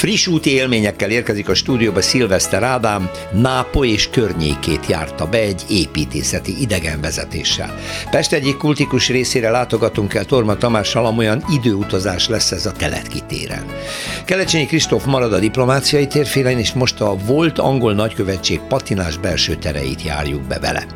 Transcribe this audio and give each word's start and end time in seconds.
Friss 0.00 0.26
úti 0.26 0.50
élményekkel 0.50 1.10
érkezik 1.10 1.48
a 1.48 1.54
stúdióba 1.54 2.00
Szilveszter 2.00 2.62
Ádám, 2.62 3.10
Nápoly 3.32 3.88
és 3.88 4.10
környékét 4.10 4.86
járta 4.86 5.26
be 5.26 5.38
egy 5.38 5.62
építészeti 5.68 6.60
idegenvezetéssel. 6.60 7.78
Pest 8.10 8.32
egyik 8.32 8.56
kultikus 8.56 9.08
részére 9.08 9.50
látogatunk 9.50 10.14
el 10.14 10.24
Torma 10.24 10.56
Tamással, 10.56 11.06
amolyan 11.06 11.44
időutazás 11.48 12.28
lesz 12.28 12.50
ez 12.50 12.66
a 12.66 12.72
Teletki 12.72 13.20
téren. 13.28 13.64
Kelecsényi 14.24 14.66
Kristóf 14.66 15.04
marad 15.04 15.32
a 15.32 15.38
diplomáciai 15.38 16.06
térfélen, 16.06 16.58
és 16.58 16.72
most 16.72 17.00
a 17.00 17.16
volt 17.26 17.58
angol 17.58 17.94
nagykövetség 17.94 18.60
patinás 18.68 19.16
belső 19.16 19.54
tereit 19.54 20.02
járjuk 20.02 20.42
be 20.42 20.58
vele. 20.58 20.86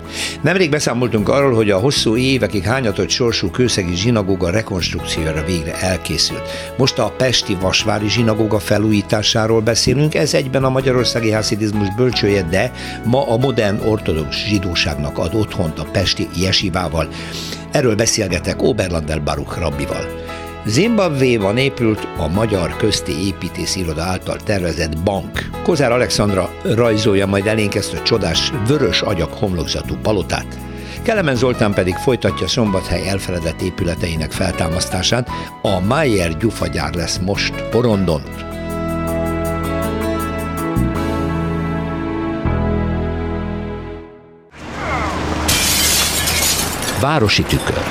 Nemrég 0.42 0.70
beszámoltunk 0.70 1.28
arról, 1.28 1.54
hogy 1.54 1.70
a 1.70 1.78
hosszú 1.78 2.16
évekig 2.16 2.62
hányatott 2.62 3.08
sorsú 3.08 3.50
kőszegi 3.50 3.96
zsinagóga 3.96 4.50
rekonstrukcióra 4.50 5.44
végre 5.44 5.74
elkészült. 5.80 6.72
Most 6.76 6.98
a 6.98 7.14
Pesti 7.16 7.56
Vasvári 7.60 8.08
zsinagóga 8.08 8.58
felújítása 8.58 8.92
felújításáról 8.94 9.60
beszélünk, 9.60 10.14
ez 10.14 10.34
egyben 10.34 10.64
a 10.64 10.68
magyarországi 10.68 11.30
haszidizmus 11.30 11.94
bölcsője, 11.94 12.42
de 12.42 12.72
ma 13.04 13.28
a 13.28 13.36
modern 13.36 13.86
ortodox 13.86 14.36
zsidóságnak 14.36 15.18
ad 15.18 15.34
otthont 15.34 15.78
a 15.78 15.86
pesti 15.92 16.28
jesivával. 16.40 17.08
Erről 17.70 17.94
beszélgetek 17.94 18.62
Oberlander 18.62 19.22
Baruch 19.22 19.58
rabbival. 19.58 20.06
Zimbabvéban 20.66 21.56
épült 21.56 22.08
a 22.18 22.28
Magyar 22.28 22.76
Közti 22.76 23.26
Építész 23.26 23.76
Iroda 23.76 24.02
által 24.02 24.36
tervezett 24.36 24.98
bank. 24.98 25.50
Kozár 25.62 25.92
Alexandra 25.92 26.50
rajzolja 26.62 27.26
majd 27.26 27.46
elénk 27.46 27.74
ezt 27.74 27.94
a 27.94 28.02
csodás 28.02 28.52
vörös 28.66 29.00
agyak 29.00 29.32
homlokzatú 29.32 29.94
palotát. 30.02 30.58
Kelemen 31.02 31.36
Zoltán 31.36 31.74
pedig 31.74 31.94
folytatja 31.94 32.48
Szombathely 32.48 33.08
elfeledett 33.08 33.60
épületeinek 33.60 34.32
feltámasztását. 34.32 35.28
A 35.62 35.80
Mayer 35.80 36.36
gyufagyár 36.36 36.94
lesz 36.94 37.18
most 37.18 37.62
Porondon, 37.70 38.22
Városi 47.04 47.42
tükör. 47.42 47.82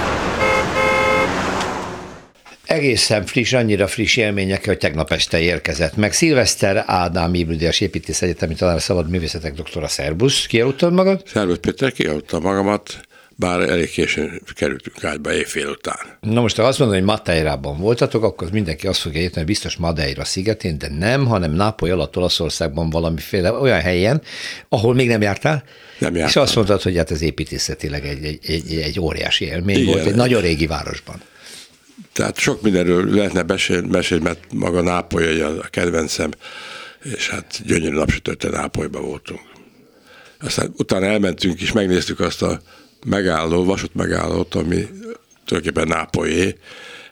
Egészen 2.65 3.25
friss, 3.25 3.53
annyira 3.53 3.87
friss 3.87 4.17
élmények, 4.17 4.65
hogy 4.65 4.77
tegnap 4.77 5.11
este 5.11 5.39
érkezett 5.39 5.95
meg. 5.95 6.13
Szilveszter 6.13 6.83
Ádám 6.87 7.33
Ibridias 7.33 7.79
Építész 7.79 8.21
Egyetemi 8.21 8.55
Tanár 8.55 8.81
Szabad 8.81 9.09
Művészetek 9.09 9.53
doktora 9.53 9.87
Szerbusz. 9.87 10.45
Kialudtad 10.45 10.93
magad? 10.93 11.21
Szervusz 11.25 11.57
Péter, 11.57 11.91
kialudtam 11.91 12.41
magamat 12.41 13.01
bár 13.35 13.59
elég 13.61 13.89
későn 13.89 14.41
kerültünk 14.55 15.03
ágyba 15.03 15.33
éjfél 15.33 15.67
után. 15.67 16.17
Na 16.21 16.41
most, 16.41 16.55
ha 16.55 16.63
azt 16.63 16.79
mondod, 16.79 16.97
hogy 16.97 17.05
Madeirában 17.05 17.79
voltatok, 17.79 18.23
akkor 18.23 18.51
mindenki 18.51 18.87
azt 18.87 18.99
fogja 18.99 19.19
érteni, 19.19 19.37
hogy 19.37 19.45
biztos 19.45 19.75
Madeira 19.75 20.23
szigetén, 20.23 20.77
de 20.77 20.89
nem, 20.89 21.25
hanem 21.25 21.51
Nápoly 21.51 21.89
alatt 21.89 22.17
Olaszországban 22.17 22.89
valamiféle 22.89 23.51
olyan 23.51 23.79
helyen, 23.79 24.21
ahol 24.69 24.93
még 24.93 25.07
nem 25.07 25.21
jártál, 25.21 25.63
nem 25.99 26.15
jártam. 26.15 26.29
és 26.29 26.35
azt 26.35 26.55
mondtad, 26.55 26.81
hogy 26.81 26.97
hát 26.97 27.11
ez 27.11 27.21
építészetileg 27.21 28.05
egy, 28.05 28.23
egy, 28.23 28.39
egy, 28.47 28.75
egy 28.75 28.99
óriási 28.99 29.45
élmény 29.45 29.77
Igen. 29.79 29.93
volt, 29.93 30.05
egy 30.05 30.15
nagyon 30.15 30.41
régi 30.41 30.67
városban. 30.67 31.21
Tehát 32.13 32.37
sok 32.37 32.61
mindenről 32.61 33.13
lehetne 33.15 33.43
beszélni, 33.43 33.87
beszélni 33.87 34.23
mert 34.23 34.39
maga 34.53 34.81
Nápoly 34.81 35.41
a 35.41 35.67
kedvencem, 35.69 36.31
és 37.15 37.29
hát 37.29 37.61
gyönyörű 37.65 37.95
napsütötte 37.95 38.49
Nápolyban 38.49 39.05
voltunk. 39.05 39.41
Aztán 40.39 40.73
utána 40.77 41.05
elmentünk 41.05 41.61
és 41.61 41.71
megnéztük 41.71 42.19
azt 42.19 42.41
a 42.41 42.61
megálló, 43.05 43.63
vasút 43.63 43.95
megállót, 43.95 44.55
ami 44.55 44.87
tulajdonképpen 45.45 45.87
Nápolyé, 45.87 46.57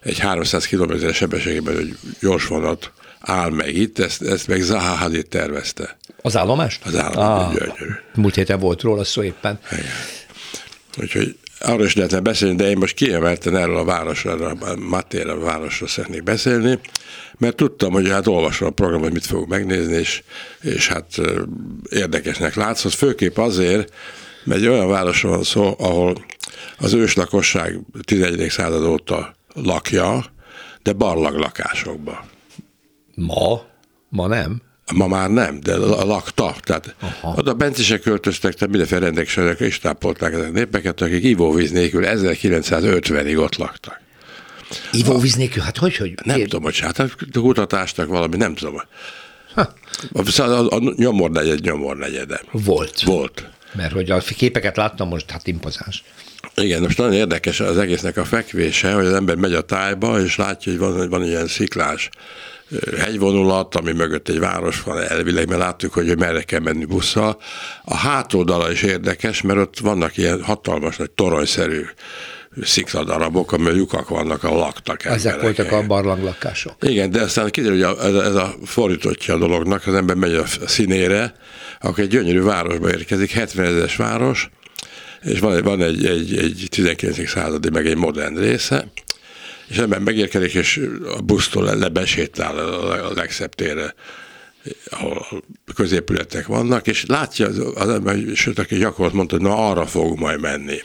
egy 0.02 0.20
300 0.20 0.68
km 0.68 1.08
sebességében 1.12 1.78
egy 1.78 1.98
gyors 2.20 2.48
vonat 2.48 2.92
áll 3.20 3.50
meg 3.50 3.76
itt, 3.76 4.00
ezt, 4.00 4.22
ezt 4.22 4.48
meg 4.48 4.62
Zaha 4.62 4.96
Hadid 4.96 5.28
tervezte. 5.28 5.98
Az 6.22 6.38
állomást? 6.38 6.86
Az 6.86 6.96
állomást, 6.96 7.48
ah, 7.48 7.54
gyönyörű. 7.54 7.94
Múlt 8.16 8.36
héten 8.36 8.60
volt 8.60 8.82
róla 8.82 9.04
szó 9.04 9.24
éppen. 9.24 9.60
Igen. 9.72 9.86
Úgyhogy 10.98 11.38
arról 11.60 11.86
is 11.86 11.96
lehetne 11.96 12.20
beszélni, 12.20 12.56
de 12.56 12.70
én 12.70 12.78
most 12.78 12.96
kiemelten 12.96 13.56
erről 13.56 13.78
a 13.78 13.84
városra, 13.84 14.34
a 14.34 14.76
Matéra 14.76 15.40
városra 15.40 15.88
szeretnék 15.88 16.24
beszélni, 16.24 16.80
mert 17.38 17.56
tudtam, 17.56 17.92
hogy 17.92 18.10
hát 18.10 18.28
olvasom 18.28 18.68
a 18.68 18.72
programot, 18.72 19.12
mit 19.12 19.26
fogok 19.26 19.48
megnézni, 19.48 19.94
és, 19.94 20.24
és 20.62 20.88
hát 20.88 21.06
érdekesnek 21.90 22.56
látszott, 22.56 22.94
főképp 22.94 23.38
azért, 23.38 23.94
mert 24.44 24.60
egy 24.60 24.68
olyan 24.68 24.88
városról 24.88 25.32
van 25.32 25.44
szó, 25.44 25.76
ahol 25.80 26.26
az 26.78 26.94
őslakosság 26.94 27.80
11. 28.02 28.50
század 28.50 28.86
óta 28.86 29.34
lakja, 29.54 30.26
de 30.84 30.94
barlang 30.94 31.38
lakásokban. 31.38 32.20
Ma? 33.16 33.62
Ma 34.10 34.28
nem? 34.28 34.62
Ma 34.94 35.08
már 35.08 35.30
nem, 35.30 35.60
de 35.60 35.78
lakta. 35.78 36.56
Tehát 36.62 36.96
Aha. 37.00 37.34
oda 37.38 37.54
bencisek 37.54 38.02
költöztek, 38.02 38.54
tehát 38.54 38.70
mindenféle 38.70 39.02
rendelkezések 39.02 39.60
is 39.60 39.80
tápolták 39.80 40.34
ezek 40.34 40.52
népeket, 40.52 41.02
akik 41.02 41.24
ivóvíz 41.24 41.72
nélkül 41.72 42.04
1950-ig 42.06 43.38
ott 43.38 43.56
laktak. 43.56 44.02
Ivóvíz 44.92 45.36
nélkül? 45.36 45.64
Hát 45.64 45.78
hogy, 45.78 45.96
hogy? 45.96 46.14
Nem 46.24 46.42
tudom, 46.42 46.64
hogy 46.64 46.80
hát 46.80 47.00
a 47.00 47.10
kutatásnak 47.34 48.08
valami, 48.08 48.38
nem 48.38 48.56
tudom. 48.56 48.82
Ha. 49.54 49.74
A, 50.14 50.42
a, 50.42 50.68
a 50.68 50.94
nyomornegyed 50.96 51.62
nyomornegyede. 51.62 52.42
Volt. 52.52 53.02
Volt. 53.02 53.50
Mert 53.74 53.92
hogy 53.92 54.12
a 54.12 54.18
képeket 54.18 54.78
láttam 54.78 55.08
most, 55.08 55.32
hát 55.32 55.48
impozáns. 55.48 56.04
Igen, 56.56 56.82
most 56.82 56.98
nagyon 56.98 57.14
érdekes 57.14 57.60
az 57.60 57.78
egésznek 57.78 58.18
a 58.18 58.26
fekvése, 58.26 58.94
hogy 58.94 59.06
az 59.06 59.14
ember 59.14 59.36
megy 59.36 59.54
a 59.54 59.62
tájba, 59.62 60.22
és 60.22 60.36
látja, 60.36 60.72
hogy 60.72 60.82
van, 60.82 61.10
van 61.10 61.24
ilyen 61.24 61.48
sziklás 61.48 62.10
hegyvonulat, 62.98 63.76
ami 63.76 63.92
mögött 63.92 64.30
egy 64.30 64.40
város 64.40 64.82
van 64.82 65.02
elvileg, 65.02 65.48
mert 65.48 65.60
láttuk, 65.60 65.94
hogy 65.94 66.18
merre 66.18 66.42
kell 66.42 66.60
menni 66.60 66.86
busszal. 66.86 67.38
A 67.84 67.96
hátoldala 67.96 68.72
is 68.72 68.82
érdekes, 68.84 69.42
mert 69.42 69.60
ott 69.60 69.80
vannak 69.80 70.18
ilyen 70.18 70.44
hatalmas 70.44 70.98
nagy 70.98 71.12
toronyszerű 71.12 71.86
szikladarabok, 72.62 73.52
amely 73.52 73.76
lyukak 73.76 74.10
vannak, 74.10 74.44
ahol 74.44 74.58
laktak 74.58 75.04
emberek. 75.04 75.26
Ezek 75.26 75.42
voltak 75.42 75.72
a 75.72 75.86
barlanglakások. 75.86 76.76
Igen, 76.82 77.12
de 77.12 77.22
aztán 77.22 77.50
kiderül, 77.50 77.86
hogy 77.86 77.98
ez, 78.06 78.14
a, 78.14 78.24
ez 78.24 78.36
a 78.36 78.56
fordítottja 78.64 79.34
a 79.34 79.38
dolognak, 79.38 79.88
az 79.88 79.94
ember 79.94 80.16
megy 80.16 80.34
a 80.34 80.46
színére, 80.66 81.34
akkor 81.80 82.04
egy 82.04 82.10
gyönyörű 82.10 82.42
városba 82.42 82.90
érkezik, 82.90 83.32
70 83.32 83.66
ezeres 83.66 83.96
város, 83.96 84.50
és 85.22 85.40
van, 85.40 85.62
van 85.64 85.82
egy, 85.82 86.06
egy, 86.06 86.38
egy 86.38 86.68
19. 86.70 87.30
századi, 87.30 87.70
meg 87.70 87.86
egy 87.86 87.98
modern 87.98 88.38
része, 88.38 88.92
és 89.68 89.78
ebben 89.78 90.02
megérkezik, 90.02 90.54
és 90.54 90.82
a 91.18 91.22
busztól 91.22 91.78
lebesétál 91.78 92.58
a 92.58 93.14
legszebb 93.14 93.54
térre, 93.54 93.94
ahol 94.90 95.44
középületek 95.76 96.48
vannak, 96.48 96.88
és 96.88 97.06
látja 97.06 97.48
az, 97.48 97.62
az 97.76 97.90
ember, 97.90 98.18
sőt, 98.34 98.60
aki 98.60 98.76
gyakorlat 98.76 99.14
mondta, 99.14 99.36
hogy 99.36 99.46
na 99.46 99.70
arra 99.70 99.86
fog 99.86 100.20
majd 100.20 100.40
menni. 100.40 100.78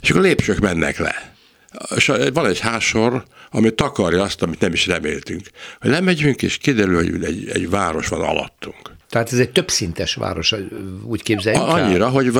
És 0.00 0.10
akkor 0.10 0.22
lépcsők 0.22 0.58
mennek 0.58 0.98
le. 0.98 1.36
És 1.94 2.12
van 2.32 2.46
egy 2.46 2.58
házsor, 2.58 3.24
ami 3.50 3.70
takarja 3.70 4.22
azt, 4.22 4.42
amit 4.42 4.60
nem 4.60 4.72
is 4.72 4.86
reméltünk. 4.86 5.42
Hogy 5.80 5.90
lemegyünk, 5.90 6.42
és 6.42 6.56
kiderül, 6.56 6.94
hogy 6.94 7.24
egy, 7.24 7.48
egy 7.48 7.70
város 7.70 8.08
van 8.08 8.20
alattunk. 8.20 8.96
Tehát 9.08 9.32
ez 9.32 9.38
egy 9.38 9.50
többszintes 9.50 10.14
város, 10.14 10.54
úgy 11.02 11.22
képzeljük 11.22 11.62
Annyira, 11.62 12.04
el? 12.04 12.10
hogy 12.10 12.30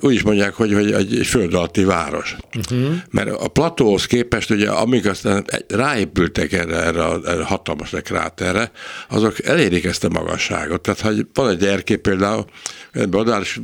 úgy 0.00 0.14
is 0.14 0.22
mondják, 0.22 0.54
hogy, 0.54 0.72
hogy 0.72 0.92
egy 0.92 1.26
föld 1.26 1.54
alatti 1.54 1.84
város. 1.84 2.36
Uh-huh. 2.56 2.94
Mert 3.10 3.30
a 3.30 3.48
platóhoz 3.48 4.06
képest, 4.06 4.50
ugye, 4.50 4.70
amik 4.70 5.06
aztán 5.06 5.44
ráépültek 5.68 6.52
erre, 6.52 6.76
erre 6.76 7.04
a, 7.04 7.20
erre 7.24 7.44
hatalmas 7.44 7.90
kráterre, 8.04 8.70
azok 9.08 9.44
elérik 9.44 9.84
ezt 9.84 10.04
a 10.04 10.08
magasságot. 10.08 10.80
Tehát, 10.80 11.00
ha 11.00 11.10
van 11.34 11.50
egy 11.50 11.64
erkély 11.64 11.96
például, 11.96 12.44
ebben 12.92 13.20
oda 13.20 13.40
is 13.40 13.60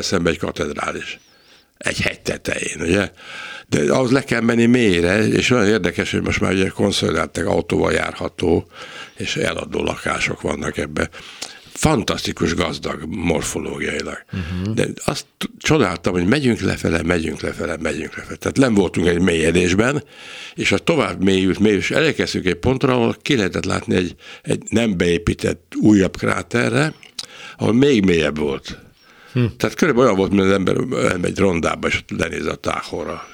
szembe 0.00 0.30
egy 0.30 0.38
katedrális. 0.38 1.18
Egy 1.82 2.00
hegy 2.00 2.20
tetején, 2.20 2.80
ugye? 2.80 3.10
De 3.68 3.92
ahhoz 3.92 4.10
le 4.10 4.24
kell 4.24 4.40
menni 4.40 4.66
mélyre, 4.66 5.26
és 5.26 5.50
olyan 5.50 5.66
érdekes, 5.66 6.10
hogy 6.10 6.22
most 6.22 6.40
már 6.40 6.52
ugye 6.52 6.68
konszolidáltak 6.68 7.46
autóval 7.46 7.92
járható, 7.92 8.66
és 9.16 9.36
eladó 9.36 9.82
lakások 9.82 10.40
vannak 10.40 10.78
ebbe 10.78 11.08
fantasztikus 11.72 12.54
gazdag 12.54 13.04
morfológiailag. 13.08 14.24
Uh-huh. 14.32 14.74
De 14.74 14.86
azt 15.04 15.26
csodáltam, 15.58 16.12
hogy 16.12 16.26
megyünk 16.26 16.60
lefele, 16.60 17.02
megyünk 17.02 17.40
lefele, 17.40 17.76
megyünk 17.76 18.16
lefele. 18.16 18.36
Tehát 18.36 18.56
nem 18.56 18.74
voltunk 18.74 19.06
egy 19.06 19.20
mélyedésben, 19.20 20.04
és 20.54 20.72
a 20.72 20.78
tovább 20.78 21.22
mélyült, 21.22 21.58
mélyült, 21.58 21.82
és 21.82 21.90
elkezdtük 21.90 22.46
egy 22.46 22.54
pontra, 22.54 22.92
ahol 22.92 23.16
ki 23.22 23.36
lehetett 23.36 23.64
látni 23.64 23.94
egy, 23.94 24.14
egy 24.42 24.62
nem 24.68 24.96
beépített 24.96 25.72
újabb 25.80 26.16
kráterre, 26.16 26.94
ahol 27.56 27.72
még 27.74 28.04
mélyebb 28.04 28.38
volt. 28.38 28.78
Hm. 29.32 29.44
Tehát 29.56 29.76
körülbelül 29.76 30.08
olyan 30.08 30.18
volt, 30.18 30.30
mint 30.30 30.42
az 30.42 30.52
ember 30.52 30.76
elmegy 31.10 31.38
rondába, 31.38 31.88
és 31.88 32.02
lenéz 32.16 32.46
a 32.46 32.54
táhorra. 32.54 33.26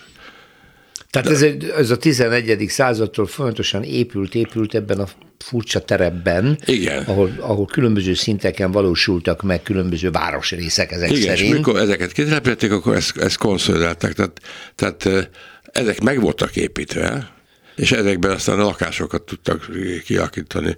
Tehát 1.10 1.28
ez, 1.28 1.42
ez 1.76 1.90
a 1.90 1.96
11. 1.96 2.64
századtól 2.68 3.26
folyamatosan 3.26 3.82
épült, 3.82 4.34
épült 4.34 4.74
ebben 4.74 4.98
a 4.98 5.06
furcsa 5.38 5.80
terepben, 5.80 6.58
Igen. 6.64 7.04
Ahol, 7.04 7.32
ahol 7.40 7.66
különböző 7.66 8.14
szinteken 8.14 8.70
valósultak 8.70 9.42
meg 9.42 9.62
különböző 9.62 10.10
városrészek 10.10 10.92
ezek 10.92 11.10
Igen, 11.10 11.22
szerint. 11.22 11.48
és 11.48 11.56
mikor 11.56 11.76
ezeket 11.76 12.12
kitelepítették, 12.12 12.72
akkor 12.72 12.94
ezt, 12.94 13.16
ezt 13.16 13.36
konszolidálták. 13.36 14.12
Tehát, 14.12 14.40
tehát 14.74 15.30
ezek 15.72 16.00
meg 16.00 16.20
voltak 16.20 16.56
építve, 16.56 17.30
és 17.76 17.92
ezekben 17.92 18.30
aztán 18.30 18.58
a 18.58 18.64
lakásokat 18.64 19.22
tudtak 19.22 19.70
kialakítani. 20.04 20.76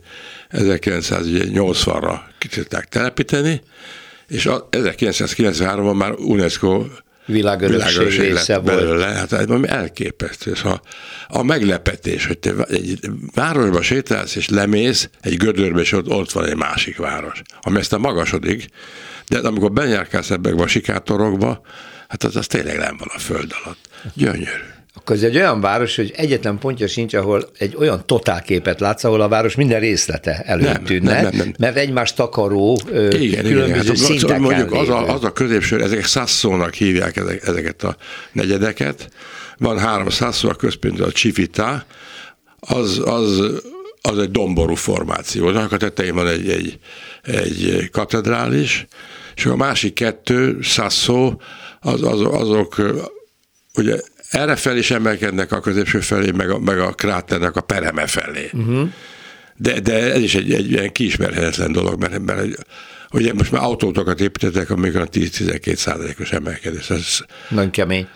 1980-ra 0.50 2.18
ki 2.38 2.48
tudták 2.48 2.88
telepíteni, 2.88 3.60
és 4.30 4.48
1993-ban 4.70 5.96
már 5.96 6.12
UNESCO 6.12 6.84
világörökség 7.26 8.08
része 8.08 8.58
volt. 8.58 8.76
Belőle, 8.76 9.06
hát 9.06 9.32
ez 9.32 9.46
valami 9.46 9.68
elképesztő. 9.68 10.54
Szóval 10.54 10.80
a 11.28 11.42
meglepetés, 11.42 12.26
hogy 12.26 12.38
te 12.38 12.52
egy 12.62 12.98
városba 13.34 13.82
sétálsz 13.82 14.36
és 14.36 14.48
lemész 14.48 15.10
egy 15.20 15.36
gödörbe, 15.36 15.80
és 15.80 15.92
ott, 15.92 16.08
ott 16.08 16.32
van 16.32 16.46
egy 16.46 16.56
másik 16.56 16.96
város, 16.96 17.42
ami 17.60 17.78
aztán 17.78 18.00
magasodik, 18.00 18.66
de 19.28 19.38
amikor 19.38 19.72
benyárkálsz 19.72 20.30
ebbe 20.30 20.50
a 20.50 20.66
sikátorokba, 20.66 21.60
hát 22.08 22.24
az, 22.24 22.36
az 22.36 22.46
tényleg 22.46 22.78
nem 22.78 22.96
van 22.96 23.08
a 23.14 23.18
föld 23.18 23.54
alatt. 23.64 23.88
Gyönyörű 24.14 24.78
akkor 24.94 25.16
ez 25.16 25.22
egy 25.22 25.36
olyan 25.36 25.60
város, 25.60 25.96
hogy 25.96 26.12
egyetlen 26.16 26.58
pontja 26.58 26.86
sincs, 26.86 27.14
ahol 27.14 27.50
egy 27.58 27.76
olyan 27.76 28.06
totálképet 28.06 28.80
látsz, 28.80 29.04
ahol 29.04 29.20
a 29.20 29.28
város 29.28 29.54
minden 29.54 29.80
részlete 29.80 30.42
előtűnne, 30.42 31.12
nem, 31.12 31.22
nem, 31.22 31.30
nem, 31.30 31.46
nem. 31.46 31.54
mert 31.58 31.76
egymást 31.76 32.16
takaró 32.16 32.80
igen, 33.10 33.44
különböző 33.44 33.92
igen, 33.92 34.30
hát, 34.30 34.38
Mondjuk 34.38 34.72
az 34.72 34.88
a, 34.88 35.14
az 35.14 35.24
a 35.24 35.32
középső, 35.32 35.82
ezek 35.82 36.04
Sasszónak 36.04 36.74
hívják 36.74 37.16
ezek, 37.16 37.46
ezeket 37.46 37.82
a 37.82 37.96
negyedeket, 38.32 39.08
van 39.58 39.78
három 39.78 40.10
Sasszó, 40.10 40.48
a 40.48 40.54
központ 40.54 41.00
a 41.00 41.12
Csifita, 41.12 41.84
az, 42.60 43.00
az, 43.04 43.40
az 44.00 44.18
egy 44.18 44.30
domború 44.30 44.74
formáció. 44.74 45.46
Annak 45.46 45.72
a 45.72 45.76
tetején 45.76 46.14
van 46.14 46.26
egy, 46.26 46.48
egy, 46.48 46.78
egy 47.22 47.88
katedrális, 47.92 48.86
és 49.34 49.46
a 49.46 49.56
másik 49.56 49.94
kettő, 49.94 50.58
Sasszó, 50.60 51.40
az, 51.80 52.02
az, 52.02 52.20
azok 52.20 52.76
ugye 53.74 54.00
erre 54.30 54.56
fel 54.56 54.76
is 54.76 54.90
emelkednek 54.90 55.52
a 55.52 55.60
középső 55.60 56.00
felé, 56.00 56.30
meg 56.30 56.50
a, 56.50 56.58
meg 56.58 56.78
a 56.78 56.92
kráternek 56.92 57.56
a 57.56 57.60
pereme 57.60 58.06
felé. 58.06 58.50
Uh-huh. 58.52 58.88
De, 59.56 59.80
de 59.80 60.12
ez 60.12 60.20
is 60.20 60.34
egy, 60.34 60.52
egy 60.52 60.70
ilyen 60.70 60.92
kiismerhetetlen 60.92 61.72
dolog, 61.72 62.00
mert, 62.00 62.18
mert 62.18 62.40
egy, 62.40 62.56
ugye 63.12 63.32
most 63.32 63.52
már 63.52 63.62
autótokat 63.62 64.20
építettek, 64.20 64.70
amikor 64.70 65.00
a 65.00 65.06
10-12 65.06 65.74
százalékos 65.74 66.32
emelkedés. 66.32 66.90
Ez 66.90 67.18
nagyon 67.48 67.70
kemény. 67.70 68.06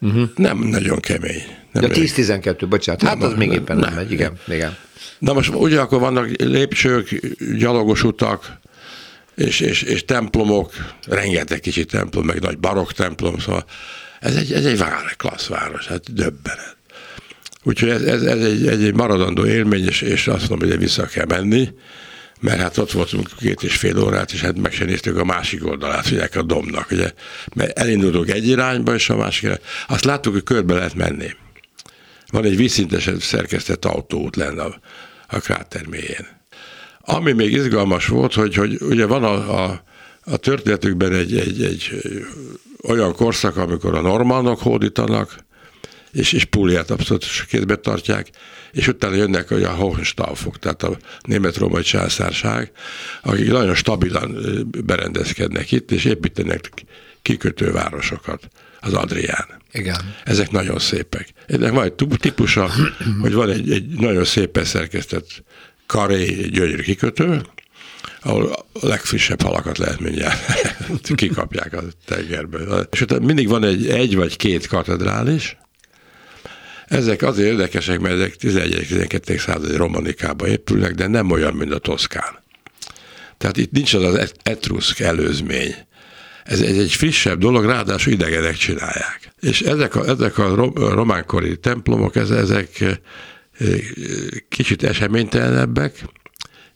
Uh-huh. 0.00 0.28
Nem 0.34 0.58
nagyon 0.58 1.00
kemény. 1.00 1.42
Nem 1.72 1.82
De 1.82 1.88
10-12, 1.94 2.66
bocsánat, 2.68 3.02
hát 3.02 3.18
nem, 3.18 3.28
az 3.30 3.36
még 3.36 3.52
éppen 3.52 3.76
nem, 3.76 3.88
nem 3.88 3.94
megy, 3.94 4.12
igen, 4.12 4.38
igen. 4.48 4.76
Na 5.18 5.32
most 5.32 5.54
ugyanakkor 5.54 6.00
vannak 6.00 6.28
lépcsők, 6.36 7.20
gyalogos 7.56 8.02
utak, 8.04 8.58
és, 9.34 9.60
és, 9.60 9.82
és 9.82 10.04
templomok, 10.04 10.72
rengeteg 11.06 11.60
kicsi 11.60 11.84
templom, 11.84 12.24
meg 12.24 12.40
nagy 12.40 12.58
barokk 12.58 12.90
templom, 12.90 13.38
szóval 13.38 13.64
ez 14.24 14.36
egy, 14.36 14.52
ez 14.52 14.64
egy 14.64 14.78
vár, 14.78 15.16
klassz 15.16 15.46
város, 15.46 15.86
hát 15.86 16.14
döbbenet. 16.14 16.76
Úgyhogy 17.62 17.88
ez, 17.88 18.02
ez, 18.02 18.22
ez 18.22 18.40
egy, 18.40 18.66
egy, 18.66 18.84
egy 18.84 18.94
maradandó 18.94 19.46
élmény, 19.46 19.86
és, 19.86 20.00
és 20.00 20.26
azt 20.26 20.48
mondom, 20.48 20.68
hogy 20.68 20.78
vissza 20.78 21.06
kell 21.06 21.26
menni, 21.26 21.68
mert 22.40 22.60
hát 22.60 22.78
ott 22.78 22.90
voltunk 22.90 23.28
két 23.38 23.62
és 23.62 23.76
fél 23.76 23.98
órát, 23.98 24.32
és 24.32 24.40
hát 24.40 24.56
meg 24.56 24.72
sem 24.72 24.86
néztük 24.86 25.16
a 25.16 25.24
másik 25.24 25.66
oldalát, 25.66 26.10
ugye 26.10 26.28
a 26.34 26.42
domnak, 26.42 26.90
ugye, 26.90 27.12
mert 27.54 27.78
elindultunk 27.78 28.30
egy 28.30 28.48
irányba, 28.48 28.94
és 28.94 29.10
a 29.10 29.16
másik 29.16 29.42
irányba. 29.42 29.62
Azt 29.88 30.04
láttuk, 30.04 30.32
hogy 30.32 30.42
körbe 30.42 30.74
lehet 30.74 30.94
menni. 30.94 31.30
Van 32.26 32.44
egy 32.44 32.56
vízszintesen 32.56 33.18
szerkesztett 33.18 33.84
autóút 33.84 34.36
lenne 34.36 34.62
a, 34.62 34.80
a 35.28 35.38
kráter 35.38 35.86
mélyén. 35.86 36.26
Ami 37.00 37.32
még 37.32 37.52
izgalmas 37.52 38.06
volt, 38.06 38.34
hogy, 38.34 38.54
hogy 38.54 38.76
ugye 38.80 39.06
van 39.06 39.24
a, 39.24 39.64
a, 39.64 39.84
a 40.24 40.36
történetükben 40.36 41.12
egy, 41.12 41.36
egy, 41.36 41.62
egy 41.62 41.90
olyan 42.82 43.14
korszak, 43.14 43.56
amikor 43.56 43.94
a 43.94 44.00
normannok 44.00 44.60
hódítanak, 44.60 45.44
és, 46.12 46.32
és 46.32 46.44
Púliát 46.44 46.90
abszolút 46.90 47.26
kézbe 47.48 47.76
tartják, 47.76 48.30
és 48.72 48.88
utána 48.88 49.14
jönnek 49.14 49.50
a 49.50 49.70
Hohenstaufok, 49.70 50.58
tehát 50.58 50.82
a 50.82 50.96
német-római 51.20 51.82
császárság, 51.82 52.70
akik 53.22 53.50
nagyon 53.50 53.74
stabilan 53.74 54.38
berendezkednek 54.84 55.72
itt, 55.72 55.90
és 55.90 56.04
építenek 56.04 56.70
kikötővárosokat 57.22 58.48
az 58.80 58.92
Adrián. 58.92 59.62
Igen. 59.72 60.14
Ezek 60.24 60.50
nagyon 60.50 60.78
szépek. 60.78 61.28
Ennek 61.46 61.72
van 61.72 61.84
egy 61.84 61.94
típusa, 62.20 62.70
hogy 63.20 63.32
van 63.32 63.50
egy, 63.50 63.70
egy 63.70 63.86
nagyon 63.86 64.24
szépen 64.24 64.64
szerkesztett 64.64 65.44
karé 65.86 66.48
gyönyörű 66.48 66.82
kikötő, 66.82 67.42
ahol 68.24 68.52
a 68.72 68.86
legfrissebb 68.86 69.42
halakat 69.42 69.78
lehet 69.78 70.00
mindjárt 70.00 70.38
kikapják 71.14 71.72
a 71.72 71.82
tengerből. 72.04 72.88
És 72.92 73.00
utána 73.00 73.24
mindig 73.24 73.48
van 73.48 73.64
egy, 73.64 73.88
egy 73.88 74.16
vagy 74.16 74.36
két 74.36 74.66
katedrális, 74.66 75.56
ezek 76.86 77.22
azért 77.22 77.48
érdekesek, 77.48 78.00
mert 78.00 78.14
ezek 78.14 78.34
11-12. 78.40 79.38
századi 79.38 79.76
romanikába 79.76 80.48
épülnek, 80.48 80.94
de 80.94 81.06
nem 81.06 81.30
olyan, 81.30 81.54
mint 81.54 81.72
a 81.72 81.78
toszkán. 81.78 82.42
Tehát 83.38 83.56
itt 83.56 83.70
nincs 83.70 83.94
az 83.94 84.02
az 84.02 84.34
etruszk 84.42 85.00
előzmény. 85.00 85.74
Ez 86.44 86.60
egy, 86.60 86.78
egy 86.78 86.92
frissebb 86.92 87.38
dolog, 87.38 87.64
ráadásul 87.64 88.12
idegenek 88.12 88.54
csinálják. 88.54 89.32
És 89.40 89.60
ezek 89.60 89.94
a, 89.94 90.08
ezek 90.08 90.38
a 90.38 90.54
románkori 90.74 91.58
templomok, 91.58 92.16
ezek 92.16 92.80
eh, 92.80 92.96
kicsit 94.48 94.82
eseménytelenebbek, 94.82 96.04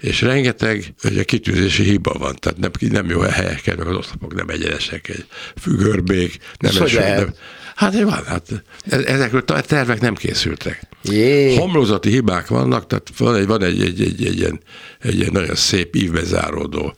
és 0.01 0.21
rengeteg 0.21 0.95
ugye, 1.05 1.23
kitűzési 1.23 1.83
hiba 1.83 2.13
van, 2.13 2.35
tehát 2.35 2.59
nem, 2.59 2.71
nem 2.91 3.09
jó 3.09 3.21
helyeken, 3.21 3.79
meg 3.79 3.87
az 3.87 3.97
oszlopok 3.97 4.35
nem 4.35 4.49
egyenesek, 4.49 5.09
egy 5.09 5.27
fügörbék, 5.57 6.39
nem 6.59 6.83
eső, 6.83 6.99
nem, 6.99 7.35
Hát 7.79 8.03
van, 8.03 8.25
hát 8.25 8.65
ezekről 8.91 9.43
a 9.47 9.61
tervek 9.61 10.01
nem 10.01 10.15
készültek. 10.15 10.83
Jé. 11.03 11.57
Homlózati 11.57 12.11
hibák 12.11 12.47
vannak, 12.47 12.87
tehát 12.87 13.11
van 13.17 13.35
egy, 13.35 13.47
van 13.47 13.63
egy, 13.63 13.83
egy, 13.83 14.03
egy, 14.03 14.27
egy, 14.27 14.39
ilyen, 14.39 14.61
egy 14.99 15.19
ilyen 15.19 15.33
nagyon 15.33 15.55
szép 15.55 15.97
ívbe 15.97 16.25
záródó 16.25 16.95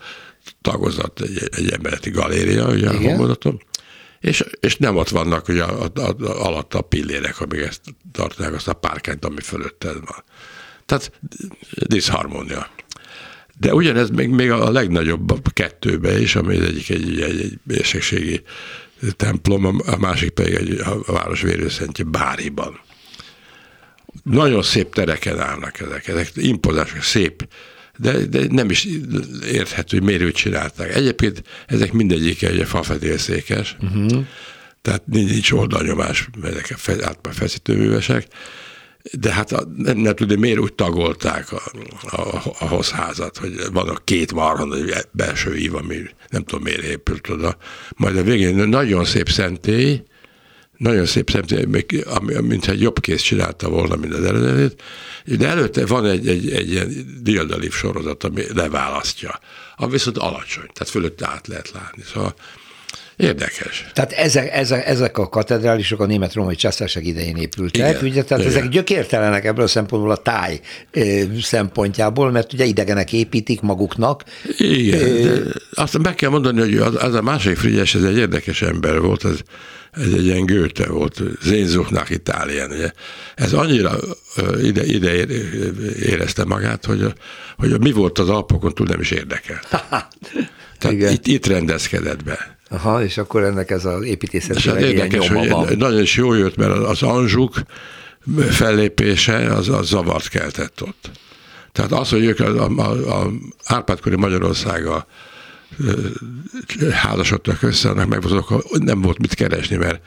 tagozat, 0.60 1.20
egy, 1.20 1.48
egy 1.56 1.70
emeleti 1.70 2.10
galéria, 2.10 2.68
ugye 2.68 2.88
a 2.88 2.96
homlózaton, 2.96 3.62
és, 4.20 4.44
és 4.60 4.76
nem 4.76 4.96
ott 4.96 5.08
vannak 5.08 5.48
ugye 5.48 5.62
a, 5.62 5.90
a, 5.94 6.00
a, 6.00 6.46
alatt 6.46 6.74
a 6.74 6.80
pillérek, 6.80 7.40
amik 7.40 7.60
ezt 7.60 7.80
tartják, 8.12 8.54
azt 8.54 8.68
a 8.68 8.72
párkányt, 8.72 9.24
ami 9.24 9.40
fölötted 9.40 9.94
van. 9.94 10.24
Tehát 10.86 11.12
diszharmónia. 11.70 12.70
De 13.60 13.74
ugyanez 13.74 14.10
még, 14.10 14.28
még 14.28 14.50
a 14.50 14.70
legnagyobb 14.70 15.52
kettőbe 15.52 16.20
is, 16.20 16.36
ami 16.36 16.56
egyik 16.56 16.90
egy, 16.90 17.20
egy, 17.20 17.40
egy 17.40 17.58
mérségségi 17.62 18.42
templom, 19.16 19.80
a 19.86 19.96
másik 19.96 20.30
pedig 20.30 20.54
egy, 20.54 20.80
a 20.84 21.12
város 21.12 21.42
vérőszentje 21.42 22.04
Báriban. 22.04 22.80
Nagyon 24.22 24.62
szép 24.62 24.94
tereken 24.94 25.40
állnak 25.40 25.80
ezek, 25.80 26.08
ezek 26.08 26.30
impozások, 26.34 27.02
szép, 27.02 27.48
de, 27.96 28.24
de 28.26 28.46
nem 28.48 28.70
is 28.70 28.86
érthető, 29.52 29.96
hogy 29.96 30.06
miért 30.06 30.22
őt 30.22 30.34
csinálták. 30.34 30.94
Egyébként 30.94 31.42
ezek 31.66 31.92
mindegyike 31.92 32.48
egy 32.48 32.66
fafedélszékes, 32.66 33.76
uh-huh. 33.80 34.24
tehát 34.82 35.06
nincs 35.06 35.52
oldalnyomás, 35.52 36.28
ezek 36.42 36.76
átmár 37.02 37.34
feszítőművesek, 37.34 38.26
de 39.12 39.32
hát 39.32 39.50
nem, 39.76 39.96
nem 39.96 40.14
tudom, 40.14 40.40
miért 40.40 40.58
úgy 40.58 40.72
tagolták 40.72 41.52
a, 41.52 41.62
a, 42.02 42.42
a 42.58 42.68
hozházat, 42.68 43.36
hogy 43.36 43.54
van 43.72 43.88
a 43.88 43.94
két 44.04 44.32
marha 44.32 44.74
egy 44.74 45.08
belső 45.10 45.56
ív, 45.56 45.74
ami 45.74 45.96
nem 46.28 46.44
tudom 46.44 46.62
miért 46.64 46.82
épült 46.82 47.28
oda. 47.28 47.56
Majd 47.96 48.16
a 48.16 48.22
végén 48.22 48.68
nagyon 48.68 49.04
szép 49.04 49.28
szentély, 49.28 50.02
nagyon 50.76 51.06
szép 51.06 51.30
szentély, 51.30 51.66
ami, 52.04 52.34
mintha 52.40 52.72
egy 52.72 52.80
jobb 52.80 53.00
kész 53.00 53.22
csinálta 53.22 53.68
volna, 53.68 53.96
mint 53.96 54.14
az 54.14 54.24
eredetét, 54.24 54.82
de 55.24 55.48
előtte 55.48 55.86
van 55.86 56.06
egy, 56.06 56.28
egy, 56.28 56.50
egy 56.50 56.70
ilyen 56.70 57.18
diadalív 57.22 57.72
sorozat, 57.72 58.24
ami 58.24 58.42
leválasztja. 58.54 59.38
Ami 59.76 59.92
viszont 59.92 60.18
alacsony, 60.18 60.68
tehát 60.72 60.92
fölött 60.92 61.22
át 61.22 61.46
lehet 61.46 61.70
látni. 61.70 62.02
Szóval 62.02 62.34
Érdekes. 63.20 63.86
Tehát 63.92 64.12
ezek, 64.12 64.54
ezek, 64.54 64.86
ezek 64.86 65.18
a 65.18 65.28
katedrálisok 65.28 66.00
a 66.00 66.06
német 66.06 66.34
római 66.34 66.54
császárság 66.54 67.06
idején 67.06 67.36
épültek, 67.36 67.90
Igen. 67.90 68.10
ugye, 68.10 68.24
tehát 68.24 68.44
Igen. 68.44 68.56
ezek 68.56 68.68
gyökértelenek 68.68 69.44
ebből 69.44 69.64
a 69.64 69.68
szempontból 69.68 70.10
a 70.10 70.16
táj 70.16 70.60
szempontjából, 71.42 72.30
mert 72.30 72.52
ugye 72.52 72.64
idegenek 72.64 73.12
építik 73.12 73.60
maguknak. 73.60 74.24
Igen, 74.58 75.22
de 75.22 75.52
azt 75.74 75.98
meg 75.98 76.14
kell 76.14 76.30
mondani, 76.30 76.60
hogy 76.60 76.76
az, 76.76 76.94
az 77.04 77.14
a 77.14 77.22
másik 77.22 77.56
Frigyes, 77.56 77.94
ez 77.94 78.02
egy 78.02 78.16
érdekes 78.16 78.62
ember 78.62 79.00
volt, 79.00 79.24
ez, 79.24 79.38
ez 79.90 80.12
egy 80.12 80.24
ilyen 80.24 80.46
Goethe 80.46 80.88
volt, 80.88 81.22
Zénzuchnak 81.42 82.10
Itálián, 82.10 82.70
ugye. 82.70 82.90
Ez 83.34 83.52
annyira 83.52 83.96
ide, 84.62 84.84
ide 84.84 85.26
érezte 86.00 86.44
magát, 86.44 86.84
hogy, 86.84 87.14
hogy 87.56 87.80
mi 87.80 87.92
volt 87.92 88.18
az 88.18 88.28
Alpokon 88.28 88.74
túl 88.74 88.86
nem 88.86 89.00
is 89.00 89.10
érdekel. 89.10 89.60
Tehát 90.78 91.12
itt, 91.12 91.26
itt 91.26 91.46
rendezkedett 91.46 92.24
be. 92.24 92.58
Aha, 92.72 93.04
és 93.04 93.18
akkor 93.18 93.42
ennek 93.42 93.70
ez 93.70 93.84
az 93.84 94.04
építészet 94.04 94.60
hát 94.60 94.80
érdekes, 94.80 95.28
hogy 95.28 95.48
van. 95.48 95.76
nagyon 95.76 96.00
is 96.00 96.16
jó 96.16 96.34
jött, 96.34 96.56
mert 96.56 96.72
az 96.72 97.02
Anzsuk 97.02 97.62
fellépése 98.50 99.54
az, 99.54 99.68
az 99.68 99.86
zavart 99.86 100.28
keltett 100.28 100.82
ott. 100.82 101.10
Tehát 101.72 101.92
az, 101.92 102.08
hogy 102.08 102.24
ők 102.24 102.40
a, 102.40 102.66
a, 102.66 103.22
a 103.22 103.30
Árpádkori 103.64 104.16
Magyarországa 104.16 105.06
házasodtak 106.90 107.62
össze, 107.62 107.88
annak 107.88 108.08
meg 108.08 108.24
azok, 108.24 108.78
nem 108.78 109.00
volt 109.00 109.18
mit 109.18 109.34
keresni, 109.34 109.76
mert 109.76 110.00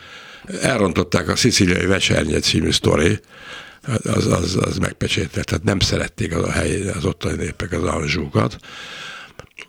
elrontották 0.62 1.30
a 1.30 1.36
Szicíliai 1.36 1.86
Vecsernye 1.86 2.40
című 2.40 2.72
sztori, 2.72 3.20
az, 4.04 4.26
az, 4.26 4.58
az 4.62 4.78
megpecsételt, 4.78 5.46
tehát 5.46 5.64
nem 5.64 5.80
szerették 5.80 6.36
az 6.36 6.44
a 6.44 6.52
hely, 6.52 6.90
az 6.90 7.06
ottani 7.06 7.36
népek 7.36 7.72
az 7.72 7.84
anzsúkat. 7.84 8.58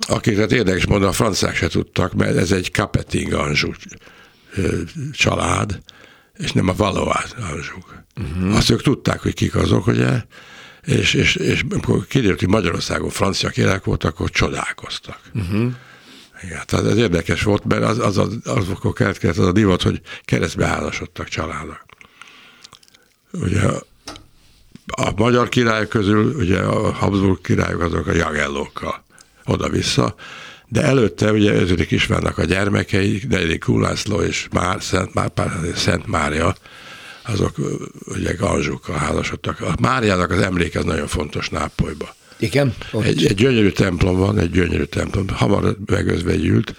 Akiket 0.09 0.53
érdekes 0.53 0.87
mondani, 0.87 1.11
a 1.11 1.15
franciák 1.15 1.57
se 1.57 1.69
tudtak, 1.69 2.13
mert 2.13 2.37
ez 2.37 2.53
egy 2.53 2.71
Capeting 2.73 3.33
anzsú 3.33 3.73
család, 5.13 5.83
és 6.39 6.53
nem 6.53 6.69
a 6.69 6.75
Valois 6.75 7.31
anzsúk. 7.51 8.05
Uh-huh. 8.21 8.57
Azt 8.57 8.71
ők 8.71 8.83
tudták, 8.83 9.21
hogy 9.21 9.35
kik 9.35 9.55
azok, 9.55 9.87
ugye, 9.87 10.23
és, 10.85 11.15
és, 11.15 11.37
és 11.37 11.65
amikor 11.71 12.07
kiderült, 12.07 12.41
hogy 12.41 12.49
Magyarországon 12.49 13.09
francia 13.09 13.49
királyok 13.49 13.85
voltak, 13.85 14.11
akkor 14.11 14.31
csodálkoztak. 14.31 15.21
Uh-huh. 15.35 15.73
Igen, 16.43 16.63
tehát 16.67 16.87
ez 16.87 16.97
érdekes 16.97 17.43
volt, 17.43 17.65
mert 17.65 17.83
az, 17.83 17.99
az, 17.99 18.19
az, 18.19 18.39
az 18.45 18.69
akkor 18.69 18.93
keletkezett 18.93 19.37
az 19.37 19.47
a 19.47 19.53
divat, 19.53 19.83
hogy 19.83 20.01
keresztbe 20.25 20.67
házasodtak 20.67 21.29
családok. 21.29 21.85
Ugye 23.33 23.61
a 24.87 25.13
magyar 25.17 25.49
királyok 25.49 25.89
közül, 25.89 26.35
ugye 26.35 26.59
a 26.59 26.93
Habsburg 26.93 27.41
királyok 27.41 27.81
azok 27.81 28.07
a 28.07 28.13
jagellókkal 28.13 29.05
oda-vissza, 29.45 30.15
de 30.69 30.83
előtte 30.83 31.33
ugye 31.33 31.53
Özödik 31.53 31.91
Istvánnak 31.91 32.39
a 32.39 32.45
gyermekei, 32.45 33.23
negyedik 33.29 33.69
Ulászló 33.69 34.21
és 34.21 34.47
Már, 34.53 34.83
Szent, 34.83 35.15
Már, 35.15 35.31
Szent 35.75 36.07
Mária, 36.07 36.55
azok 37.23 37.55
ugye 38.05 38.35
Anzsukkal 38.39 38.97
házasodtak. 38.97 39.61
A 39.61 39.75
Máriának 39.81 40.31
az 40.31 40.41
emléke 40.41 40.79
az 40.79 40.85
nagyon 40.85 41.07
fontos 41.07 41.49
Nápolyba. 41.49 42.15
Igen? 42.39 42.75
Egy, 43.03 43.25
egy 43.27 43.35
gyönyörű 43.35 43.71
templom 43.71 44.17
van, 44.17 44.39
egy 44.39 44.51
gyönyörű 44.51 44.85
templom, 44.85 45.29
hamar 45.29 45.77
megözvegyült, 45.87 46.75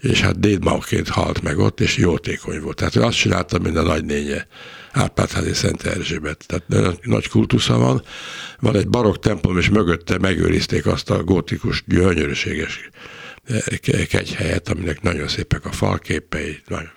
és 0.00 0.20
hát 0.20 0.40
dédmauként 0.40 1.08
halt 1.08 1.42
meg 1.42 1.58
ott, 1.58 1.80
és 1.80 1.96
jótékony 1.96 2.60
volt. 2.60 2.76
Tehát 2.76 2.96
ő 2.96 3.02
azt 3.02 3.16
csinálta, 3.16 3.58
mint 3.58 3.76
a 3.76 3.82
nagynénye, 3.82 4.46
Árpádházi 4.92 5.54
Szent 5.54 5.82
Erzsébet. 5.82 6.44
Tehát 6.46 6.98
nagy 7.02 7.28
kultusza 7.28 7.78
van. 7.78 8.02
Van 8.60 8.76
egy 8.76 8.88
barokk 8.88 9.16
templom, 9.16 9.58
és 9.58 9.68
mögötte 9.68 10.18
megőrizték 10.18 10.86
azt 10.86 11.10
a 11.10 11.22
gótikus, 11.22 11.84
gyönyörűséges 11.86 12.90
kegyhelyet, 13.82 14.68
aminek 14.68 15.02
nagyon 15.02 15.28
szépek 15.28 15.64
a 15.64 15.72
falképei, 15.72 16.60
nagyon 16.66 16.90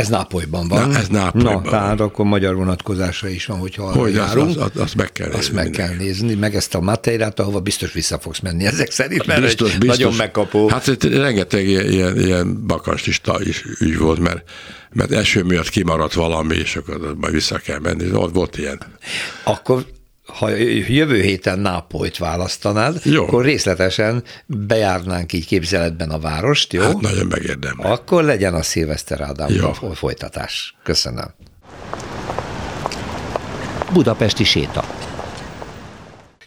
ez 0.00 0.08
Nápolyban 0.08 0.68
van. 0.68 0.88
Na, 0.88 0.98
ez 0.98 1.08
Nápolyban 1.08 1.62
Na, 1.62 1.70
tehát 1.70 2.00
akkor 2.00 2.24
magyar 2.24 2.54
vonatkozása 2.54 3.28
is 3.28 3.46
van, 3.46 3.58
hogyha 3.58 3.92
hogy 3.92 4.14
járunk. 4.14 4.48
Azt, 4.48 4.58
azt, 4.58 4.76
azt 4.76 4.94
meg 4.94 5.12
kell 5.12 5.26
nézni. 5.26 5.40
Azt 5.40 5.52
meg 5.52 5.70
kell 5.70 5.94
nézni, 5.96 6.34
meg 6.34 6.54
ezt 6.54 6.74
a 6.74 6.80
Mateirát, 6.80 7.40
ahova 7.40 7.60
biztos 7.60 7.92
vissza 7.92 8.18
fogsz 8.18 8.40
menni 8.40 8.66
ezek 8.66 8.90
szerint, 8.90 9.26
mert 9.26 9.40
biztos, 9.40 9.76
biztos. 9.76 9.98
nagyon 9.98 10.14
megkapó. 10.14 10.68
Hát 10.68 10.86
itt 10.86 11.04
rengeteg 11.04 11.68
ilyen, 11.68 11.90
ilyen, 11.90 12.18
ilyen 12.18 12.66
bakanstista 12.66 13.38
is 13.42 13.64
ügy 13.78 13.98
volt, 13.98 14.18
mert, 14.18 14.50
mert 14.92 15.12
eső 15.12 15.42
miatt 15.42 15.68
kimaradt 15.68 16.12
valami, 16.12 16.54
és 16.54 16.76
akkor 16.76 17.14
majd 17.16 17.32
vissza 17.32 17.58
kell 17.58 17.78
menni. 17.78 18.08
Volt, 18.08 18.34
volt 18.34 18.58
ilyen. 18.58 18.82
Akkor 19.44 19.84
ha 20.32 20.50
jövő 20.88 21.20
héten 21.20 21.58
Nápolyt 21.58 22.18
választanád, 22.18 23.00
jó. 23.04 23.22
akkor 23.22 23.44
részletesen 23.44 24.22
bejárnánk 24.46 25.32
így 25.32 25.46
képzeletben 25.46 26.10
a 26.10 26.18
várost, 26.18 26.72
jó? 26.72 26.82
Hát 26.82 27.00
nagyon 27.00 27.26
megérdem. 27.26 27.76
Akkor 27.78 28.24
legyen 28.24 28.54
a 28.54 28.62
Szilveszter 28.62 29.20
Ádám 29.20 29.48
a 29.80 29.94
folytatás. 29.94 30.74
Köszönöm. 30.82 31.34
Budapesti 33.92 34.44
séta. 34.44 34.84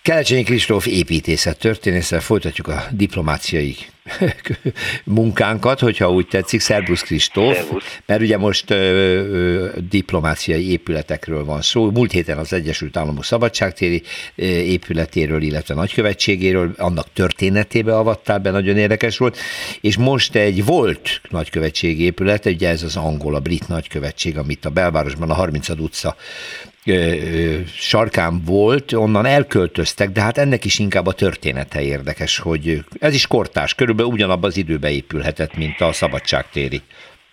Kelcsényi 0.02 0.44
Kristóf 0.44 0.86
építészet 0.86 1.60
történésszel 1.60 2.20
folytatjuk 2.20 2.68
a 2.68 2.84
diplomáciai 2.92 3.76
munkánkat, 5.04 5.80
hogyha 5.80 6.12
úgy 6.12 6.28
tetszik. 6.28 6.60
Szerbusz 6.60 7.02
Kristóf, 7.02 7.72
mert 8.06 8.22
ugye 8.22 8.38
most 8.38 8.70
ö, 8.70 8.76
ö, 8.76 9.70
diplomáciai 9.90 10.72
épületekről 10.72 11.46
van 11.46 11.62
szó. 11.62 11.92
Múlt 11.92 12.12
héten 12.12 12.38
az 12.38 12.54
Egyesült 12.54 12.98
Államok 12.98 13.24
Szabadságtéri 13.24 14.02
ö, 14.36 14.44
épületéről, 14.44 15.42
illetve 15.42 15.74
nagykövetségéről, 15.74 16.74
annak 16.78 17.08
történetébe 17.14 17.98
avattál 17.98 18.40
be, 18.40 18.52
nagyon 18.52 18.78
érdekes 18.78 19.18
volt, 19.18 19.38
és 19.82 19.98
most 19.98 20.36
egy 20.36 20.66
volt 20.66 21.22
nagykövetségi 21.30 22.04
épület, 22.04 22.46
ugye 22.46 22.70
ez 22.70 22.84
az 22.84 22.96
angol, 22.96 23.36
a 23.36 23.40
brit 23.40 23.68
nagykövetség, 23.68 24.38
amit 24.38 24.66
a 24.66 24.70
belvárosban 24.70 25.30
a 25.30 25.34
30. 25.34 25.70
utca 25.70 26.16
sarkán 27.66 28.42
volt, 28.46 28.94
onnan 28.94 29.26
elköltöztek, 29.26 30.10
de 30.10 30.22
hát 30.22 30.38
ennek 30.38 30.66
is 30.66 30.80
inkább 30.80 31.08
a 31.08 31.14
története 31.14 31.82
érdekes, 31.82 32.40
hogy 32.40 32.80
ez 33.00 33.14
is 33.14 33.28
kortás, 33.28 33.76
körülbelül 33.76 34.12
ugyanabban 34.12 34.50
az 34.50 34.58
időbe 34.58 34.92
épülhetett, 34.92 35.58
mint 35.58 35.82
a 35.82 35.92
szabadságtéri. 35.92 36.82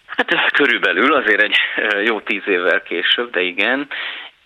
Hát 0.07 0.51
körülbelül 0.53 1.15
azért 1.15 1.43
egy 1.43 1.57
jó 2.05 2.21
tíz 2.21 2.43
évvel 2.47 2.83
később, 2.83 3.31
de 3.31 3.41
igen, 3.41 3.89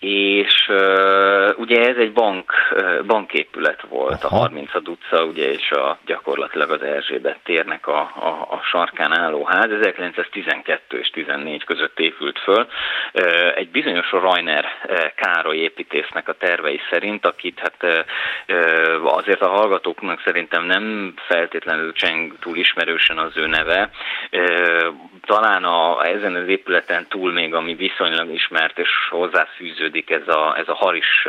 és 0.05 0.67
uh, 0.69 1.59
ugye 1.59 1.87
ez 1.87 1.97
egy 1.97 2.13
bank, 2.13 2.51
uh, 2.71 3.05
banképület 3.05 3.81
volt, 3.89 4.23
Aha. 4.23 4.35
a 4.35 4.39
30 4.39 4.75
utca, 4.75 5.23
ugye, 5.23 5.51
és 5.51 5.71
a, 5.71 5.97
gyakorlatilag 6.05 6.71
az 6.71 6.81
Erzsébet 6.81 7.39
térnek 7.43 7.87
a, 7.87 7.99
a, 7.99 8.47
a 8.49 8.61
sarkán 8.63 9.19
álló 9.19 9.43
ház. 9.43 9.71
1912 9.71 10.97
és 10.97 11.09
14 11.09 11.63
között 11.63 11.99
épült 11.99 12.39
föl. 12.39 12.67
Uh, 13.13 13.57
egy 13.57 13.69
bizonyos 13.69 14.11
Reiner 14.11 14.65
uh, 14.65 14.97
Károly 15.15 15.57
építésznek 15.57 16.27
a 16.27 16.33
tervei 16.33 16.79
szerint, 16.89 17.25
akit 17.25 17.59
hát 17.59 18.05
uh, 18.47 19.15
azért 19.15 19.41
a 19.41 19.49
hallgatóknak 19.49 20.21
szerintem 20.25 20.65
nem 20.65 21.13
feltétlenül 21.27 21.93
cseng 21.93 22.39
túl 22.39 22.57
ismerősen 22.57 23.17
az 23.17 23.37
ő 23.37 23.47
neve. 23.47 23.89
Uh, 24.31 24.93
talán 25.25 25.63
a, 25.63 26.05
ezen 26.05 26.35
az 26.35 26.47
épületen 26.47 27.07
túl 27.07 27.31
még, 27.31 27.53
ami 27.53 27.75
viszonylag 27.75 28.33
ismert 28.33 28.79
és 28.79 28.89
hozzáfűződik 29.09 29.94
kezdődik 29.95 30.09
ez 30.09 30.35
a, 30.35 30.57
ez 30.57 30.67
a 30.67 30.73
Haris 30.73 31.27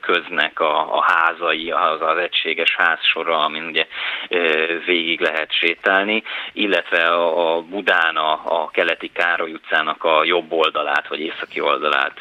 köznek 0.00 0.60
a, 0.60 0.96
a 0.96 1.02
házai, 1.02 1.70
az 1.70 2.00
az 2.00 2.16
egységes 2.16 2.76
házsora, 2.76 3.44
amin 3.44 3.64
ugye 3.64 3.86
végig 4.86 5.20
lehet 5.20 5.52
sétálni, 5.52 6.22
illetve 6.52 7.06
a 7.06 7.60
Budán 7.60 8.16
a, 8.16 8.32
a 8.32 8.70
keleti 8.72 9.10
Károly 9.12 9.52
utcának 9.52 10.04
a 10.04 10.24
jobb 10.24 10.52
oldalát, 10.52 11.08
vagy 11.08 11.20
északi 11.20 11.60
oldalát 11.60 12.20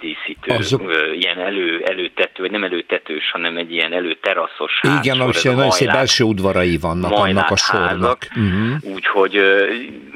díszítő, 0.00 0.54
Azok... 0.54 0.82
ilyen 1.14 1.38
elő, 1.38 1.82
előtető, 1.84 2.42
vagy 2.42 2.50
nem 2.50 2.64
előtetős, 2.64 3.30
hanem 3.30 3.56
egy 3.56 3.72
ilyen 3.72 3.92
előteraszos 3.92 4.80
ház. 4.82 5.04
Igen, 5.04 5.16
most 5.16 5.44
nagyon 5.44 5.70
szép 5.70 5.90
belső 5.90 6.24
udvarai 6.24 6.78
vannak 6.78 7.12
annak 7.12 7.50
a 7.50 7.56
sornak. 7.56 8.18
Uh-huh. 8.36 8.94
Úgyhogy 8.94 9.34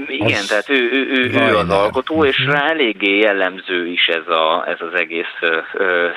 igen, 0.07 0.43
az 0.43 0.47
tehát 0.47 0.69
ő, 0.69 0.91
ő, 0.93 1.07
ő, 1.11 1.31
ő 1.51 1.57
az 1.57 1.69
alkotó, 1.69 2.25
és 2.25 2.45
rá 2.47 2.69
eléggé 2.69 3.19
jellemző 3.19 3.87
is 3.87 4.07
ez 4.07 4.29
a, 4.29 4.52
ez 4.61 4.81
az 4.81 4.95
egész 4.95 5.39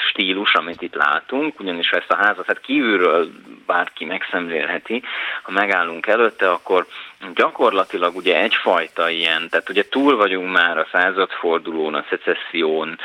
stílus, 0.09 0.53
amit 0.53 0.81
itt 0.81 0.95
látunk, 0.95 1.59
ugyanis 1.59 1.89
ezt 1.89 2.11
a 2.11 2.15
házat 2.15 2.45
hát 2.45 2.59
kívülről 2.59 3.29
bárki 3.65 4.05
megszemlélheti, 4.05 5.03
ha 5.43 5.51
megállunk 5.51 6.07
előtte, 6.07 6.49
akkor 6.51 6.85
gyakorlatilag 7.33 8.15
ugye 8.15 8.41
egyfajta 8.41 9.09
ilyen, 9.09 9.49
tehát 9.49 9.69
ugye 9.69 9.87
túl 9.89 10.15
vagyunk 10.15 10.51
már 10.51 10.77
a 10.77 10.87
századfordulón, 10.91 11.93
a 11.93 12.05
szecesszión, 12.09 12.99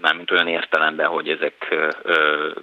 mármint 0.00 0.30
olyan 0.30 0.48
értelemben, 0.48 1.06
hogy 1.06 1.28
ezek 1.28 1.74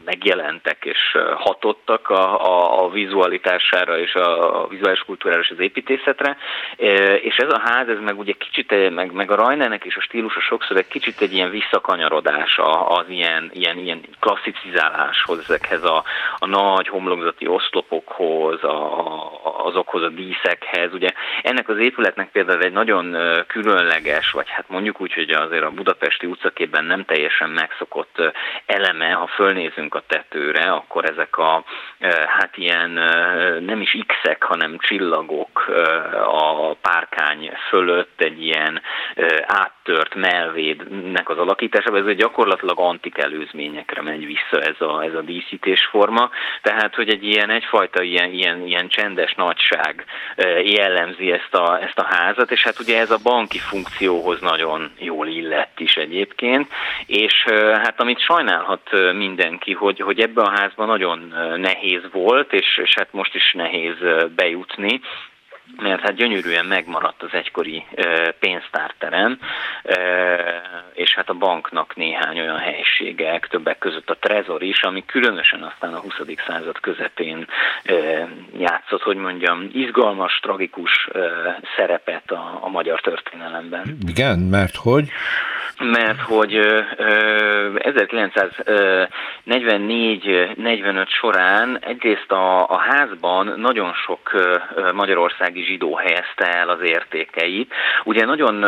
megjelentek 0.05 0.85
és 0.85 1.17
hatottak 1.35 2.09
a, 2.09 2.45
a, 2.45 2.83
a 2.83 2.89
vizualitására 2.89 3.97
és 3.97 4.13
a, 4.13 4.61
a 4.61 4.67
vizuális 4.67 4.99
kultúrára 4.99 5.41
és 5.41 5.49
az 5.49 5.59
építészetre, 5.59 6.37
és 7.21 7.35
ez 7.35 7.53
a 7.53 7.61
ház, 7.63 7.87
ez 7.87 7.99
meg 7.99 8.19
ugye 8.19 8.33
kicsit, 8.33 8.93
meg, 8.93 9.11
meg 9.11 9.31
a 9.31 9.35
Rajnernek 9.35 9.83
és 9.83 9.95
a 9.95 10.01
stílusa 10.01 10.39
sokszor 10.39 10.77
egy 10.77 10.87
kicsit 10.87 11.21
egy 11.21 11.33
ilyen 11.33 11.49
visszakanyarodás 11.49 12.59
az 12.87 13.05
ilyen, 13.09 13.51
ilyen, 13.53 13.77
ilyen 13.77 14.01
klasszicizáláshoz, 14.19 15.39
ezekhez 15.39 15.83
a, 15.83 16.03
a 16.37 16.45
nagy 16.45 16.82
homlokzati 16.87 17.47
oszlopokhoz, 17.47 18.63
a, 18.63 19.01
azokhoz 19.65 20.01
a 20.01 20.09
dísz 20.09 20.33
díszekhez. 20.33 20.93
Ugye 20.93 21.09
ennek 21.41 21.69
az 21.69 21.77
épületnek 21.77 22.29
például 22.31 22.61
egy 22.61 22.71
nagyon 22.71 23.17
különleges, 23.47 24.31
vagy 24.31 24.49
hát 24.49 24.69
mondjuk 24.69 25.01
úgy, 25.01 25.13
hogy 25.13 25.29
azért 25.29 25.63
a 25.63 25.71
budapesti 25.71 26.25
utcakében 26.25 26.85
nem 26.85 27.05
teljesen 27.05 27.49
megszokott 27.49 28.33
eleme, 28.65 29.11
ha 29.11 29.27
fölnézünk 29.27 29.95
a 29.95 30.03
tetőre, 30.07 30.71
akkor 30.71 31.05
ezek 31.05 31.37
a 31.37 31.63
hát 32.27 32.57
ilyen 32.57 32.89
nem 33.65 33.81
is 33.81 33.97
X-ek, 34.07 34.43
hanem 34.43 34.77
csillagok 34.77 35.67
a 36.25 36.73
pár 36.73 37.03
párkány 37.13 37.51
fölött 37.69 38.21
egy 38.21 38.43
ilyen 38.43 38.81
áttört 39.45 40.15
melvédnek 40.15 41.29
az 41.29 41.37
alakítása, 41.37 41.97
ez 41.97 42.15
gyakorlatilag 42.15 42.79
antik 42.79 43.17
előzményekre 43.17 44.01
megy 44.01 44.25
vissza 44.25 44.61
ez 44.61 44.81
a, 44.81 45.03
ez 45.03 45.13
a 45.13 45.21
díszítésforma, 45.21 46.29
tehát 46.61 46.72
hogy 46.95 47.09
egy 47.09 47.23
ilyen 47.23 47.49
egyfajta 47.49 48.01
ilyen, 48.01 48.31
ilyen, 48.31 48.67
ilyen 48.67 48.87
csendes 48.87 49.33
nagyság 49.33 50.05
jellemzi 50.63 51.31
ezt 51.31 51.53
a, 51.53 51.81
ezt 51.81 51.99
a 51.99 52.07
házat, 52.09 52.51
és 52.51 52.63
hát 52.63 52.79
ugye 52.79 52.99
ez 52.99 53.11
a 53.11 53.19
banki 53.23 53.59
funkcióhoz 53.59 54.39
nagyon 54.39 54.91
jól 54.97 55.27
illett 55.27 55.79
is 55.79 55.95
egyébként, 55.95 56.67
és 57.05 57.43
hát 57.83 57.99
amit 57.99 58.19
sajnálhat 58.19 58.89
mindenki, 59.13 59.73
hogy, 59.73 59.99
hogy 59.99 60.19
ebbe 60.19 60.41
a 60.41 60.53
házban 60.55 60.87
nagyon 60.87 61.33
nehéz 61.57 62.01
volt, 62.11 62.53
és, 62.53 62.79
és 62.83 62.93
hát 62.95 63.13
most 63.13 63.35
is 63.35 63.53
nehéz 63.53 63.95
bejutni, 64.35 65.01
mert 65.77 66.01
hát 66.01 66.15
gyönyörűen 66.15 66.65
megmaradt 66.65 67.23
az 67.23 67.33
egykori 67.33 67.85
pénztárterem, 68.39 69.39
és 70.93 71.13
hát 71.13 71.29
a 71.29 71.33
banknak 71.33 71.95
néhány 71.95 72.39
olyan 72.39 72.57
helységek, 72.57 73.47
többek 73.47 73.77
között 73.77 74.09
a 74.09 74.17
Trezor 74.19 74.63
is, 74.63 74.81
ami 74.81 75.05
különösen 75.05 75.63
aztán 75.63 75.93
a 75.93 75.99
20. 75.99 76.13
század 76.47 76.79
közepén 76.79 77.47
játszott, 78.57 79.01
hogy 79.01 79.17
mondjam, 79.17 79.69
izgalmas, 79.73 80.39
tragikus 80.41 81.09
szerepet 81.75 82.31
a, 82.31 82.59
a 82.61 82.69
magyar 82.69 83.01
történelemben. 83.01 83.97
Igen, 84.07 84.39
mert 84.39 84.75
hogy? 84.75 85.09
Mert 85.83 86.19
hogy 86.21 86.59
1944-45 89.45 91.07
során 91.07 91.79
egyrészt 91.79 92.31
a, 92.31 92.69
a 92.69 92.77
házban 92.77 93.53
nagyon 93.57 93.93
sok 93.93 94.31
magyarországi 94.93 95.63
zsidó 95.63 95.95
helyezte 95.95 96.45
el 96.45 96.69
az 96.69 96.81
értékeit. 96.81 97.73
Ugye 98.03 98.25
nagyon 98.25 98.63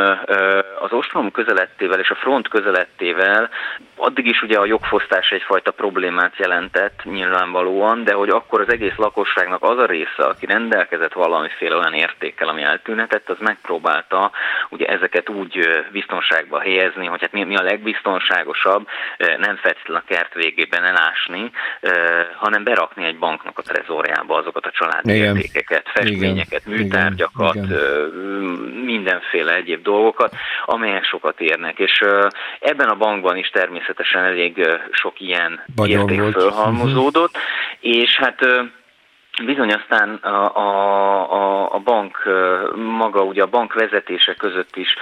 az 0.79 0.91
ostrom 0.91 1.31
közelettével 1.31 1.99
és 1.99 2.09
a 2.09 2.15
front 2.15 2.47
közelettével 2.47 3.49
addig 3.95 4.25
is 4.25 4.41
ugye 4.41 4.57
a 4.57 4.65
jogfosztás 4.65 5.29
egyfajta 5.29 5.71
problémát 5.71 6.37
jelentett 6.37 7.03
nyilvánvalóan, 7.03 8.03
de 8.03 8.13
hogy 8.13 8.29
akkor 8.29 8.61
az 8.61 8.71
egész 8.71 8.95
lakosságnak 8.97 9.63
az 9.63 9.77
a 9.77 9.85
része, 9.85 10.23
aki 10.23 10.45
rendelkezett 10.45 11.13
valamiféle 11.13 11.75
olyan 11.75 11.93
értékkel, 11.93 12.47
ami 12.47 12.61
eltűnhetett, 12.61 13.29
az 13.29 13.37
megpróbálta 13.39 14.31
ugye 14.69 14.85
ezeket 14.85 15.29
úgy 15.29 15.83
biztonságba 15.91 16.59
helyezni, 16.59 17.04
hogy 17.09 17.21
hát 17.21 17.31
mi, 17.31 17.43
mi 17.43 17.55
a 17.55 17.61
legbiztonságosabb, 17.61 18.87
nem 19.17 19.55
feltétlenül 19.55 20.03
a 20.05 20.13
kert 20.13 20.33
végében 20.33 20.83
elásni, 20.83 21.51
hanem 22.35 22.63
berakni 22.63 23.05
egy 23.05 23.17
banknak 23.17 23.59
a 23.59 23.61
trezorjába 23.61 24.37
azokat 24.37 24.65
a 24.65 24.71
családi 24.71 25.15
Igen. 25.15 25.35
értékeket, 25.35 25.89
festményeket, 25.93 26.65
műtárgyakat, 26.65 27.55
Igen. 27.55 27.67
mindenféle 28.85 29.55
egyéb 29.55 29.83
dolgokat, 29.83 30.35
amelyek 30.65 31.03
sokat 31.03 31.41
érnek. 31.41 31.79
És 31.79 32.01
ebben 32.59 32.89
a 32.89 32.95
bankban 32.95 33.37
is 33.37 33.47
természetesen 33.47 33.83
természetesen 33.85 34.23
elég 34.23 34.79
sok 34.91 35.19
ilyen 35.19 35.63
Bagyon 35.75 36.01
érték 36.01 36.19
volt. 36.19 36.33
fölhalmozódott, 36.33 37.35
uh-huh. 37.35 38.01
és 38.01 38.15
hát 38.15 38.45
Bizony 39.43 39.73
aztán 39.73 40.13
a, 40.13 40.57
a, 40.57 41.73
a 41.73 41.79
bank 41.79 42.23
maga, 42.75 43.21
ugye 43.21 43.41
a 43.41 43.47
bank 43.47 43.73
vezetése 43.73 44.33
között 44.33 44.75
is 44.75 44.95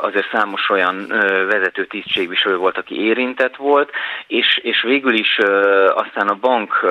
azért 0.00 0.30
számos 0.32 0.70
olyan 0.70 1.06
vezető 1.48 1.86
tisztségviselő 1.86 2.56
volt, 2.56 2.78
aki 2.78 3.04
érintett 3.04 3.56
volt, 3.56 3.90
és, 4.26 4.58
és 4.62 4.82
végül 4.82 5.14
is 5.14 5.38
aztán 5.94 6.28
a 6.28 6.38
bank 6.40 6.86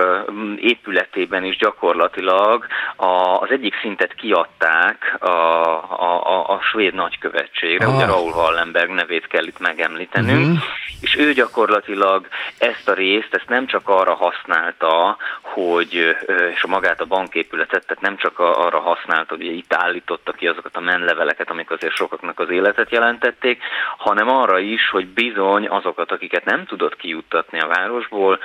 épületében 0.55 1.43
is 1.43 1.57
gyakorlatilag 1.57 2.65
az 2.95 3.51
egyik 3.51 3.75
szintet 3.81 4.13
kiadták 4.13 5.15
a, 5.19 5.27
a, 5.27 6.25
a, 6.25 6.49
a 6.49 6.59
svéd 6.61 6.93
nagykövetségre, 6.93 7.85
ah. 7.85 7.95
ugye 7.95 8.05
Raúl 8.05 8.31
Wallenberg 8.31 8.89
nevét 8.89 9.27
kell 9.27 9.45
itt 9.45 9.59
megemlítenünk, 9.59 10.45
uh-huh. 10.45 10.63
és 11.01 11.15
ő 11.17 11.33
gyakorlatilag 11.33 12.27
ezt 12.57 12.89
a 12.89 12.93
részt, 12.93 13.33
ezt 13.33 13.49
nem 13.49 13.67
csak 13.67 13.89
arra 13.89 14.15
használta, 14.15 15.17
hogy 15.41 16.15
és 16.55 16.63
a 16.63 16.67
magát 16.67 17.01
a 17.01 17.05
banképületet, 17.05 17.85
tehát 17.85 18.03
nem 18.03 18.17
csak 18.17 18.39
arra 18.39 18.79
használt, 18.79 19.29
hogy 19.29 19.45
itt 19.45 19.73
állította 19.73 20.31
ki 20.31 20.47
azokat 20.47 20.75
a 20.75 20.79
menleveleket, 20.79 21.49
amik 21.49 21.71
azért 21.71 21.93
sokaknak 21.93 22.39
az 22.39 22.49
életet 22.49 22.91
jelentették, 22.91 23.61
hanem 23.97 24.29
arra 24.29 24.59
is, 24.59 24.89
hogy 24.89 25.07
bizony 25.07 25.67
azokat, 25.67 26.11
akiket 26.11 26.45
nem 26.45 26.65
tudott 26.65 26.95
kijuttatni 26.95 27.59
a 27.59 27.67
városból, 27.67 28.39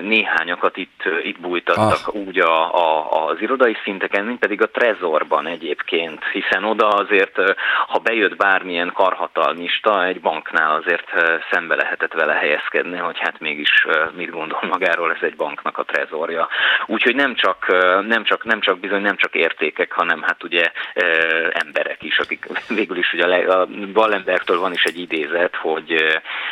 néhányakat 0.00 0.76
itt, 0.76 1.02
itt 1.22 1.40
bújtattak 1.40 2.06
ah. 2.06 2.14
úgy 2.14 2.38
a, 2.38 2.74
a, 2.74 3.26
az 3.26 3.40
irodai 3.40 3.76
szinteken, 3.84 4.24
mint 4.24 4.38
pedig 4.38 4.62
a 4.62 4.70
trezorban 4.70 5.46
egyébként, 5.46 6.24
hiszen 6.32 6.64
oda 6.64 6.88
azért, 6.88 7.36
ha 7.86 7.98
bejött 7.98 8.36
bármilyen 8.36 8.92
karhatalmista, 8.94 10.04
egy 10.04 10.20
banknál 10.20 10.74
azért 10.74 11.06
szembe 11.50 11.74
lehetett 11.74 12.12
vele 12.12 12.32
helyezkedni, 12.32 12.98
hogy 12.98 13.18
hát 13.18 13.40
mégis 13.40 13.86
mit 14.16 14.30
gondol 14.30 14.60
magáról, 14.70 15.12
ez 15.12 15.22
egy 15.22 15.36
banknak 15.36 15.78
a 15.78 15.84
trezorja. 15.84 16.48
Úgyhogy 16.98 17.14
nem 17.14 17.34
csak, 17.34 17.66
nem, 18.06 18.24
csak, 18.24 18.44
nem 18.44 18.60
csak 18.60 18.80
bizony 18.80 19.02
nem 19.02 19.16
csak 19.16 19.34
értékek, 19.34 19.92
hanem 19.92 20.22
hát 20.22 20.44
ugye 20.44 20.64
emberek 21.52 22.02
is, 22.02 22.18
akik 22.18 22.46
végül 22.78 22.98
is 22.98 23.12
ugye 23.12 23.24
a 23.24 23.68
Wallenbergtől 23.94 24.58
van 24.58 24.72
is 24.72 24.82
egy 24.82 24.98
idézet, 24.98 25.56
hogy, 25.56 25.94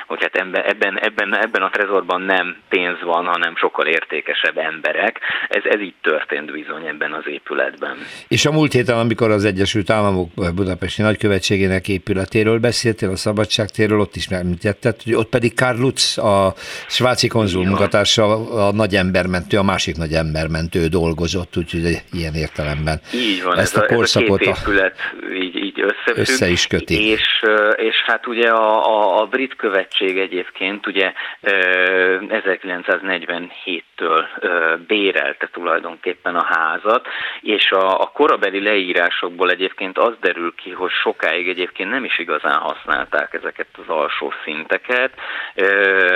hogy 0.07 0.19
hát 0.21 0.37
ebben, 0.37 0.99
ebben, 0.99 1.37
ebben 1.37 1.63
a 1.63 1.71
trezorban 1.71 2.21
nem 2.21 2.57
pénz 2.69 3.01
van, 3.03 3.25
hanem 3.25 3.57
sokkal 3.57 3.87
értékesebb 3.87 4.59
emberek. 4.59 5.21
Ez, 5.49 5.63
ez 5.65 5.81
így 5.81 5.95
történt 6.03 6.53
bizony 6.53 6.87
ebben 6.87 7.13
az 7.13 7.27
épületben. 7.27 7.97
És 8.29 8.47
a 8.47 8.53
múlt 8.53 8.73
héten, 8.73 8.99
amikor 8.99 9.31
az 9.31 9.45
Egyesült 9.45 9.91
Államok 9.91 10.31
Budapesti 10.55 11.03
Nagykövetségének 11.03 11.89
épületéről 11.89 12.59
beszéltél, 12.59 13.11
a 13.11 13.17
Szabadságtéről, 13.17 14.01
ott 14.01 14.17
is 14.17 14.27
említetted, 14.27 15.03
hogy 15.03 15.15
ott 15.15 15.29
pedig 15.29 15.55
Karl 15.55 15.81
Lutz, 15.81 16.19
a 16.19 16.55
svájci 16.89 17.29
konzul 17.29 17.65
munkatársa, 17.65 18.25
a 18.67 18.73
nagy 18.73 18.95
embermentő, 18.95 19.59
a 19.59 19.63
másik 19.63 19.97
nagy 19.97 20.13
embermentő 20.37 20.87
dolgozott, 20.87 21.57
úgyhogy 21.57 22.03
ilyen 22.12 22.35
értelemben. 22.35 23.01
Így 23.14 23.42
van, 23.42 23.59
ezt 23.59 23.77
ez 23.77 23.83
a, 23.83 23.87
korszakot 23.87 24.40
ez 24.40 24.46
a 24.46 24.53
két 24.53 24.61
épület 24.61 24.96
így, 25.33 25.57
így 25.57 25.81
összefügg, 25.81 26.18
össze 26.18 26.49
is 26.49 26.66
köti. 26.66 27.09
És, 27.09 27.44
és 27.77 28.03
hát 28.07 28.27
ugye 28.27 28.51
a, 28.51 28.87
a, 28.87 29.20
a 29.20 29.27
brit 29.27 29.57
követség 29.57 30.18
egyébként 30.18 30.87
ugye 30.87 31.12
1947-től 31.42 34.25
bérelte 34.87 35.49
tulajdonképpen 35.53 36.37
a 36.37 36.44
házat, 36.44 37.07
és 37.40 37.70
a, 37.70 38.01
a 38.01 38.11
korabeli 38.14 38.62
leírásokból 38.62 39.51
egyébként 39.51 39.99
az 39.99 40.14
derül 40.20 40.55
ki, 40.55 40.70
hogy 40.70 40.90
sokáig 40.90 41.49
egyébként 41.49 41.90
nem 41.90 42.05
is 42.05 42.18
igazán 42.18 42.59
használták 42.59 43.35
ezeket 43.35 43.66
az 43.72 43.88
alsó 43.88 44.33
szinteket, 44.44 45.11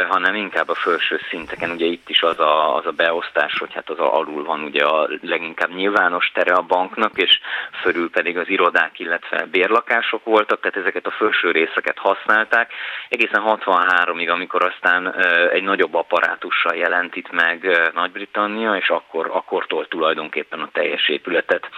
hanem 0.09 0.35
inkább 0.35 0.69
a 0.69 0.75
felső 0.75 1.21
szinteken, 1.31 1.71
ugye 1.71 1.87
itt 1.87 2.09
is 2.09 2.23
az 2.23 2.39
a, 2.39 2.77
az 2.77 2.87
a 2.87 2.91
beosztás, 2.91 3.59
hogy 3.59 3.75
hát 3.75 3.91
az 3.91 3.99
alul 4.11 4.45
van 4.45 4.63
ugye 4.63 4.85
a 4.85 5.09
leginkább 5.23 5.75
nyilvános 5.75 6.31
tere 6.35 6.53
a 6.53 6.63
banknak, 6.63 7.13
és 7.15 7.41
fölül 7.83 8.11
pedig 8.11 8.39
az 8.39 8.49
irodák, 8.49 8.99
illetve 8.99 9.47
bérlakások 9.51 10.25
voltak, 10.25 10.61
tehát 10.61 10.77
ezeket 10.77 11.07
a 11.07 11.11
felső 11.11 11.51
részeket 11.51 11.99
használták. 11.99 12.73
Egészen 13.09 13.43
63-ig, 13.47 14.31
amikor 14.31 14.65
aztán 14.65 15.15
egy 15.53 15.63
nagyobb 15.63 15.95
apparátussal 15.95 16.77
jelent 16.77 17.17
itt 17.17 17.31
meg 17.31 17.91
Nagy-Britannia, 17.95 18.77
és 18.77 18.89
akkor, 18.89 19.31
akkortól 19.33 19.89
tulajdonképpen 19.89 20.61
a 20.61 20.71
teljes 20.73 21.09
épületet 21.09 21.69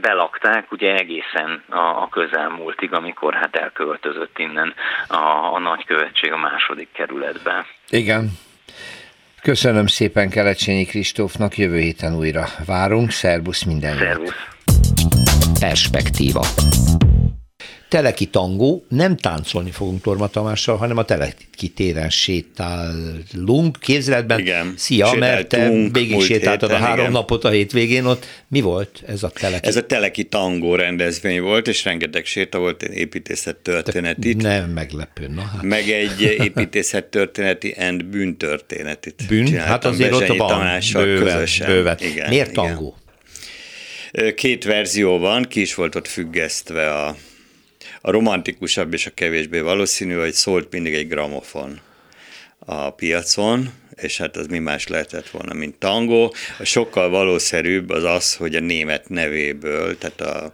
belakták, 0.00 0.72
ugye 0.72 0.94
egészen 0.94 1.62
a, 1.68 2.02
a 2.02 2.08
közelmúltig, 2.10 2.92
amikor 2.92 3.34
hát 3.34 3.56
elköltözött 3.56 4.38
innen 4.38 4.74
a, 5.08 5.54
a 5.54 5.58
nagykövetség 5.58 6.32
a 6.32 6.36
második 6.36 6.88
kerületbe. 6.92 7.66
Igen, 7.88 8.30
Köszönöm 9.44 9.86
szépen 9.86 10.28
Kelecsényi 10.28 10.84
Kristófnak, 10.84 11.58
jövő 11.58 11.78
héten 11.78 12.16
újra 12.16 12.48
várunk. 12.66 13.10
Szervusz 13.10 13.62
minden 13.62 13.98
Szervusz. 13.98 14.32
Perspektíva. 15.60 16.44
Teleki 17.94 18.26
tangó, 18.26 18.84
nem 18.88 19.16
táncolni 19.16 19.70
fogunk 19.70 20.02
Torma 20.02 20.26
Tamással, 20.28 20.76
hanem 20.76 20.96
a 20.96 21.04
Teleki 21.04 21.68
téren 21.74 22.10
sétálunk. 22.10 23.78
Képzeletben, 23.80 24.38
igen, 24.38 24.74
szia, 24.76 25.12
mert 25.18 25.48
te 25.48 25.70
végig 25.92 26.20
sétáltad 26.20 26.68
héten, 26.68 26.82
a 26.82 26.86
három 26.86 27.00
igen. 27.00 27.12
napot 27.12 27.44
a 27.44 27.48
hétvégén 27.48 28.04
ott. 28.04 28.26
Mi 28.48 28.60
volt 28.60 29.02
ez 29.06 29.22
a 29.22 29.28
Teleki? 29.28 29.66
Ez 29.66 29.76
a 29.76 29.86
Teleki 29.86 30.24
tangó 30.24 30.74
rendezvény 30.74 31.40
volt, 31.40 31.68
és 31.68 31.84
rengeteg 31.84 32.24
séta 32.24 32.58
volt, 32.58 32.82
építészet 32.82 33.56
történetit. 33.56 34.42
Nem 34.42 34.70
meglepő, 34.70 35.28
na 35.28 35.42
hát. 35.42 35.62
Meg 35.62 35.88
egy 35.88 36.20
építészet 36.20 37.04
történeti 37.04 37.74
and 37.78 38.04
bűntörténetit. 38.04 39.24
Bűn? 39.28 39.58
Hát 39.58 39.84
azért 39.84 40.12
ott 40.12 40.36
van, 40.36 40.80
bőven, 40.92 41.46
bőven. 41.66 41.96
Igen, 42.00 42.28
Miért 42.28 42.52
tangó? 42.52 42.96
Igen. 44.12 44.34
Két 44.34 44.64
verzió 44.64 45.18
van, 45.18 45.42
ki 45.42 45.60
is 45.60 45.74
volt 45.74 45.94
ott 45.94 46.08
függesztve 46.08 46.90
a 46.90 47.16
a 48.06 48.10
romantikusabb 48.10 48.92
és 48.92 49.06
a 49.06 49.10
kevésbé 49.14 49.60
valószínű, 49.60 50.14
hogy 50.14 50.32
szólt 50.32 50.72
mindig 50.72 50.94
egy 50.94 51.08
gramofon 51.08 51.80
a 52.58 52.90
piacon, 52.90 53.70
és 53.94 54.18
hát 54.18 54.36
az 54.36 54.46
mi 54.46 54.58
más 54.58 54.88
lehetett 54.88 55.30
volna, 55.30 55.54
mint 55.54 55.78
tangó. 55.78 56.34
A 56.58 56.64
sokkal 56.64 57.08
valószerűbb 57.08 57.90
az 57.90 58.04
az, 58.04 58.34
hogy 58.34 58.54
a 58.54 58.60
német 58.60 59.08
nevéből, 59.08 59.98
tehát 59.98 60.20
a 60.20 60.52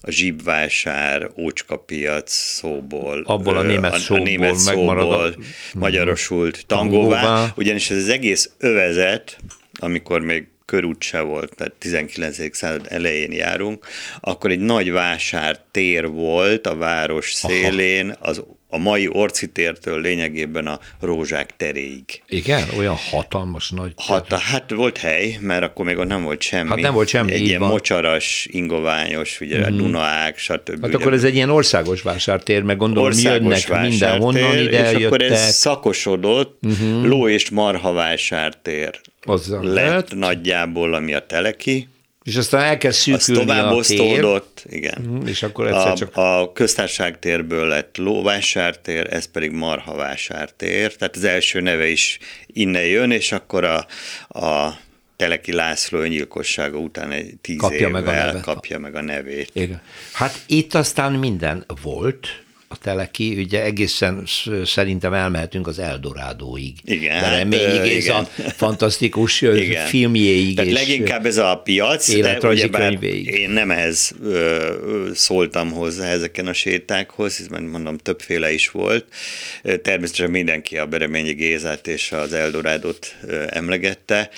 a 0.00 0.10
zsibvásár, 0.10 1.30
ócskapiac 1.38 2.32
szóból, 2.32 3.22
abból 3.24 3.56
a 3.56 3.62
német 3.62 3.92
a, 3.92 3.98
szóból, 3.98 4.20
a 4.20 4.24
német 4.24 4.56
szóból 4.56 5.12
a... 5.12 5.32
magyarosult 5.74 6.66
tangóvá, 6.66 7.20
tangóvá, 7.20 7.52
ugyanis 7.56 7.90
ez 7.90 7.96
az 7.96 8.08
egész 8.08 8.50
övezet, 8.58 9.38
amikor 9.78 10.20
még 10.20 10.46
körút 10.66 11.02
se 11.02 11.20
volt, 11.20 11.54
tehát 11.54 11.72
19. 11.72 12.56
század 12.56 12.86
elején 12.88 13.32
járunk, 13.32 13.86
akkor 14.20 14.50
egy 14.50 14.58
nagy 14.58 14.90
vásártér 14.92 16.08
volt 16.08 16.66
a 16.66 16.76
város 16.76 17.32
szélén, 17.32 18.16
az 18.20 18.42
a 18.68 18.78
mai 18.78 19.08
Orci 19.12 19.48
tértől 19.48 20.00
lényegében 20.00 20.66
a 20.66 20.78
Rózsák 21.00 21.56
teréig. 21.56 22.22
Igen? 22.28 22.68
Olyan 22.78 22.94
hatalmas 23.10 23.70
nagy... 23.70 23.92
Hata, 23.96 24.36
hát 24.36 24.70
volt 24.70 24.98
hely, 24.98 25.38
mert 25.40 25.62
akkor 25.62 25.84
még 25.84 25.98
ott 25.98 26.06
nem 26.06 26.22
volt 26.22 26.42
semmi. 26.42 26.68
Hát 26.68 26.80
nem 26.80 26.94
volt 26.94 27.08
semmi, 27.08 27.32
Egy 27.32 27.46
ilyen 27.46 27.60
van. 27.60 27.68
mocsaras, 27.68 28.48
ingoványos, 28.50 29.40
ugye 29.40 29.58
mm-hmm. 29.58 29.76
Dunaák, 29.76 30.38
stb. 30.38 30.82
Hát 30.82 30.94
akkor 30.94 31.12
ez 31.12 31.24
egy 31.24 31.34
ilyen 31.34 31.50
országos 31.50 32.02
vásártér, 32.02 32.62
meg 32.62 32.76
gondolom 32.76 33.08
országos 33.08 33.66
jönnek 33.66 33.88
mindenhonnan 33.88 34.58
ide 34.58 34.92
és 34.92 35.04
akkor 35.04 35.22
ez 35.22 35.54
szakosodott, 35.54 36.58
mm-hmm. 36.66 37.04
ló 37.08 37.28
és 37.28 37.50
marha 37.50 37.92
vásártér. 37.92 39.00
Azzal 39.22 39.64
lett 39.64 39.74
lehet. 39.74 40.14
nagyjából, 40.14 40.94
ami 40.94 41.14
a 41.14 41.26
teleki, 41.26 41.88
és 42.26 42.36
aztán 42.36 42.62
elkezd 42.62 42.98
szűkülni 42.98 43.40
tovább 43.40 43.72
a 43.72 43.80
tér. 43.80 44.42
igen. 44.64 45.02
Mhm, 45.02 45.26
és 45.26 45.42
akkor 45.42 45.66
egyszer 45.66 45.90
a, 45.90 45.94
csak... 45.94 46.16
A 46.16 46.52
köztársaságtérből 46.52 47.66
lett 47.66 47.96
lóvásártér, 47.96 49.06
ez 49.12 49.30
pedig 49.30 49.50
marhavásártér, 49.50 50.96
tehát 50.96 51.16
az 51.16 51.24
első 51.24 51.60
neve 51.60 51.88
is 51.88 52.18
innen 52.46 52.84
jön, 52.86 53.10
és 53.10 53.32
akkor 53.32 53.64
a, 53.64 53.86
a 54.40 54.78
Teleki 55.16 55.52
László 55.52 55.98
öngyilkossága 55.98 56.78
után 56.78 57.10
egy 57.10 57.34
tíz 57.40 57.58
kapja 57.58 57.88
évvel 57.88 58.02
meg 58.02 58.36
a 58.36 58.40
kapja 58.40 58.78
meg 58.78 58.94
a 58.94 59.02
nevét. 59.02 59.50
Igen. 59.52 59.80
Hát 60.12 60.42
itt 60.46 60.74
aztán 60.74 61.12
minden 61.12 61.64
volt, 61.82 62.44
a 62.68 62.78
teleki, 62.78 63.36
ugye 63.36 63.64
egészen 63.64 64.22
szerintem 64.64 65.12
elmehetünk 65.12 65.66
az 65.66 65.78
Eldorádóig. 65.78 66.72
Igen. 66.84 67.20
De 67.20 67.28
reményig 67.28 67.96
ez 67.96 68.08
a 68.08 68.28
fantasztikus 68.56 69.40
igen. 69.40 69.86
filmjéig. 69.86 70.54
Tehát 70.54 70.70
és 70.70 70.76
leginkább 70.76 71.26
ez 71.26 71.36
a 71.36 71.60
piac, 71.64 72.20
de 72.20 72.38
könyvéig. 72.70 73.26
én 73.26 73.50
nem 73.50 73.70
ehhez 73.70 74.14
ö, 74.22 75.10
szóltam 75.14 75.70
hozzá 75.70 76.06
ezeken 76.06 76.46
a 76.46 76.52
sétákhoz, 76.52 77.36
hiszen 77.36 77.62
mondom, 77.62 77.98
többféle 77.98 78.52
is 78.52 78.70
volt. 78.70 79.04
Természetesen 79.82 80.30
mindenki 80.30 80.78
a 80.78 80.86
Bereményi 80.86 81.32
Gézát 81.32 81.86
és 81.86 82.12
az 82.12 82.32
Eldorádot 82.32 83.16
emlegette. 83.48 84.30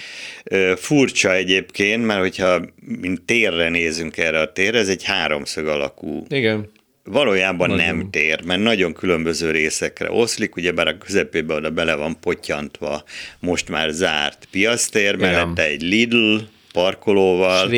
Furcsa 0.76 1.34
egyébként, 1.34 2.06
mert 2.06 2.20
hogyha 2.20 2.60
mint 3.00 3.22
térre 3.22 3.68
nézünk 3.68 4.16
erre 4.16 4.40
a 4.40 4.52
térre, 4.52 4.78
ez 4.78 4.88
egy 4.88 5.04
háromszög 5.04 5.66
alakú 5.66 6.26
Igen 6.28 6.76
valójában 7.10 7.68
nagyon. 7.68 7.84
nem 7.84 8.10
tér, 8.10 8.44
mert 8.44 8.60
nagyon 8.60 8.92
különböző 8.92 9.50
részekre 9.50 10.10
oszlik, 10.10 10.56
ugyebár 10.56 10.86
a 10.86 10.98
közepében 10.98 11.56
oda 11.56 11.70
bele 11.70 11.94
van 11.94 12.20
potyantva 12.20 13.04
most 13.38 13.68
már 13.68 13.90
zárt 13.90 14.48
piasztér, 14.50 15.16
mellette 15.16 15.64
egy 15.64 15.82
Lidl, 15.82 16.36
parkolóval, 16.72 17.68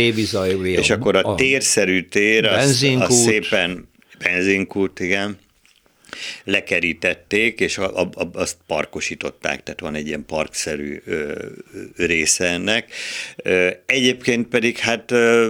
és 0.78 0.90
akkor 0.90 1.16
a, 1.16 1.32
a 1.32 1.34
térszerű 1.34 2.02
tér, 2.02 2.44
az, 2.44 2.86
az 2.98 3.14
szépen 3.14 3.88
benzinkút, 4.18 5.00
igen, 5.00 5.38
lekerítették, 6.44 7.60
és 7.60 7.78
a, 7.78 8.00
a, 8.00 8.10
azt 8.32 8.56
parkosították, 8.66 9.62
tehát 9.62 9.80
van 9.80 9.94
egy 9.94 10.06
ilyen 10.06 10.24
parkszerű 10.26 11.00
ö, 11.04 11.46
része 11.96 12.46
ennek. 12.46 12.92
Ö, 13.36 13.68
egyébként 13.86 14.48
pedig 14.48 14.78
hát 14.78 15.10
ö, 15.10 15.48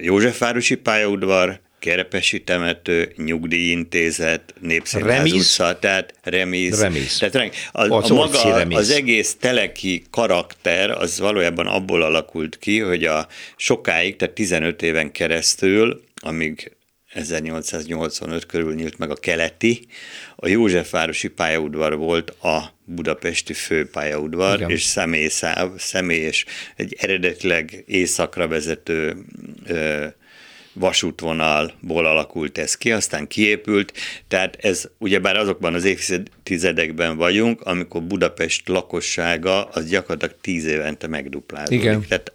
Józsefvárosi 0.00 0.74
pályaudvar, 0.74 1.60
Kerepesi 1.82 2.42
temető, 2.42 3.12
nyugdíjintézet, 3.16 4.54
Népszínház 4.60 5.32
utca, 5.32 5.78
tehát 5.78 6.14
remiz. 6.22 6.80
remiz. 6.80 7.18
Tehát 7.18 7.54
a, 7.72 7.82
a, 7.82 8.10
a 8.10 8.14
maga, 8.14 8.56
remiz. 8.56 8.76
az 8.76 8.90
egész 8.90 9.36
teleki 9.40 10.02
karakter 10.10 10.90
az 10.90 11.18
valójában 11.18 11.66
abból 11.66 12.02
alakult 12.02 12.58
ki, 12.58 12.78
hogy 12.80 13.04
a 13.04 13.26
sokáig, 13.56 14.16
tehát 14.16 14.34
15 14.34 14.82
éven 14.82 15.12
keresztül, 15.12 16.02
amíg 16.14 16.72
1885 17.12 18.46
körül 18.46 18.74
nyílt 18.74 18.98
meg 18.98 19.10
a 19.10 19.14
keleti, 19.14 19.86
a 20.36 20.48
Józsefvárosi 20.48 21.28
pályaudvar 21.28 21.96
volt 21.96 22.30
a 22.30 22.74
budapesti 22.84 23.52
főpályaudvar, 23.52 24.56
Igen. 24.56 24.70
és 24.70 24.82
személyszáv, 24.82 25.70
személy 25.76 26.20
és 26.20 26.44
egy 26.76 26.96
eredetileg 27.00 27.84
északra 27.86 28.48
vezető 28.48 29.16
ö, 29.66 30.06
vasútvonalból 30.72 32.06
alakult 32.06 32.58
ez 32.58 32.76
ki, 32.76 32.92
aztán 32.92 33.26
kiépült, 33.26 33.92
tehát 34.28 34.56
ez 34.60 34.88
ugyebár 34.98 35.36
azokban 35.36 35.74
az 35.74 35.84
évtizedekben 35.84 37.16
vagyunk, 37.16 37.60
amikor 37.60 38.02
Budapest 38.02 38.68
lakossága 38.68 39.64
az 39.64 39.88
gyakorlatilag 39.88 40.36
tíz 40.40 40.64
évente 40.64 41.06
megduplázódik. 41.06 41.80
Igen. 41.80 42.04
Tehát 42.08 42.32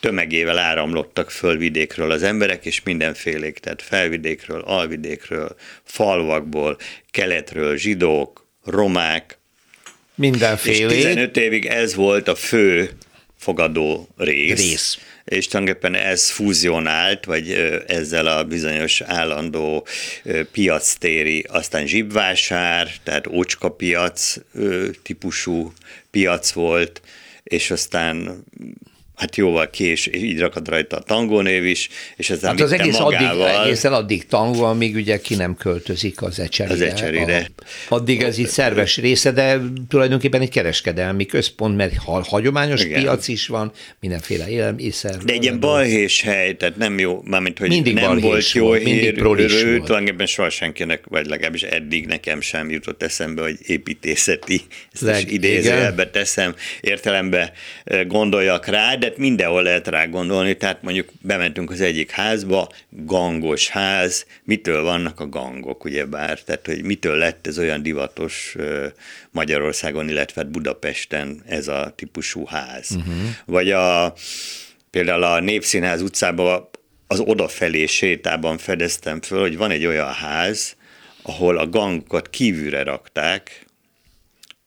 tömegével 0.00 0.58
áramlottak 0.58 1.30
föl 1.30 1.56
vidékről 1.56 2.10
az 2.10 2.22
emberek, 2.22 2.66
és 2.66 2.82
mindenfélék, 2.82 3.58
tehát 3.58 3.82
felvidékről, 3.82 4.60
alvidékről, 4.60 5.56
falvakból, 5.82 6.78
keletről, 7.10 7.76
zsidók, 7.76 8.46
romák. 8.64 9.38
Mindenféle. 10.14 10.94
És 10.94 11.02
15 11.02 11.36
évig 11.36 11.66
ez 11.66 11.94
volt 11.94 12.28
a 12.28 12.34
fő 12.34 12.90
fogadó 13.38 14.08
rész. 14.16 14.60
rész 14.60 14.98
és 15.32 15.46
tulajdonképpen 15.46 15.94
ez 15.94 16.30
fúzionált, 16.30 17.24
vagy 17.24 17.50
ezzel 17.86 18.26
a 18.26 18.44
bizonyos 18.44 19.00
állandó 19.00 19.86
piactéri, 20.52 21.44
aztán 21.48 21.86
zsibvásár, 21.86 22.90
tehát 23.02 23.26
ócskapiac 23.26 24.36
típusú 25.02 25.72
piac 26.10 26.52
volt, 26.52 27.02
és 27.42 27.70
aztán 27.70 28.44
hát 29.22 29.36
jóval 29.36 29.70
kés, 29.70 30.10
így 30.14 30.38
rakad 30.38 30.68
rajta 30.68 30.96
a 30.96 31.00
tangó 31.00 31.40
név 31.40 31.64
is, 31.64 31.88
és 32.16 32.30
ez 32.30 32.40
hát 32.40 32.60
az 32.60 32.72
egész 32.72 32.98
magával, 32.98 33.46
addig, 33.46 33.66
egészen 33.66 33.92
addig 33.92 34.26
tangó, 34.26 34.62
amíg 34.62 34.94
ugye 34.94 35.20
ki 35.20 35.34
nem 35.34 35.54
költözik 35.54 36.22
az 36.22 36.38
ecserire. 36.38 36.74
Az 36.74 36.80
ecserire. 36.80 37.46
A, 37.88 37.94
addig 37.94 38.22
ez 38.22 38.38
így 38.38 38.46
szerves 38.46 38.96
része, 38.96 39.30
de 39.30 39.60
tulajdonképpen 39.88 40.40
egy 40.40 40.48
kereskedelmi 40.48 41.26
központ, 41.26 41.76
mert 41.76 41.96
hagyományos 42.04 42.84
Igen. 42.84 43.00
piac 43.00 43.28
is 43.28 43.46
van, 43.46 43.72
mindenféle 44.00 44.48
élelmiszer. 44.48 45.16
De 45.16 45.32
egy 45.32 45.42
ilyen 45.42 45.60
balhés 45.60 46.22
hely, 46.22 46.54
tehát 46.56 46.76
nem 46.76 46.98
jó, 46.98 47.22
mármint, 47.24 47.58
hogy 47.58 47.68
mindig 47.68 47.94
nem 47.94 48.18
volt 48.18 48.52
jó 48.52 48.66
volt, 48.66 48.82
hír, 48.82 49.14
ő, 49.14 49.78
tulajdonképpen 49.78 50.26
soha 50.26 50.50
senkinek, 50.50 51.04
vagy 51.08 51.26
legalábbis 51.26 51.62
eddig 51.62 52.06
nekem 52.06 52.40
sem 52.40 52.70
jutott 52.70 53.02
eszembe, 53.02 53.42
hogy 53.42 53.56
építészeti, 53.66 54.60
ezt 54.92 55.02
Leg, 55.02 55.32
idézőjelbe 55.32 56.10
teszem, 56.10 56.54
értelembe 56.80 57.52
gondoljak 58.06 58.66
rá, 58.66 58.94
de 58.94 59.11
mindenhol 59.16 59.62
lehet 59.62 59.88
rá 59.88 60.06
gondolni, 60.06 60.56
tehát 60.56 60.82
mondjuk 60.82 61.08
bementünk 61.20 61.70
az 61.70 61.80
egyik 61.80 62.10
házba, 62.10 62.68
gangos 62.90 63.68
ház, 63.68 64.26
mitől 64.44 64.82
vannak 64.82 65.20
a 65.20 65.28
gangok, 65.28 65.84
ugyebár, 65.84 66.40
tehát 66.40 66.66
hogy 66.66 66.84
mitől 66.84 67.16
lett 67.16 67.46
ez 67.46 67.58
olyan 67.58 67.82
divatos 67.82 68.56
Magyarországon, 69.30 70.08
illetve 70.08 70.42
hát 70.42 70.50
Budapesten 70.50 71.42
ez 71.46 71.68
a 71.68 71.92
típusú 71.96 72.46
ház. 72.46 72.90
Uh-huh. 72.90 73.14
Vagy 73.44 73.70
a, 73.70 74.14
például 74.90 75.22
a 75.22 75.40
Népszínház 75.40 76.02
utcában 76.02 76.68
az 77.06 77.20
odafelé 77.20 77.86
sétában 77.86 78.58
fedeztem 78.58 79.20
föl, 79.20 79.40
hogy 79.40 79.56
van 79.56 79.70
egy 79.70 79.86
olyan 79.86 80.12
ház, 80.12 80.76
ahol 81.22 81.58
a 81.58 81.68
gangokat 81.68 82.30
kívülre 82.30 82.82
rakták, 82.82 83.61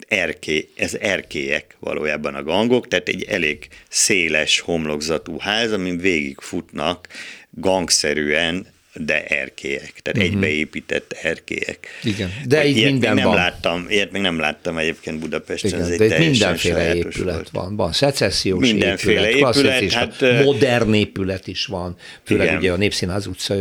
erké, 0.08 0.70
ez 0.76 0.94
erkélyek 0.94 1.76
valójában 1.80 2.36
a 2.36 2.44
gangok, 2.44 2.88
tehát 2.88 3.08
egy 3.08 3.24
elég 3.24 3.68
széles 3.89 4.60
homlokzatú 4.60 5.38
ház, 5.39 5.72
amin 5.72 5.98
végig 5.98 6.38
futnak 6.39 7.08
gangszerűen 7.52 8.68
de 8.96 9.26
erkélyek, 9.26 9.94
tehát 10.02 10.18
uh-huh. 10.18 10.24
egybeépített 10.24 11.18
erkélyek. 11.22 11.88
Igen, 12.04 12.34
de 12.48 12.66
itt 12.66 12.76
minden 12.76 13.14
még 13.14 13.24
nem 13.24 13.28
van. 13.28 13.36
láttam, 13.36 13.86
ilyet 13.90 14.12
még 14.12 14.22
nem 14.22 14.40
láttam 14.40 14.78
egyébként 14.78 15.20
Budapesten. 15.20 15.70
Igen, 15.70 15.82
ez 15.82 15.90
egy 15.90 16.10
de 16.10 16.20
mindenféle 16.20 16.96
épület 16.96 17.36
volt. 17.36 17.50
van. 17.50 17.76
Van 17.76 17.94
szecessziós 17.94 18.60
mindenféle 18.60 19.30
épület, 19.30 19.56
épület 19.56 19.94
hát, 19.94 20.44
modern 20.44 20.94
épület 20.94 21.48
is 21.48 21.66
van, 21.66 21.96
főleg 22.24 22.46
igen. 22.46 22.58
ugye 22.58 22.72
a 22.72 22.76
Népszínház 22.76 23.28
utca 23.28 23.56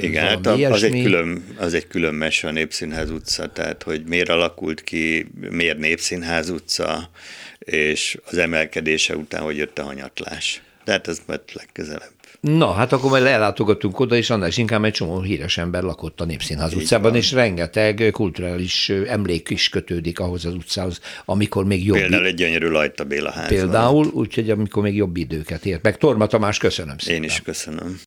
Igen, 0.00 0.24
hát 0.24 0.46
az 0.46 0.82
egy, 0.82 1.02
külön, 1.02 1.44
az 1.56 1.74
egy 1.74 1.86
külön 1.86 2.14
mese 2.14 2.48
a 2.48 2.50
Népszínház 2.50 3.10
utca, 3.10 3.52
tehát 3.52 3.82
hogy 3.82 4.02
miért 4.06 4.28
alakult 4.28 4.84
ki, 4.84 5.26
miért 5.50 5.78
Népszínház 5.78 6.50
utca, 6.50 7.10
és 7.58 8.18
az 8.24 8.38
emelkedése 8.38 9.16
után, 9.16 9.42
hogy 9.42 9.56
jött 9.56 9.78
a 9.78 9.82
hanyatlás. 9.82 10.62
Tehát 10.84 11.08
ez 11.08 11.22
majd 11.26 11.40
legközelebb. 11.52 12.13
Na, 12.44 12.72
hát 12.72 12.92
akkor 12.92 13.10
majd 13.10 13.22
lelátogatunk 13.22 14.00
oda, 14.00 14.16
és 14.16 14.30
annál 14.30 14.48
is 14.48 14.56
inkább 14.56 14.84
egy 14.84 14.92
csomó 14.92 15.20
híres 15.20 15.58
ember 15.58 15.82
lakott 15.82 16.20
a 16.20 16.24
Népszínház 16.24 16.72
Így 16.72 16.78
utcában, 16.78 17.10
van. 17.10 17.20
és 17.20 17.32
rengeteg 17.32 18.08
kulturális 18.12 18.88
emlék 19.06 19.50
is 19.50 19.68
kötődik 19.68 20.20
ahhoz 20.20 20.44
az 20.44 20.54
utcához, 20.54 21.00
amikor 21.24 21.64
még 21.64 21.86
jobb... 21.86 21.96
Például 21.96 22.26
egy 22.26 22.34
gyönyörű 22.34 22.68
Lajta 22.68 23.04
Béla 23.04 23.30
ház 23.30 23.48
Például, 23.48 24.06
úgyhogy 24.12 24.50
amikor 24.50 24.82
még 24.82 24.94
jobb 24.94 25.16
időket 25.16 25.66
ért 25.66 25.82
meg. 25.82 25.96
Torma 25.96 26.26
Tamás, 26.26 26.58
köszönöm 26.58 26.98
szépen. 26.98 27.16
Én 27.16 27.28
is 27.28 27.40
köszönöm. 27.42 28.00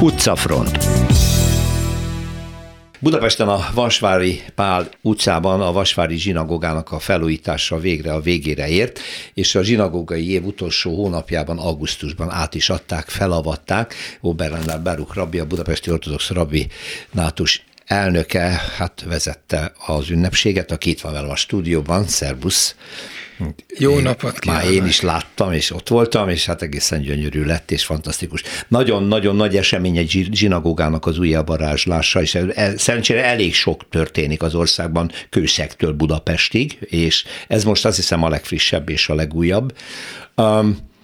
Utcafront. 0.00 0.78
Budapesten 2.98 3.48
a 3.48 3.68
Vasvári 3.74 4.42
Pál 4.54 4.88
utcában 5.02 5.60
a 5.60 5.72
Vasvári 5.72 6.16
zsinagógának 6.16 6.92
a 6.92 6.98
felújítása 6.98 7.78
végre 7.78 8.12
a 8.12 8.20
végére 8.20 8.68
ért, 8.68 9.00
és 9.34 9.54
a 9.54 9.62
zsinagógai 9.62 10.30
év 10.30 10.44
utolsó 10.44 10.94
hónapjában, 10.94 11.58
augusztusban 11.58 12.30
át 12.30 12.54
is 12.54 12.70
adták, 12.70 13.08
felavatták. 13.08 13.94
Oberrendel 14.20 14.78
Beruk 14.78 15.14
rabbi, 15.14 15.38
a 15.38 15.46
budapesti 15.46 15.90
ortodox 15.90 16.30
rabbi 16.30 16.66
Nátus 17.10 17.64
elnöke 17.86 18.62
hát 18.76 19.04
vezette 19.06 19.72
az 19.86 20.10
ünnepséget, 20.10 20.70
aki 20.70 20.90
itt 20.90 21.00
van 21.00 21.12
velem 21.12 21.30
a 21.30 21.36
stúdióban, 21.36 22.06
szervusz. 22.06 22.74
Jó 23.78 23.90
én, 23.90 24.02
napot 24.02 24.38
kívánok! 24.38 24.64
Már 24.64 24.72
én 24.72 24.86
is 24.86 25.00
láttam, 25.00 25.52
és 25.52 25.70
ott 25.70 25.88
voltam, 25.88 26.28
és 26.28 26.46
hát 26.46 26.62
egészen 26.62 27.02
gyönyörű 27.02 27.44
lett, 27.44 27.70
és 27.70 27.84
fantasztikus. 27.84 28.42
Nagyon-nagyon 28.68 29.36
nagy 29.36 29.56
esemény 29.56 29.96
egy 29.96 30.28
zsinagógának 30.32 31.06
az 31.06 31.18
újabb 31.18 31.46
varázslása, 31.46 32.22
és 32.22 32.38
szerencsére 32.76 33.24
elég 33.24 33.54
sok 33.54 33.88
történik 33.88 34.42
az 34.42 34.54
országban, 34.54 35.10
Kőszektől 35.30 35.92
Budapestig, 35.92 36.78
és 36.80 37.24
ez 37.48 37.64
most 37.64 37.84
azt 37.84 37.96
hiszem 37.96 38.22
a 38.22 38.28
legfrissebb 38.28 38.88
és 38.88 39.08
a 39.08 39.14
legújabb. 39.14 39.76
Um, 40.36 40.94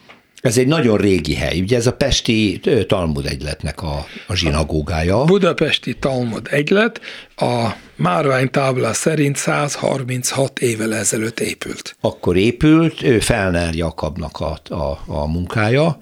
ez 0.43 0.59
egy 0.59 0.67
nagyon 0.67 0.97
régi 0.97 1.35
hely, 1.35 1.61
ugye 1.61 1.77
ez 1.77 1.87
a 1.87 1.93
Pesti 1.93 2.61
Talmud 2.87 3.27
egyletnek 3.27 3.83
a, 3.83 4.07
a 4.27 4.35
zsinagógája. 4.35 5.21
A 5.21 5.25
budapesti 5.25 5.97
Talmud 5.97 6.49
egylet 6.51 7.01
a 7.37 7.69
márvány 7.97 8.51
tábla 8.51 8.93
szerint 8.93 9.37
136 9.37 10.59
évvel 10.59 10.95
ezelőtt 10.95 11.41
épült. 11.41 11.97
Akkor 12.01 12.37
épült, 12.37 13.03
ő 13.03 13.19
Felner 13.19 13.75
Jakabnak 13.75 14.41
a, 14.41 14.75
a, 14.75 14.99
a 15.07 15.27
munkája, 15.27 15.99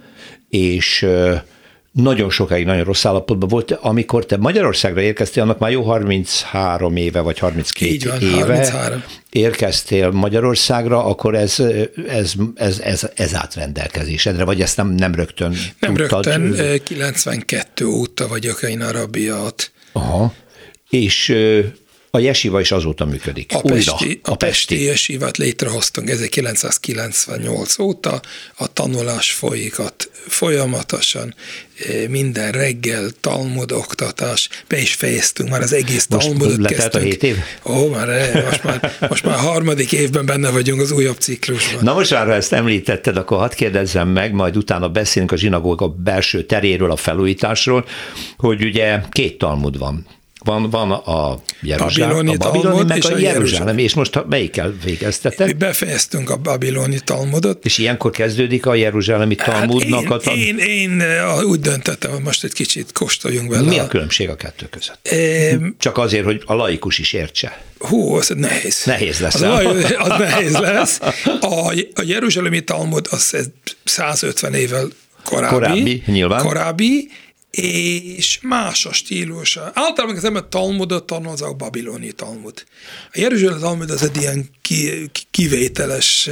és 0.49 1.07
nagyon 1.93 2.31
sokáig 2.31 2.65
nagyon 2.67 2.85
rossz 2.85 3.05
állapotban 3.05 3.49
volt. 3.49 3.73
Amikor 3.73 4.27
te 4.27 4.37
Magyarországra 4.37 5.01
érkeztél, 5.01 5.43
annak 5.43 5.59
már 5.59 5.71
jó 5.71 5.83
33 5.83 6.97
éve, 6.97 7.21
vagy 7.21 7.39
32 7.39 7.91
Így 7.91 8.07
van, 8.07 8.21
éve 8.21 8.57
33. 8.57 9.03
érkeztél 9.31 10.11
Magyarországra, 10.11 11.05
akkor 11.05 11.35
ez, 11.35 11.57
ez, 12.09 12.33
ez, 12.55 12.81
ez, 12.81 13.09
ez 13.15 13.35
átrendelkezésedre, 13.35 14.45
vagy 14.45 14.61
ezt 14.61 14.77
nem, 14.77 14.89
nem 14.89 15.15
rögtön 15.15 15.57
Nem 15.79 15.95
tudtad? 15.95 16.25
rögtön, 16.27 16.81
92 16.85 17.87
óta 17.87 18.29
vagyok 18.29 18.63
én 18.63 18.81
arabiat. 18.81 19.71
Aha. 19.93 20.35
És 20.91 21.37
a 22.11 22.19
jesiva 22.19 22.61
is 22.61 22.73
azóta 22.73 23.05
működik. 23.05 23.53
A 23.55 23.61
Újra, 23.63 23.75
Pesti, 23.75 24.21
a, 24.23 24.31
a 24.31 24.37
Pesti. 24.37 24.75
Pesti 24.75 24.85
jesivát 24.85 25.37
létrehoztunk 25.37 26.09
1998 26.09 27.79
óta, 27.79 28.21
a 28.57 28.73
tanulás 28.73 29.33
folyik 29.33 29.79
folyamatosan, 30.29 31.35
e, 31.89 32.09
minden 32.09 32.53
reggel 32.53 33.11
Talmud 33.21 33.73
oktatás, 33.73 34.49
be 34.69 34.79
is 34.79 34.95
fejeztünk, 34.95 35.49
már 35.49 35.61
az 35.61 35.73
egész 35.73 36.07
most 36.07 36.27
Talmudot 36.27 36.67
kezdtünk. 36.67 37.05
a 37.05 37.07
hét 37.07 37.23
év? 37.23 37.37
Ó, 37.65 37.89
már, 37.89 38.33
most 38.45 38.63
már, 38.63 38.97
most 39.09 39.25
már 39.25 39.39
harmadik 39.39 39.93
évben 39.93 40.27
benne 40.27 40.51
vagyunk 40.51 40.81
az 40.81 40.91
újabb 40.91 41.19
ciklusban. 41.19 41.85
Na 41.85 41.95
most 41.95 42.11
már, 42.11 42.27
ha 42.27 42.35
ezt 42.35 42.53
említetted, 42.53 43.17
akkor 43.17 43.39
hadd 43.39 43.55
kérdezzem 43.55 44.09
meg, 44.09 44.33
majd 44.33 44.57
utána 44.57 44.89
beszélünk 44.89 45.33
a 45.33 45.37
zsinagóga 45.37 45.89
belső 45.89 46.45
teréről, 46.45 46.91
a 46.91 46.97
felújításról, 46.97 47.87
hogy 48.37 48.65
ugye 48.65 49.01
két 49.11 49.39
Talmud 49.39 49.79
van 49.79 50.07
van, 50.45 50.71
van 50.71 50.91
a 50.91 51.39
Jeruzsálem, 51.63 52.17
Babiloni, 52.17 52.35
a 52.35 52.39
Babiloni 52.39 52.63
Talmud 52.63 52.89
meg 52.89 52.97
és 52.97 53.05
a 53.05 53.09
Jeruzsálem, 53.09 53.35
Jeruzsálem, 53.35 53.79
és 53.79 53.95
most 53.95 54.25
melyikkel 54.29 54.75
végeztetek? 54.85 55.47
Mi 55.47 55.53
befejeztünk 55.53 56.31
a 56.31 56.37
Babiloni 56.37 56.99
Talmudot. 57.05 57.65
És 57.65 57.79
ilyenkor 57.79 58.11
kezdődik 58.11 58.67
a 58.67 58.75
Jeruzsálemi 58.75 59.35
hát 59.39 59.51
Talmudnak 59.51 60.09
hát 60.09 60.27
én, 60.27 60.33
a... 60.33 60.37
Én, 60.37 60.59
én, 60.59 61.01
én 61.01 61.45
úgy 61.45 61.61
döntöttem, 61.61 62.11
hogy 62.11 62.23
most 62.23 62.45
egy 62.45 62.53
kicsit 62.53 62.93
kóstoljunk 62.93 63.51
vele. 63.51 63.69
Mi 63.69 63.79
a 63.79 63.87
különbség 63.87 64.29
a 64.29 64.37
kettő 64.37 64.69
között? 64.71 65.09
É, 65.09 65.59
Csak 65.79 65.99
azért, 65.99 66.25
hogy 66.25 66.43
a 66.45 66.55
laikus 66.55 66.99
is 66.99 67.13
értse. 67.13 67.63
Hú, 67.79 68.15
az 68.15 68.33
nehéz. 68.37 68.83
Nehéz 68.85 69.21
lesz. 69.21 69.35
Az, 69.35 69.43
az 69.99 70.09
nehéz 70.19 70.57
lesz. 70.57 71.01
A, 71.41 71.69
a 71.95 72.03
Jeruzsálemi 72.07 72.61
Talmud 72.61 73.07
az 73.11 73.37
150 73.85 74.55
évvel 74.55 74.89
korábbi. 75.25 75.55
Korábbi, 75.55 76.03
nyilván. 76.07 76.45
Korábbi, 76.45 77.11
és 77.51 78.39
más 78.43 78.87
a 78.87 78.93
stílusa. 78.93 79.73
Általában 79.75 80.17
az 80.17 80.25
ember 80.25 80.45
Talmudot 80.49 81.05
tanul, 81.05 81.33
az 81.33 81.43
a 81.43 81.53
babiloni 81.53 82.13
Talmud. 82.13 82.65
A 83.13 83.19
Jeruzsálem 83.19 83.59
Talmud 83.59 83.91
az 83.91 84.03
egy 84.03 84.17
ilyen 84.17 84.49
ki, 84.63 85.11
kivételes 85.31 86.31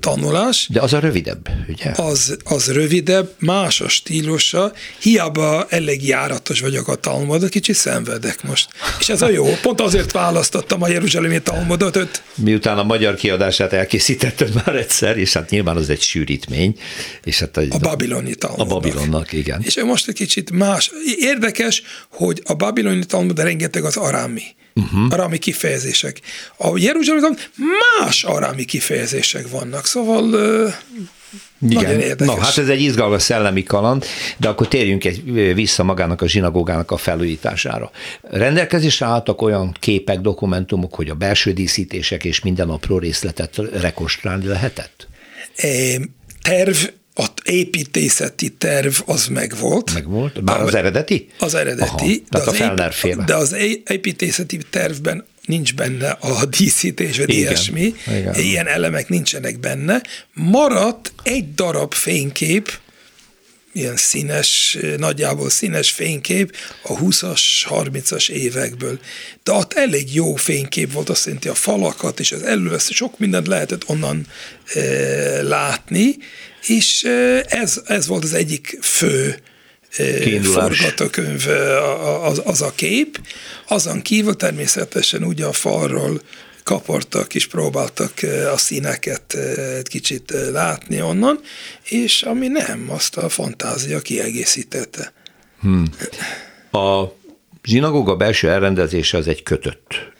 tanulás. 0.00 0.68
De 0.70 0.80
az 0.80 0.92
a 0.92 0.98
rövidebb, 0.98 1.48
ugye? 1.68 1.90
Az, 1.96 2.36
az 2.44 2.72
rövidebb, 2.72 3.34
más 3.38 3.80
a 3.80 3.88
stílusa. 3.88 4.72
Hiába 5.00 5.66
elég 5.68 6.06
járatos 6.06 6.60
vagyok 6.60 6.88
a 6.88 6.94
Talmudot, 6.94 7.48
kicsit 7.48 7.74
szenvedek 7.74 8.42
most. 8.42 8.68
És 9.00 9.08
ez 9.08 9.22
a 9.22 9.28
jó. 9.28 9.46
Pont 9.62 9.80
azért 9.80 10.12
választottam 10.12 10.82
a 10.82 10.88
Jeruzsálemi 10.88 11.42
Talmudot. 11.42 11.96
Öt. 11.96 12.22
Miután 12.34 12.78
a 12.78 12.82
magyar 12.82 13.14
kiadását 13.14 13.72
elkészítetted 13.72 14.52
már 14.54 14.76
egyszer, 14.76 15.16
és 15.18 15.32
hát 15.32 15.50
nyilván 15.50 15.76
az 15.76 15.90
egy 15.90 16.00
sűrítmény. 16.00 16.78
És 17.24 17.38
hát 17.38 17.56
a, 17.56 17.62
a 17.68 17.78
babiloni 17.78 18.34
Talmudnak. 18.34 18.70
A 18.70 18.80
babilonnak, 18.80 19.32
igen. 19.32 19.62
És 19.64 19.82
most 19.82 20.08
egy 20.08 20.14
kicsit 20.14 20.41
más. 20.50 20.90
Érdekes, 21.18 21.82
hogy 22.10 22.42
a 22.44 22.54
babiloni 22.54 23.04
Talmud 23.04 23.38
rengeteg 23.38 23.84
az 23.84 23.96
arámi 23.96 24.42
uh-huh. 24.74 25.12
arámi 25.12 25.38
kifejezések. 25.38 26.20
A 26.56 26.78
Jeruzsálemben 26.78 27.38
más 28.00 28.24
arámi 28.24 28.64
kifejezések 28.64 29.48
vannak, 29.48 29.86
szóval 29.86 30.24
igen. 31.68 31.82
Nagyon 31.82 32.00
érdekes. 32.00 32.34
Na, 32.34 32.40
hát 32.40 32.58
ez 32.58 32.68
egy 32.68 32.80
izgalmas 32.80 33.22
szellemi 33.22 33.62
kaland, 33.62 34.04
de 34.36 34.48
akkor 34.48 34.68
térjünk 34.68 35.04
egy 35.04 35.54
vissza 35.54 35.82
magának 35.82 36.22
a 36.22 36.28
zsinagógának 36.28 36.90
a 36.90 36.96
felújítására. 36.96 37.90
Rendelkezésre 38.22 39.06
álltak 39.06 39.42
olyan 39.42 39.76
képek, 39.80 40.20
dokumentumok, 40.20 40.94
hogy 40.94 41.08
a 41.08 41.14
belső 41.14 41.52
díszítések 41.52 42.24
és 42.24 42.40
minden 42.40 42.68
apró 42.68 42.98
részletet 42.98 43.56
rekonstruálni 43.56 44.46
lehetett? 44.46 45.08
É, 45.56 46.00
terv 46.42 46.76
a 46.84 47.01
építészeti 47.44 48.48
terv 48.48 48.94
az 49.06 49.26
megvolt. 49.26 49.92
Megvolt? 49.94 50.40
Már 50.40 50.60
az 50.60 50.74
eredeti? 50.74 51.28
Az 51.38 51.54
eredeti. 51.54 51.90
Aha, 51.90 52.06
de, 52.30 52.38
az 52.38 52.46
a 52.46 52.52
Fellner 52.52 52.92
féle. 52.92 53.24
de 53.24 53.34
az 53.34 53.56
építészeti 53.86 54.58
tervben 54.70 55.24
nincs 55.46 55.74
benne 55.74 56.10
a 56.10 56.44
díszítés, 56.44 57.18
vagy 57.18 57.28
Igen. 57.30 57.40
ilyesmi. 57.40 57.94
Igen. 58.06 58.34
Ilyen 58.34 58.66
elemek 58.66 59.08
nincsenek 59.08 59.58
benne. 59.58 60.02
Maradt 60.32 61.12
egy 61.22 61.54
darab 61.54 61.94
fénykép, 61.94 62.78
ilyen 63.72 63.96
színes, 63.96 64.78
nagyjából 64.96 65.50
színes 65.50 65.90
fénykép 65.90 66.56
a 66.82 66.98
20-as, 66.98 67.40
30-as 67.68 68.28
évekből. 68.28 68.98
De 69.42 69.52
ott 69.52 69.72
elég 69.72 70.14
jó 70.14 70.34
fénykép 70.34 70.92
volt, 70.92 71.08
azt 71.08 71.24
jelenti 71.24 71.48
a 71.48 71.54
falakat 71.54 72.20
és 72.20 72.32
az 72.32 72.42
elővesz, 72.42 72.92
sok 72.92 73.18
mindent 73.18 73.46
lehetett 73.46 73.88
onnan 73.88 74.26
e, 74.74 75.42
látni, 75.42 76.16
és 76.66 77.02
ez, 77.46 77.80
ez 77.86 78.06
volt 78.06 78.24
az 78.24 78.32
egyik 78.32 78.78
fő 78.80 79.36
Kiindulás. 79.96 80.78
forgatókönyv 80.78 81.46
az, 82.22 82.42
az 82.44 82.62
a 82.62 82.72
kép. 82.74 83.20
Azon 83.68 84.02
kívül 84.02 84.36
természetesen 84.36 85.24
ugye 85.24 85.44
a 85.44 85.52
falról 85.52 86.20
kaportak 86.62 87.34
és 87.34 87.46
próbáltak 87.46 88.12
a 88.52 88.56
színeket 88.56 89.34
egy 89.78 89.88
kicsit 89.88 90.32
látni 90.52 91.02
onnan, 91.02 91.40
és 91.82 92.22
ami 92.22 92.48
nem, 92.48 92.86
azt 92.90 93.16
a 93.16 93.28
fantázia 93.28 94.00
kiegészítette. 94.00 95.12
Hmm. 95.60 95.84
A 96.70 97.04
zsinagóga 97.64 98.16
belső 98.16 98.48
elrendezése 98.50 99.16
az 99.16 99.28
egy 99.28 99.42
kötött 99.42 100.12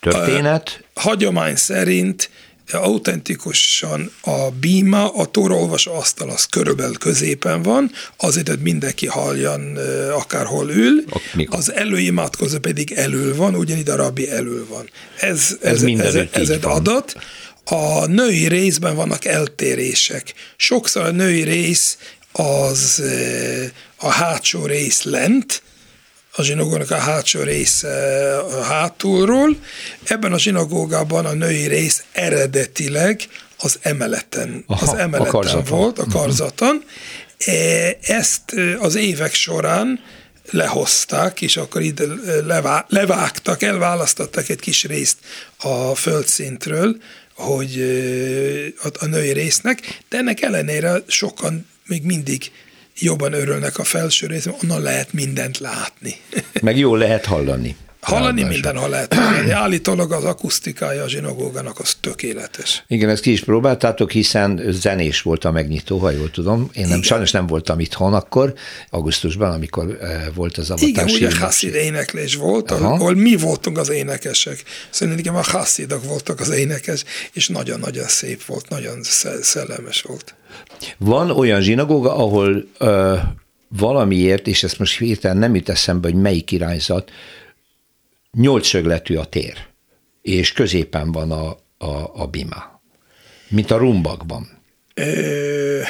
történet. 0.00 0.84
A 0.94 1.00
hagyomány 1.00 1.56
szerint 1.56 2.30
autentikusan 2.78 4.12
a 4.20 4.50
bíma, 4.60 5.14
a 5.14 5.26
tórolvasó 5.26 5.94
asztal 5.94 6.30
az 6.30 6.44
körülbelül 6.44 6.98
középen 6.98 7.62
van, 7.62 7.90
azért, 8.16 8.48
hogy 8.48 8.58
mindenki 8.58 9.06
halljan, 9.06 9.78
akárhol 10.12 10.70
ül, 10.70 11.04
az 11.46 11.72
előimádkozó 11.72 12.58
pedig 12.58 12.92
elől 12.92 13.36
van, 13.36 13.54
ugyanígy 13.54 13.88
a 13.88 13.96
rabbi 13.96 14.30
elől 14.30 14.66
van. 14.68 14.90
Ez, 15.20 15.56
ez, 15.62 15.82
ez, 15.82 16.14
ez, 16.14 16.26
ez 16.32 16.48
egy 16.48 16.64
adat. 16.64 17.14
A 17.64 18.06
női 18.06 18.48
részben 18.48 18.94
vannak 18.96 19.24
eltérések. 19.24 20.34
Sokszor 20.56 21.02
a 21.02 21.10
női 21.10 21.42
rész 21.42 21.98
az 22.32 23.02
a 23.96 24.10
hátsó 24.10 24.66
rész 24.66 25.02
lent, 25.02 25.62
a 26.34 26.42
zsinagógának 26.42 26.90
a 26.90 26.96
hátsó 26.96 27.42
része 27.42 28.36
a 28.38 28.62
hátulról. 28.62 29.56
Ebben 30.04 30.32
a 30.32 30.38
zsinagógában 30.38 31.26
a 31.26 31.32
női 31.32 31.66
rész 31.66 32.04
eredetileg 32.12 33.20
az 33.58 33.78
emeleten, 33.82 34.64
Aha, 34.66 34.90
az 34.90 34.98
emeleten 34.98 35.56
a 35.56 35.62
volt, 35.62 35.98
a 35.98 36.02
mhm. 36.02 36.12
karzaton. 36.12 36.84
E, 37.38 37.52
ezt 38.00 38.54
az 38.78 38.94
évek 38.94 39.34
során 39.34 40.00
lehozták, 40.50 41.40
és 41.40 41.56
akkor 41.56 41.82
ide 41.82 42.04
levá, 42.46 42.86
levágtak, 42.88 43.62
elválasztottak 43.62 44.48
egy 44.48 44.60
kis 44.60 44.84
részt 44.84 45.16
a 45.56 45.94
földszintről, 45.94 46.96
hogy 47.34 47.80
a, 48.82 49.04
a 49.04 49.06
női 49.06 49.32
résznek, 49.32 50.02
de 50.08 50.16
ennek 50.16 50.42
ellenére 50.42 51.02
sokan 51.06 51.66
még 51.86 52.02
mindig 52.02 52.50
jobban 52.98 53.32
örülnek 53.32 53.78
a 53.78 53.84
felső 53.84 54.26
részben, 54.26 54.54
onnan 54.62 54.82
lehet 54.82 55.12
mindent 55.12 55.58
látni. 55.58 56.16
Meg 56.62 56.78
jól 56.78 56.98
lehet 56.98 57.24
hallani. 57.24 57.76
Hallani 58.02 58.42
mindenhol 58.42 58.88
lehet. 58.88 59.14
Állítólag 59.50 60.12
az 60.12 60.24
akusztikája 60.24 61.02
a 61.02 61.08
zsinagógának 61.08 61.78
az 61.78 61.96
tökéletes. 62.00 62.84
Igen, 62.86 63.08
ezt 63.08 63.22
ki 63.22 63.32
is 63.32 63.44
próbáltátok, 63.44 64.10
hiszen 64.10 64.62
zenés 64.68 65.22
volt 65.22 65.44
a 65.44 65.50
megnyitó, 65.50 65.98
ha 65.98 66.10
jól 66.10 66.30
tudom. 66.30 66.70
Én 66.72 66.82
nem, 66.82 66.88
Igen. 66.88 67.02
sajnos 67.02 67.30
nem 67.30 67.46
voltam 67.46 67.80
itthon 67.80 68.14
akkor, 68.14 68.54
augusztusban, 68.90 69.52
amikor 69.52 69.98
eh, 70.00 70.26
volt 70.34 70.58
az 70.58 70.70
avatási. 70.70 70.90
Igen, 70.90 71.08
ugye 71.08 71.38
Hassid 71.38 71.74
éneklés 71.74 72.34
volt, 72.34 72.70
Aha. 72.70 72.92
ahol 72.92 73.14
mi 73.14 73.36
voltunk 73.36 73.78
az 73.78 73.90
énekesek. 73.90 74.62
Szerintem 74.90 75.36
a 75.36 75.42
Hassidok 75.42 76.04
voltak 76.04 76.40
az 76.40 76.50
énekes, 76.50 77.04
és 77.32 77.48
nagyon-nagyon 77.48 78.06
szép 78.06 78.44
volt, 78.44 78.68
nagyon 78.68 78.98
szellemes 79.42 80.02
volt. 80.02 80.34
Van 80.98 81.30
olyan 81.30 81.60
zsinagóga, 81.60 82.16
ahol 82.16 82.68
ö, 82.78 83.16
valamiért, 83.68 84.46
és 84.46 84.62
ezt 84.62 84.78
most 84.78 84.98
hirtelen 84.98 85.36
nem 85.36 85.54
jut 85.54 85.68
eszembe, 85.68 86.10
hogy 86.10 86.20
melyik 86.20 86.50
irányzat, 86.50 87.10
nyolcszögletű 88.32 89.16
a 89.16 89.24
tér, 89.24 89.56
és 90.22 90.52
középen 90.52 91.12
van 91.12 91.30
a, 91.30 91.48
a, 91.78 92.10
a 92.14 92.26
bima, 92.26 92.80
mint 93.48 93.70
a 93.70 93.76
rumbakban. 93.76 94.48
Ö, 94.94 95.80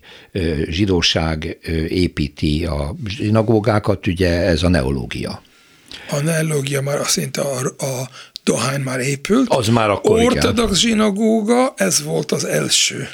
zsidóság 0.66 1.58
építi 1.88 2.66
a 2.66 2.96
zsinagógákat, 3.08 4.08
ugye 4.08 4.30
ez 4.30 4.64
a 4.64 4.70
neológia. 4.70 5.42
A 6.10 6.20
neológia 6.20 6.82
már 6.82 7.00
jelenti 7.16 7.40
a, 7.40 7.58
a 7.86 8.10
dohány 8.44 8.82
már 8.82 9.00
épült. 9.00 9.50
Az 9.50 9.68
már 9.68 9.90
akkor 9.90 10.20
Ortodox 10.20 10.78
zsinagóga, 10.78 11.74
ez 11.76 12.04
volt 12.04 12.32
az 12.32 12.46
első 12.46 13.08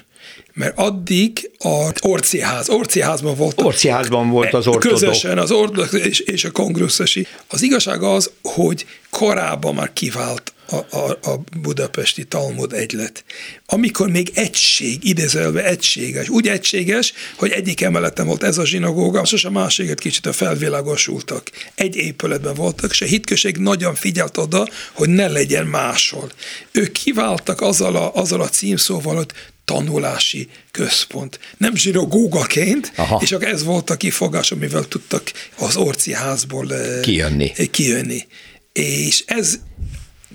mert 0.60 0.78
addig 0.78 1.52
a 1.58 1.92
Orciház, 2.02 2.70
Orciházban 2.70 3.36
volt. 3.36 3.62
Orciházban 3.62 4.30
volt 4.30 4.54
az 4.54 4.68
ortodox. 4.68 5.02
Közösen 5.02 5.38
az 5.38 5.52
ortodox 5.52 5.94
és, 5.94 6.20
és 6.20 6.44
a 6.44 6.52
kongresszusi. 6.52 7.28
Az 7.48 7.62
igazság 7.62 8.04
az, 8.04 8.32
hogy 8.44 8.86
korábban 9.10 9.76
már 9.76 9.94
kivált 9.94 10.54
a, 10.70 10.98
a, 10.98 11.30
a 11.30 11.40
budapesti 11.62 12.24
Talmud 12.26 12.74
egylet. 12.74 13.24
Amikor 13.66 14.10
még 14.10 14.32
egység, 14.34 15.06
idézelve 15.06 15.66
egységes, 15.66 16.30
úgy 16.30 16.48
egységes, 16.48 17.14
hogy 17.36 17.52
egyik 17.52 17.82
emeleten 17.82 18.26
volt 18.26 18.44
ez 18.44 18.58
a 18.58 18.66
zsinagóga, 18.66 19.22
és 19.32 19.44
a 19.44 19.52
másiket 19.52 20.00
kicsit 20.00 20.26
a 20.26 20.34
felvilágosultak. 20.34 21.52
Egy 21.76 21.96
épületben 21.96 22.54
voltak, 22.54 22.92
és 22.92 23.02
a 23.02 23.06
hitközség 23.06 23.58
nagyon 23.58 23.96
figyelt 23.96 24.38
oda, 24.38 24.68
hogy 24.94 25.10
ne 25.10 25.28
legyen 25.28 25.66
máshol. 25.66 26.32
Ők 26.72 26.92
kiváltak 26.92 27.62
azzal 27.62 27.96
a, 27.96 28.14
azzal 28.14 28.42
a 28.42 28.50
címszóval, 28.50 29.16
hogy 29.16 29.32
tanulási 29.70 30.48
központ. 30.72 31.40
Nem 31.58 31.76
zsinagógaként, 31.76 32.92
Aha. 32.96 33.20
és 33.22 33.28
csak 33.28 33.44
ez 33.44 33.64
volt 33.64 33.90
a 33.90 33.96
kifogás, 33.96 34.52
amivel 34.52 34.84
tudtak 34.84 35.32
az 35.58 35.76
orci 35.76 36.14
házból 36.14 36.74
eh, 36.74 37.00
kijönni. 37.02 37.52
kijönni. 37.72 38.28
És 38.74 39.24
ez 39.28 39.60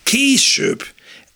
később, 0.03 0.83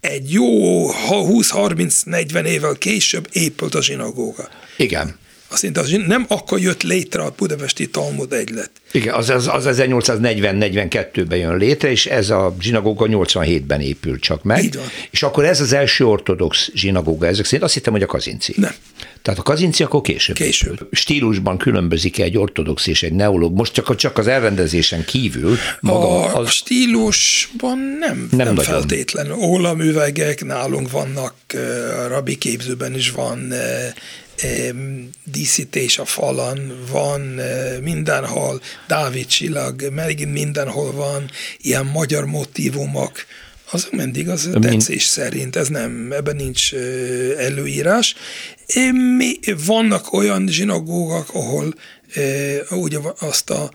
egy 0.00 0.32
jó 0.32 0.90
20-30-40 0.90 2.44
évvel 2.44 2.74
később 2.74 3.28
épült 3.32 3.74
a 3.74 3.82
zsinagóga. 3.82 4.48
Igen. 4.76 5.18
Azt 5.50 5.62
mondta, 5.62 5.82
nem 6.06 6.24
akkor 6.28 6.61
jött 6.61 6.82
létre 6.82 7.22
a 7.22 7.34
budapesti 7.37 7.90
Talmud 7.90 8.32
egylet. 8.32 8.70
Igen, 8.92 9.14
az, 9.14 9.30
az, 9.30 9.46
az 9.46 9.66
1840-42-ben 9.66 11.38
jön 11.38 11.56
létre, 11.56 11.90
és 11.90 12.06
ez 12.06 12.30
a 12.30 12.56
zsinagóga 12.61 13.06
87-ben 13.08 13.80
épült 13.80 14.20
csak 14.20 14.42
meg. 14.42 14.64
Így 14.64 14.76
van. 14.76 14.87
És 15.11 15.22
akkor 15.22 15.44
ez 15.44 15.61
az 15.61 15.72
első 15.72 16.06
ortodox 16.06 16.70
zsinagóga 16.74 17.26
ezek 17.26 17.44
szerint. 17.44 17.62
Azt 17.62 17.74
hittem, 17.74 17.92
hogy 17.92 18.02
a 18.02 18.06
kazinci. 18.06 18.54
Nem. 18.56 18.74
Tehát 19.22 19.40
a 19.40 19.42
kazinci 19.42 19.82
akkor 19.82 20.00
később. 20.00 20.37
Később. 20.37 20.72
Épült. 20.72 20.96
Stílusban 20.96 21.58
különbözik 21.58 22.18
egy 22.18 22.37
ortodox 22.37 22.87
és 22.87 23.02
egy 23.02 23.12
neológ. 23.12 23.54
Most 23.54 23.72
csak, 23.72 23.96
csak 23.96 24.18
az 24.18 24.26
elrendezésen 24.26 25.04
kívül. 25.04 25.56
Maga 25.80 26.24
a 26.24 26.38
az... 26.38 26.50
stílusban 26.50 27.78
nem, 27.78 28.28
nem, 28.30 28.46
nem 28.46 28.56
feltétlenül. 28.56 29.37
Ólamüvegek 29.37 30.44
nálunk 30.44 30.90
vannak, 30.90 31.34
rabbi 32.08 32.37
képzőben 32.37 32.94
is 32.94 33.11
van 33.11 33.52
díszítés 35.24 35.98
a 35.98 36.05
falon, 36.05 36.85
van 36.90 37.20
mindenhol 37.83 38.61
Dávid 38.87 39.27
csillag, 39.27 39.90
megint 39.92 40.33
mindenhol 40.33 40.92
van 40.92 41.31
ilyen 41.59 41.87
magyar 41.87 42.24
motivumok, 42.24 43.24
az 43.70 43.88
mindig 43.90 44.29
az 44.29 44.44
Mind... 44.44 44.61
tetszés 44.61 45.05
szerint, 45.05 45.57
ez 45.57 45.68
nem, 45.68 46.12
ebben 46.12 46.37
nincs 46.37 46.74
előírás. 47.38 48.14
Mi, 49.16 49.38
vannak 49.66 50.12
olyan 50.12 50.48
zsinagógak, 50.48 51.35
ahol 51.35 51.74
ugye 52.70 52.98
azt 53.18 53.51
a 53.51 53.70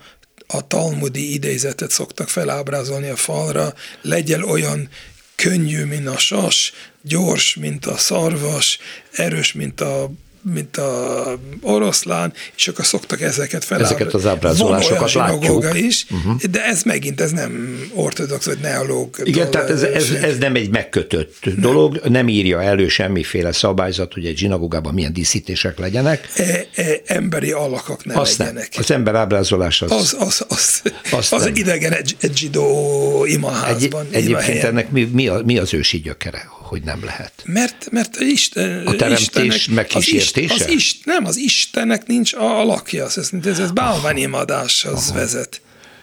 a 0.46 0.66
talmudi 0.66 1.32
idézetet 1.32 1.90
szoktak 1.90 2.28
felábrázolni 2.28 3.08
a 3.08 3.16
falra, 3.16 3.74
legyen 4.02 4.42
olyan 4.42 4.88
könnyű, 5.36 5.84
mint 5.84 6.06
a 6.06 6.18
sas, 6.18 6.72
gyors, 7.02 7.54
mint 7.54 7.86
a 7.86 7.96
szarvas, 7.96 8.78
erős, 9.12 9.52
mint 9.52 9.80
a 9.80 10.10
mint 10.52 10.76
a 10.76 11.38
oroszlán, 11.60 12.32
és 12.56 12.68
akkor 12.68 12.84
szoktak 12.84 13.20
ezeket 13.20 13.64
fel. 13.64 13.80
Ezeket 13.80 14.14
az 14.14 14.26
ábrázolásokat 14.26 15.12
látjuk. 15.12 15.74
is, 15.74 16.06
uh-huh. 16.10 16.42
de 16.50 16.64
ez 16.64 16.82
megint 16.82 17.20
ez 17.20 17.30
nem 17.30 17.78
ortodox 17.94 18.44
vagy 18.44 18.58
neológ. 18.58 19.16
Igen, 19.22 19.50
tehát 19.50 19.70
ez, 19.70 19.82
ez, 19.82 20.10
ez, 20.10 20.38
nem 20.38 20.54
egy 20.54 20.70
megkötött 20.70 21.36
nem. 21.44 21.54
dolog, 21.60 22.00
nem 22.08 22.28
írja 22.28 22.62
elő 22.62 22.88
semmiféle 22.88 23.52
szabályzat, 23.52 24.12
hogy 24.12 24.26
egy 24.26 24.36
zsinagógában 24.36 24.94
milyen 24.94 25.12
díszítések 25.12 25.78
legyenek. 25.78 26.28
E, 26.36 26.66
e, 26.74 27.00
emberi 27.06 27.52
alakok 27.52 28.04
ne 28.04 28.14
Azt 28.14 28.38
legyenek. 28.38 28.68
Nem. 28.72 28.80
Az 28.82 28.90
ember 28.90 29.14
ábrázolás 29.14 29.82
az... 29.82 29.90
Az, 29.90 30.16
az, 30.18 30.44
az, 30.48 30.82
az, 31.10 31.32
az 31.32 31.50
idegen 31.54 31.92
egy, 31.92 32.16
egy 32.20 32.36
zsidó 32.36 33.24
imaházban. 33.26 34.06
Egy, 34.10 34.22
egyébként 34.22 34.62
ennek 34.62 34.90
mi, 34.90 35.04
mi, 35.12 35.28
a, 35.28 35.42
mi 35.44 35.58
az 35.58 35.74
ősi 35.74 36.00
gyökere? 36.00 36.48
Hogy 36.74 36.82
nem 36.82 37.04
lehet? 37.04 37.32
Mert, 37.44 37.88
mert 37.90 38.20
Isten, 38.20 38.86
a 38.86 38.96
teremtés 38.96 39.68
megkísértése? 39.68 40.54
Az, 40.54 40.60
ist, 40.60 40.68
az 40.68 40.74
ist, 40.74 41.04
nem, 41.04 41.24
az 41.24 41.36
Istennek 41.36 42.06
nincs 42.06 42.32
alakja, 42.32 43.04
ez, 43.04 43.30
ez, 43.44 43.58
ez 43.58 43.70
bálványimádáshoz 43.70 45.12
vezet. 45.12 45.60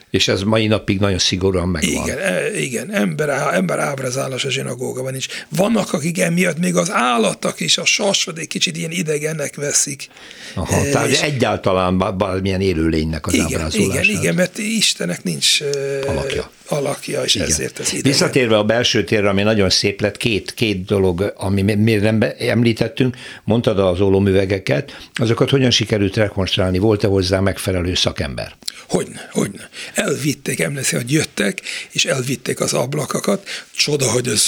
És 0.09 0.27
ez 0.27 0.41
mai 0.41 0.67
napig 0.67 0.99
nagyon 0.99 1.17
szigorúan 1.17 1.67
megvan. 1.67 2.07
Igen, 2.07 2.17
e, 2.17 2.59
igen 2.59 2.91
ember, 2.91 3.29
ember 3.53 3.79
ábrázálás 3.79 4.45
a 4.45 4.49
zsinagógában 4.49 5.15
is. 5.15 5.27
Vannak, 5.49 5.93
akik 5.93 6.19
emiatt 6.19 6.59
még 6.59 6.75
az 6.75 6.91
állatok 6.91 7.59
is, 7.59 7.77
a 7.77 7.85
sasod 7.85 8.37
egy 8.37 8.47
kicsit 8.47 8.77
ilyen 8.77 8.91
idegennek 8.91 9.55
veszik. 9.55 10.07
Aha, 10.53 10.75
e, 10.75 10.89
tehát 10.89 11.07
és 11.07 11.21
egyáltalán 11.21 12.17
bármilyen 12.17 12.61
élőlénynek 12.61 13.27
az 13.27 13.33
igen, 13.33 13.45
ábrázolását. 13.45 14.03
Igen, 14.03 14.19
igen, 14.19 14.35
mert 14.35 14.57
Istenek 14.57 15.23
nincs 15.23 15.61
e, 15.61 15.67
alakja. 16.07 16.51
Alakja, 16.71 17.23
és 17.23 17.35
Igen. 17.35 17.47
ezért 17.47 17.79
ez 17.79 17.87
idegen. 17.87 18.11
Visszatérve 18.11 18.57
a 18.57 18.63
belső 18.63 19.03
térre, 19.03 19.29
ami 19.29 19.43
nagyon 19.43 19.69
szép 19.69 20.01
lett, 20.01 20.17
két, 20.17 20.53
két 20.53 20.85
dolog, 20.85 21.33
ami 21.37 21.61
nem 21.61 22.23
említettünk, 22.37 23.15
mondtad 23.43 23.79
az 23.79 24.01
ólomüvegeket, 24.01 25.09
azokat 25.13 25.49
hogyan 25.49 25.71
sikerült 25.71 26.15
rekonstruálni? 26.15 26.77
Volt-e 26.77 27.07
hozzá 27.07 27.39
megfelelő 27.39 27.93
szakember? 27.93 28.55
Hogyne, 28.87 29.29
hogyne. 29.31 29.69
Elvitték, 29.93 30.59
emlékszik, 30.59 30.97
hogy 30.97 31.11
jöttek, 31.11 31.61
és 31.91 32.05
elvitték 32.05 32.59
az 32.59 32.73
ablakakat. 32.73 33.47
Csoda, 33.75 34.11
hogy 34.11 34.27
ez 34.27 34.43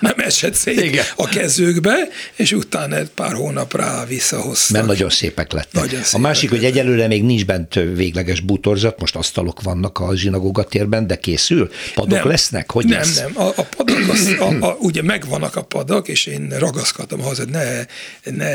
nem 0.00 0.14
esett 0.16 0.54
szét 0.54 0.80
Igen. 0.80 1.04
a 1.16 1.28
kezükbe, 1.28 2.08
és 2.36 2.52
utána 2.52 2.96
egy 2.96 3.08
pár 3.08 3.32
hónap 3.32 3.76
rá 3.76 4.04
visszahoztak. 4.04 4.76
Mert 4.76 4.86
nagyon 4.86 5.10
szépek 5.10 5.52
lettek. 5.52 5.72
Nagyon 5.72 6.02
szépek 6.02 6.14
a 6.14 6.18
másik, 6.18 6.50
lettek. 6.50 6.64
hogy 6.64 6.76
egyelőre 6.76 7.06
még 7.06 7.24
nincs 7.24 7.44
bent 7.44 7.74
végleges 7.74 8.40
bútorzat, 8.40 9.00
most 9.00 9.16
asztalok 9.16 9.62
vannak 9.62 9.98
a 9.98 10.16
zsinagóga 10.16 10.64
térben, 10.64 11.06
de 11.06 11.18
készül? 11.18 11.63
Padok 11.94 12.18
nem, 12.18 12.28
lesznek? 12.28 12.70
Hogy 12.70 12.84
nem, 12.84 12.98
lesz? 12.98 13.20
nem. 13.20 13.32
A, 13.34 13.46
a 13.46 13.62
padok, 13.76 14.08
az, 14.10 14.36
a, 14.38 14.66
a, 14.66 14.76
ugye 14.78 15.02
megvannak 15.02 15.56
a 15.56 15.62
padok, 15.62 16.08
és 16.08 16.26
én 16.26 16.48
ragaszkodom 16.58 17.20
ahhoz, 17.20 17.38
hogy 17.38 17.48
ne, 17.48 17.84
ne 18.24 18.52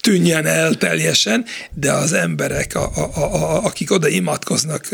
tűnjen 0.00 0.46
el 0.46 0.74
teljesen, 0.74 1.44
de 1.74 1.92
az 1.92 2.12
emberek, 2.12 2.74
a, 2.74 2.90
a, 2.94 3.10
a, 3.16 3.64
akik 3.64 3.90
oda 3.90 4.08
imádkoznak, 4.08 4.88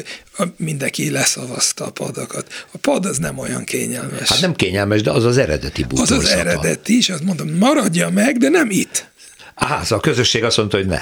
mindenki 0.57 1.11
leszavazta 1.11 1.85
a 1.85 1.91
padokat. 1.91 2.67
A 2.73 2.79
pad 2.79 3.05
az 3.05 3.19
nem 3.19 3.39
olyan 3.39 3.65
kényelmes. 3.65 4.29
Hát 4.29 4.41
nem 4.41 4.55
kényelmes, 4.55 5.03
de 5.03 5.11
az 5.11 5.25
az 5.25 5.39
eredeti 5.39 5.83
bútorzata. 5.83 6.21
Az 6.21 6.27
az 6.27 6.31
eredeti 6.31 6.97
is, 6.97 7.09
azt 7.09 7.23
mondom, 7.25 7.49
maradja 7.49 8.11
meg, 8.11 8.37
de 8.37 8.49
nem 8.49 8.71
itt. 8.71 9.13
Á, 9.55 9.83
szóval 9.83 9.99
a 9.99 10.01
közösség 10.01 10.45
azt 10.45 10.57
mondta, 10.57 10.77
hogy 10.77 10.87
ne. 10.87 11.01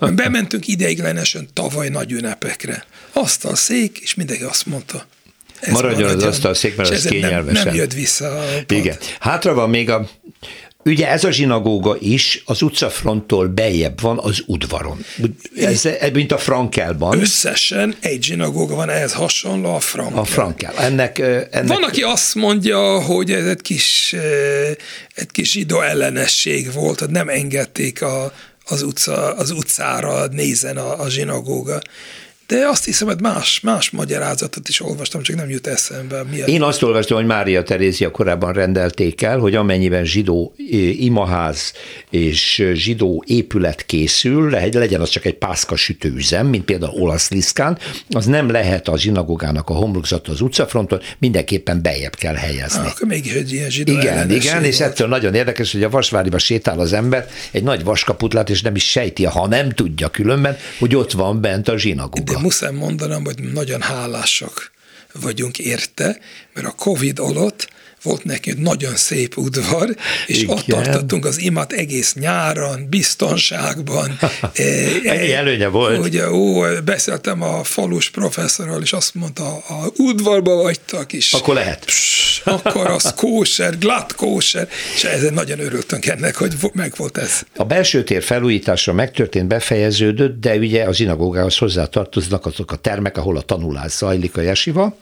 Nem. 0.00 0.14
Bementünk 0.14 0.66
ideiglenesen 0.66 1.48
tavaly 1.52 1.88
nagy 1.88 2.12
ünnepekre. 2.12 2.84
Asztal 3.12 3.54
szék, 3.54 3.98
és 3.98 4.14
mindenki 4.14 4.42
azt 4.42 4.66
mondta, 4.66 5.06
ez 5.60 5.72
maradjon, 5.72 6.00
maradjon 6.00 6.28
az 6.28 6.34
asztal 6.34 6.54
szék, 6.54 6.76
mert 6.76 6.90
ez 6.90 7.04
kényelmesen. 7.04 7.52
Nem, 7.52 7.64
nem 7.64 7.74
jött 7.74 7.92
vissza 7.92 8.26
a 8.26 8.44
pad. 8.66 8.78
Igen. 8.78 8.96
Hátra 9.20 9.54
van 9.54 9.70
még 9.70 9.90
a 9.90 10.08
Ugye 10.84 11.08
ez 11.08 11.24
a 11.24 11.30
zsinagóga 11.30 11.96
is 11.98 12.42
az 12.44 12.62
utcafronttól 12.62 13.46
bejebb 13.46 14.00
van 14.00 14.18
az 14.18 14.42
udvaron. 14.46 15.04
Ez, 15.56 15.88
mint 16.12 16.32
a 16.32 16.38
Frankelban. 16.38 17.20
Összesen 17.20 17.96
egy 18.00 18.22
zsinagóga 18.22 18.74
van, 18.74 18.88
ehhez 18.88 19.12
hasonló 19.12 19.74
a 19.74 19.80
Frankel. 19.80 20.18
A 20.18 20.24
Frankel. 20.24 20.72
Ennek, 20.76 21.18
ennek... 21.18 21.68
Van, 21.68 21.82
aki 21.82 22.02
azt 22.02 22.34
mondja, 22.34 23.00
hogy 23.02 23.32
ez 23.32 23.46
egy 23.46 23.60
kis, 23.60 24.14
egy 25.14 25.30
kis 25.30 25.50
zsidó 25.50 25.80
ellenesség 25.80 26.72
volt, 26.72 26.98
hogy 26.98 27.10
nem 27.10 27.28
engedték 27.28 28.02
a, 28.02 28.32
az, 28.66 28.82
utca, 28.82 29.34
az 29.34 29.50
utcára 29.50 30.26
nézen 30.26 30.76
a, 30.76 31.00
a 31.00 31.10
zsinagóga. 31.10 31.80
De 32.50 32.66
azt 32.66 32.84
hiszem, 32.84 33.08
hogy 33.08 33.20
más, 33.20 33.60
más 33.60 33.90
magyarázatot 33.90 34.68
is 34.68 34.80
olvastam, 34.80 35.22
csak 35.22 35.36
nem 35.36 35.50
jut 35.50 35.66
eszembe. 35.66 36.24
Milyen... 36.30 36.48
Én 36.48 36.62
azt 36.62 36.82
olvastam, 36.82 37.16
hogy 37.16 37.26
Mária 37.26 37.62
Terézia 37.62 38.10
korábban 38.10 38.52
rendelték 38.52 39.22
el, 39.22 39.38
hogy 39.38 39.54
amennyiben 39.54 40.04
zsidó 40.04 40.54
imaház 40.98 41.72
és 42.10 42.64
zsidó 42.74 43.24
épület 43.26 43.86
készül, 43.86 44.50
legyen 44.50 45.00
az 45.00 45.08
csak 45.08 45.24
egy 45.24 45.34
pászka 45.34 45.76
sütőüzem, 45.76 46.46
mint 46.46 46.64
például 46.64 46.92
olasz 46.94 47.30
liszkán, 47.30 47.78
az 48.08 48.26
nem 48.26 48.50
lehet 48.50 48.88
a 48.88 48.98
zsinagógának 48.98 49.68
a 49.68 49.74
homlokzat 49.74 50.28
az 50.28 50.40
utcafronton, 50.40 51.00
mindenképpen 51.18 51.82
bejebb 51.82 52.14
kell 52.14 52.34
helyezni. 52.34 52.80
Ah, 52.80 52.86
akkor 52.86 53.08
mégis 53.08 53.32
egy 53.32 53.52
ilyen 53.52 53.70
zsidó 53.70 53.92
Igen, 53.92 54.30
igen, 54.30 54.64
és 54.64 54.80
ettől 54.80 55.08
nagyon 55.08 55.34
érdekes, 55.34 55.72
hogy 55.72 55.82
a 55.82 55.90
Vasváriba 55.90 56.38
sétál 56.38 56.80
az 56.80 56.92
ember, 56.92 57.28
egy 57.50 57.62
nagy 57.62 57.84
vaskaput 57.84 58.32
lát, 58.32 58.50
és 58.50 58.62
nem 58.62 58.74
is 58.74 58.90
sejti, 58.90 59.24
ha 59.24 59.46
nem 59.46 59.70
tudja 59.70 60.08
különben, 60.08 60.56
hogy 60.78 60.96
ott 60.96 61.12
van 61.12 61.40
bent 61.40 61.68
a 61.68 61.78
zsinagóga 61.78 62.39
muszáj 62.40 62.72
mondanom, 62.72 63.24
hogy 63.24 63.52
nagyon 63.52 63.80
hálásak 63.80 64.70
vagyunk 65.12 65.58
érte, 65.58 66.18
mert 66.54 66.66
a 66.66 66.74
Covid 66.76 67.18
alatt 67.18 67.68
volt 68.02 68.22
egy 68.30 68.56
nagyon 68.56 68.96
szép 68.96 69.36
udvar, 69.36 69.96
és 70.26 70.42
Igen. 70.42 70.56
ott 70.56 70.64
tartottunk 70.64 71.24
az 71.24 71.40
imat 71.40 71.72
egész 71.72 72.14
nyáron, 72.14 72.86
biztonságban. 72.88 74.18
Ennyi 75.04 75.32
előnye 75.32 75.68
volt. 75.68 75.98
Ugye, 75.98 76.30
ó, 76.30 76.62
beszéltem 76.84 77.42
a 77.42 77.64
falus 77.64 78.10
professzorral, 78.10 78.82
és 78.82 78.92
azt 78.92 79.14
mondta, 79.14 79.56
a 79.56 79.92
udvarba 79.96 80.54
vagytak 80.54 81.12
is. 81.12 81.32
Akkor 81.32 81.54
lehet. 81.54 81.84
Pss, 81.84 82.40
akkor 82.44 82.86
az 82.86 83.14
kóser, 83.22 83.78
glatt 83.78 84.14
kóser, 84.14 84.68
és 84.94 85.04
ezzel 85.04 85.30
nagyon 85.30 85.60
örültünk 85.60 86.06
ennek, 86.06 86.36
hogy 86.36 86.54
meg 86.72 86.92
volt 86.96 87.18
ez. 87.18 87.40
A 87.56 87.64
belső 87.64 88.04
tér 88.04 88.22
felújítása 88.22 88.92
megtörtént, 88.92 89.46
befejeződött, 89.46 90.40
de 90.40 90.56
ugye 90.56 90.84
az 90.84 90.96
zinagógához 90.96 91.56
hozzá 91.56 91.84
tartoznak 91.84 92.46
azok 92.46 92.72
a 92.72 92.76
termek, 92.76 93.16
ahol 93.16 93.36
a 93.36 93.40
tanulás 93.40 93.92
zajlik 93.92 94.36
a 94.36 94.40
jesiva, 94.40 94.96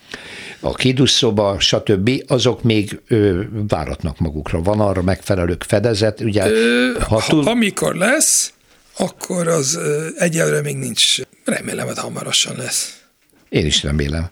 a 0.60 0.74
kidusszoba, 0.74 1.60
stb., 1.60 2.10
azok 2.26 2.62
még 2.62 3.00
ö, 3.08 3.42
váratnak 3.68 4.18
magukra. 4.18 4.62
Van 4.62 4.80
arra 4.80 5.02
megfelelő 5.02 5.56
fedezet, 5.66 6.20
ugye? 6.20 6.50
Ö, 6.50 6.92
ha 7.00 7.24
túl... 7.28 7.48
Amikor 7.48 7.94
lesz, 7.94 8.52
akkor 8.96 9.48
az 9.48 9.78
egyelőre 10.18 10.60
még 10.60 10.76
nincs. 10.76 11.16
Remélem, 11.44 11.86
hogy 11.86 11.98
hamarosan 11.98 12.56
lesz. 12.56 13.00
Én 13.48 13.66
is 13.66 13.82
remélem. 13.82 14.30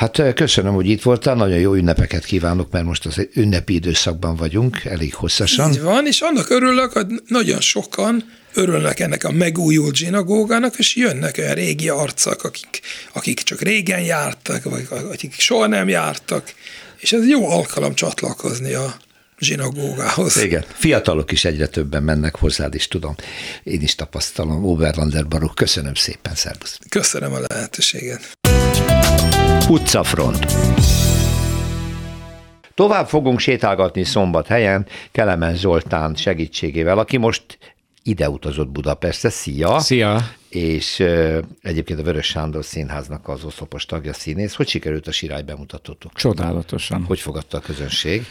Hát 0.00 0.34
köszönöm, 0.34 0.74
hogy 0.74 0.86
itt 0.86 1.02
voltál, 1.02 1.34
nagyon 1.34 1.58
jó 1.58 1.74
ünnepeket 1.74 2.24
kívánok, 2.24 2.70
mert 2.70 2.84
most 2.84 3.06
az 3.06 3.28
ünnepi 3.34 3.74
időszakban 3.74 4.36
vagyunk, 4.36 4.84
elég 4.84 5.14
hosszasan. 5.14 5.72
Így 5.72 5.80
van, 5.80 6.06
és 6.06 6.20
annak 6.20 6.50
örülök, 6.50 6.92
hogy 6.92 7.06
nagyon 7.26 7.60
sokan 7.60 8.24
örülnek 8.54 9.00
ennek 9.00 9.24
a 9.24 9.30
megújult 9.30 9.94
zsinagógának, 9.94 10.78
és 10.78 10.96
jönnek 10.96 11.38
olyan 11.38 11.54
régi 11.54 11.88
arcak, 11.88 12.44
akik, 12.44 12.80
akik 13.12 13.42
csak 13.42 13.60
régen 13.60 14.00
jártak, 14.00 14.64
vagy 14.64 14.86
akik 15.12 15.32
soha 15.32 15.66
nem 15.66 15.88
jártak, 15.88 16.54
és 16.98 17.12
ez 17.12 17.28
jó 17.28 17.50
alkalom 17.50 17.94
csatlakozni 17.94 18.72
a 18.72 18.96
zsinagógához. 19.38 20.42
Igen, 20.42 20.64
fiatalok 20.72 21.32
is 21.32 21.44
egyre 21.44 21.66
többen 21.66 22.02
mennek 22.02 22.36
hozzád 22.36 22.74
is, 22.74 22.88
tudom. 22.88 23.14
Én 23.62 23.82
is 23.82 23.94
tapasztalom. 23.94 24.64
Oberlander 24.64 25.28
Baruch, 25.28 25.54
köszönöm 25.54 25.94
szépen, 25.94 26.34
szervusz. 26.34 26.78
Köszönöm 26.88 27.32
a 27.32 27.38
lehetőséget. 27.48 28.38
Utcafront. 29.68 30.46
Tovább 32.74 33.08
fogunk 33.08 33.38
sétálgatni 33.38 34.04
szombathelyen 34.04 34.86
Kelemen 35.12 35.54
Zoltán 35.54 36.14
segítségével, 36.14 36.98
aki 36.98 37.16
most 37.16 37.58
ide 38.02 38.30
utazott 38.30 38.68
Budapestre. 38.68 39.28
Szia! 39.30 39.78
Szia! 39.78 40.20
És 40.50 41.04
egyébként 41.62 41.98
a 42.00 42.02
Vörös 42.02 42.26
Sándor 42.26 42.64
Színháznak 42.64 43.28
az 43.28 43.44
oszlopos 43.44 43.86
tagja 43.86 44.12
színész. 44.12 44.54
Hogy 44.54 44.68
sikerült 44.68 45.06
a 45.06 45.12
sirály 45.12 45.42
bemutatótok? 45.42 46.12
Csodálatosan. 46.14 47.02
Hogy 47.02 47.20
fogadta 47.20 47.56
a 47.56 47.60
közönség? 47.60 48.24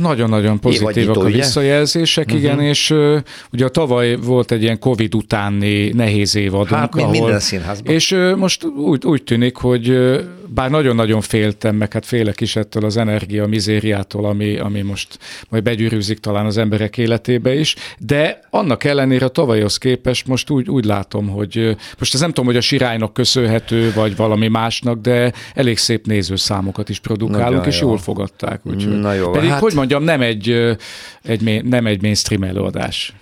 Nagyon-nagyon 0.00 0.60
pozitívak 0.60 1.16
a 1.16 1.24
visszajelzések, 1.24 2.26
uh-huh. 2.26 2.40
igen, 2.40 2.60
és 2.60 2.90
ö, 2.90 3.18
ugye 3.52 3.68
tavaly 3.68 4.16
volt 4.16 4.50
egy 4.50 4.62
ilyen 4.62 4.78
Covid 4.78 5.14
utáni 5.14 5.88
nehéz 5.88 6.34
évadunk. 6.34 6.68
Hát, 6.68 6.94
ahol, 6.94 7.10
minden 7.10 7.40
színházban. 7.40 7.94
És 7.94 8.10
ö, 8.10 8.36
most 8.36 8.64
úgy, 8.64 9.06
úgy 9.06 9.22
tűnik, 9.22 9.56
hogy 9.56 9.88
ö, 9.88 10.22
bár 10.54 10.70
nagyon-nagyon 10.70 11.20
féltem, 11.20 11.76
meg 11.76 11.92
hát 11.92 12.06
félek 12.06 12.40
is 12.40 12.56
ettől 12.56 12.84
az 12.84 12.96
energia 12.96 13.46
mizériától, 13.46 14.24
ami, 14.24 14.58
ami 14.58 14.80
most 14.80 15.18
majd 15.48 15.62
begyűrűzik 15.62 16.18
talán 16.18 16.46
az 16.46 16.56
emberek 16.56 16.98
életébe 16.98 17.54
is, 17.54 17.74
de 17.98 18.40
annak 18.50 18.84
ellenére 18.84 19.24
a 19.24 19.28
tavalyhoz 19.28 19.78
képest 19.78 20.26
most 20.26 20.50
úgy, 20.50 20.70
úgy 20.70 20.84
látom, 20.84 21.25
hogy 21.28 21.76
most 21.98 22.14
ez 22.14 22.20
nem 22.20 22.28
tudom, 22.28 22.44
hogy 22.44 22.56
a 22.56 22.60
sirálynak 22.60 23.12
köszönhető, 23.12 23.92
vagy 23.92 24.16
valami 24.16 24.48
másnak, 24.48 25.00
de 25.00 25.32
elég 25.54 25.78
szép 25.78 26.06
nézőszámokat 26.06 26.88
is 26.88 26.98
produkálunk, 26.98 27.56
Nagyon 27.56 27.66
és 27.66 27.80
jó. 27.80 27.88
jól 27.88 27.98
fogadták. 27.98 28.60
Úgyhogy. 28.64 29.00
Na 29.00 29.12
jó, 29.12 29.30
Pedig, 29.30 29.50
hát... 29.50 29.60
hogy 29.60 29.74
mondjam, 29.74 30.02
nem 30.02 30.20
egy, 30.20 30.76
egy, 31.22 31.64
nem 31.64 31.86
egy 31.86 32.02
mainstream 32.02 32.42
előadás 32.42 33.14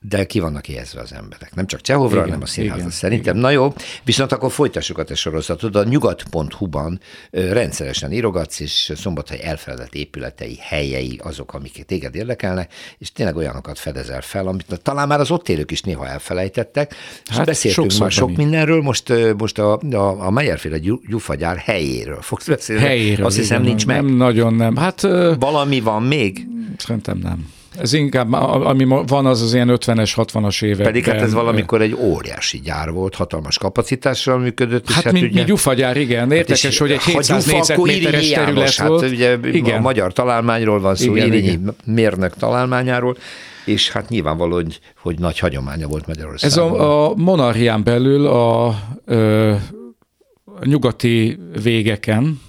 de 0.00 0.26
ki 0.26 0.40
vannak 0.40 0.68
éhezve 0.68 1.00
az 1.00 1.12
emberek. 1.12 1.54
Nem 1.54 1.66
csak 1.66 1.80
Csehovra, 1.80 2.16
igen, 2.16 2.24
hanem 2.24 2.42
a 2.42 2.46
színházra 2.46 2.90
szerintem. 2.90 3.36
Igen. 3.36 3.46
Na 3.46 3.50
jó, 3.50 3.74
viszont 4.04 4.32
akkor 4.32 4.52
folytassuk 4.52 4.98
a 4.98 5.04
te 5.04 5.14
sorozatod. 5.14 5.76
A 5.76 5.84
nyugat.hu-ban 5.84 7.00
rendszeresen 7.30 8.12
írogatsz, 8.12 8.60
és 8.60 8.92
Szombathely 8.96 9.40
elfeledett 9.42 9.94
épületei, 9.94 10.56
helyei 10.60 11.20
azok, 11.22 11.54
amik 11.54 11.84
téged 11.84 12.14
érdekelnek, 12.14 12.72
és 12.98 13.12
tényleg 13.12 13.36
olyanokat 13.36 13.78
fedezel 13.78 14.20
fel, 14.20 14.46
amit 14.46 14.80
talán 14.82 15.08
már 15.08 15.20
az 15.20 15.30
ott 15.30 15.48
élők 15.48 15.70
is 15.70 15.80
néha 15.80 16.08
elfelejtettek. 16.08 16.94
Hát 17.24 17.46
beszéltünk 17.46 17.98
már 17.98 18.10
sok 18.10 18.36
mindenről, 18.36 18.82
most, 18.82 19.12
most 19.36 19.58
a, 19.58 19.78
a, 19.78 20.26
a 20.26 20.30
Meyerféle 20.30 20.78
gyufagyár 21.08 21.56
helyéről 21.56 22.22
fogsz 22.22 22.46
beszélni. 22.46 22.82
Helyéről. 22.82 23.26
Azt 23.26 23.36
hiszem, 23.36 23.62
nincs 23.62 23.86
nem, 23.86 23.96
meg. 23.96 24.04
Nem, 24.04 24.16
nagyon 24.16 24.54
nem. 24.54 24.76
Hát, 24.76 25.00
Valami 25.38 25.80
van 25.80 26.02
még? 26.02 26.46
Szerintem 26.76 27.18
nem. 27.18 27.56
Ez 27.76 27.92
inkább, 27.92 28.32
ami 28.32 28.84
van, 29.06 29.26
az 29.26 29.42
az 29.42 29.54
ilyen 29.54 29.68
50-es, 29.72 30.12
60-as 30.16 30.64
évek. 30.64 30.86
Pedig 30.86 31.04
hát 31.04 31.20
ez 31.20 31.32
valamikor 31.32 31.82
egy 31.82 31.94
óriási 31.94 32.60
gyár 32.60 32.90
volt, 32.90 33.14
hatalmas 33.14 33.58
kapacitással 33.58 34.38
működött. 34.38 34.90
Hát, 34.90 35.04
hát 35.04 35.12
mint, 35.12 35.32
ugye, 35.32 35.42
gyufagyár, 35.42 35.96
igen. 35.96 36.32
Érdekes, 36.32 36.62
hát 36.62 36.76
hogy 36.76 36.90
egy 36.90 37.02
700 37.02 37.46
négyzetméteres 37.46 38.30
terület 38.30 38.74
hát, 38.74 38.88
volt. 38.88 39.10
Ugye 39.10 39.36
igen. 39.52 39.76
a 39.76 39.80
magyar 39.80 40.12
találmányról 40.12 40.80
van 40.80 40.94
szó, 40.94 41.16
igen, 41.16 41.26
Irényi 41.26 41.46
igen. 41.46 41.76
mérnök 41.84 42.34
találmányáról, 42.34 43.16
és 43.64 43.90
hát 43.90 44.08
nyilvánvaló, 44.08 44.54
hogy, 44.54 44.80
hogy 45.00 45.18
nagy 45.18 45.38
hagyománya 45.38 45.86
volt 45.86 46.06
Magyarországon. 46.06 46.72
Ez 46.72 46.80
a, 46.80 47.08
a 47.08 47.14
monarchián 47.16 47.82
belül 47.84 48.26
a, 48.26 48.66
a 48.66 48.76
nyugati 50.64 51.38
végeken, 51.62 52.40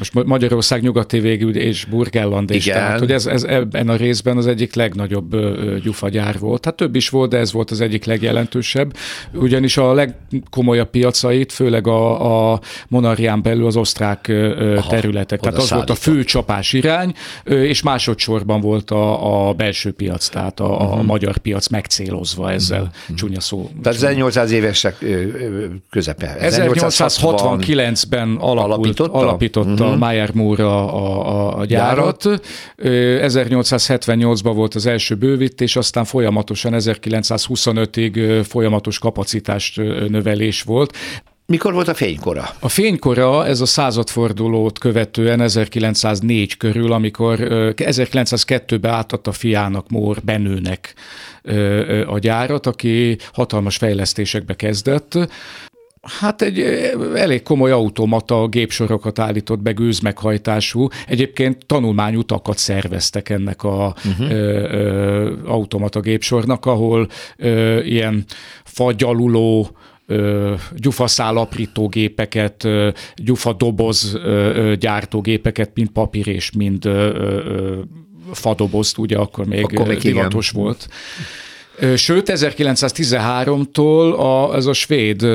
most 0.00 0.26
Magyarország 0.26 0.82
nyugati 0.82 1.20
végül 1.20 1.56
és 1.56 1.84
Burgelland 1.84 2.50
és 2.50 2.64
tehát, 2.64 2.98
hogy 2.98 3.12
ez, 3.12 3.26
ez 3.26 3.42
ebben 3.42 3.88
a 3.88 3.96
részben 3.96 4.36
az 4.36 4.46
egyik 4.46 4.74
legnagyobb 4.74 5.36
gyufagyár 5.82 6.38
volt. 6.38 6.64
Hát 6.64 6.74
több 6.74 6.94
is 6.94 7.08
volt, 7.08 7.30
de 7.30 7.38
ez 7.38 7.52
volt 7.52 7.70
az 7.70 7.80
egyik 7.80 8.04
legjelentősebb, 8.04 8.96
ugyanis 9.32 9.76
a 9.76 9.92
legkomolyabb 9.92 10.90
piacait, 10.90 11.52
főleg 11.52 11.86
a, 11.86 12.52
a 12.52 12.60
Monarián 12.88 13.42
belül 13.42 13.66
az 13.66 13.76
osztrák 13.76 14.32
Aha, 14.76 14.88
területek. 14.88 15.40
Tehát 15.40 15.58
az 15.58 15.70
volt 15.70 15.90
a 15.90 15.94
fő 15.94 16.24
csapás 16.24 16.72
irány, 16.72 17.14
és 17.44 17.82
másodszorban 17.82 18.60
volt 18.60 18.90
a, 18.90 19.48
a 19.48 19.52
belső 19.52 19.92
piac, 19.92 20.28
tehát 20.28 20.60
a, 20.60 20.64
uh-huh. 20.64 20.92
a 20.92 20.96
mhm. 20.96 21.06
magyar 21.06 21.36
piac 21.36 21.68
megcélozva 21.68 22.52
ezzel 22.52 22.82
uh-huh. 22.82 23.16
csúnya 23.16 23.40
szó. 23.40 23.70
Tehát 23.82 23.98
1800 23.98 24.50
évesek 24.50 25.04
közepe. 25.90 26.36
1869-ben 26.40 28.36
alapult, 28.36 28.70
alapította, 28.70 29.18
alapította 29.18 29.89
uh-huh. 29.92 30.06
Meyer 30.06 30.34
Moore 30.34 30.66
a, 30.66 30.96
a, 30.96 31.58
a 31.58 31.64
gyárat. 31.64 32.22
gyárat. 32.22 32.42
1878-ban 32.82 34.52
volt 34.54 34.74
az 34.74 34.86
első 34.86 35.14
bővítés, 35.14 35.76
aztán 35.76 36.04
folyamatosan 36.04 36.72
1925-ig 36.76 38.44
folyamatos 38.48 38.98
kapacitást 38.98 39.76
növelés 40.08 40.62
volt. 40.62 40.96
Mikor 41.50 41.72
volt 41.72 41.88
a 41.88 41.94
fénykora? 41.94 42.44
A 42.58 42.68
fénykora, 42.68 43.46
ez 43.46 43.60
a 43.60 43.66
századfordulót 43.66 44.78
követően 44.78 45.40
1904 45.40 46.56
körül, 46.56 46.92
amikor 46.92 47.38
1902-ben 47.76 48.92
átadta 48.92 49.32
fiának 49.32 49.88
Mór 49.88 50.20
Benőnek 50.24 50.94
a 52.06 52.18
gyárat, 52.18 52.66
aki 52.66 53.16
hatalmas 53.32 53.76
fejlesztésekbe 53.76 54.54
kezdett. 54.56 55.18
Hát 56.00 56.42
egy 56.42 56.60
elég 57.14 57.42
komoly 57.42 57.70
automata 57.70 58.46
gépsorokat 58.46 59.18
állított 59.18 59.58
be 59.58 59.72
gőzmeghajtású. 59.72 60.88
Egyébként 61.06 61.66
tanulmányutakat 61.66 62.58
szerveztek 62.58 63.28
ennek 63.28 63.62
a 63.62 63.94
uh-huh. 64.04 64.30
ö, 64.30 64.34
ö, 64.72 65.32
automata 65.46 66.00
gépsornak, 66.00 66.66
ahol 66.66 67.08
ö, 67.36 67.80
ilyen 67.80 68.24
fagyaluló 68.64 69.70
gyufaszál 70.76 71.36
aprítógépeket, 71.36 72.68
gyufadoboz 73.16 74.18
gyártógépeket, 74.78 75.70
mind 75.74 75.88
papír 75.88 76.26
és 76.26 76.50
mind 76.50 76.88
fadobozt, 78.32 78.98
ugye 78.98 79.16
akkor 79.16 79.46
még, 79.46 79.64
akkor 79.64 79.86
még 79.86 79.98
divatos 79.98 80.50
igen. 80.50 80.62
volt. 80.62 80.88
Sőt, 81.96 82.32
1913-tól 82.34 84.16
a, 84.18 84.56
ez 84.56 84.66
a 84.66 84.72
svéd 84.72 85.26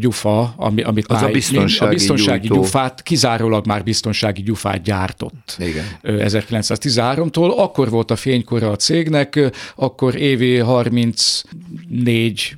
gyufa, 0.00 0.54
ami, 0.56 0.82
amit 0.82 1.06
az 1.06 1.20
már, 1.20 1.30
a 1.30 1.32
biztonsági, 1.32 1.90
a 1.90 1.94
biztonsági 1.94 2.48
gyufát, 2.48 3.02
kizárólag 3.02 3.66
már 3.66 3.82
biztonsági 3.82 4.42
gyufát 4.42 4.82
gyártott. 4.82 5.56
Igen. 5.58 5.84
1913-tól, 6.02 7.56
akkor 7.56 7.90
volt 7.90 8.10
a 8.10 8.16
fénykora 8.16 8.70
a 8.70 8.76
cégnek, 8.76 9.40
akkor 9.76 10.16
évi 10.16 10.58
34 10.58 12.56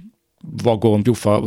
vagon, 0.62 1.02
gyufa, 1.02 1.42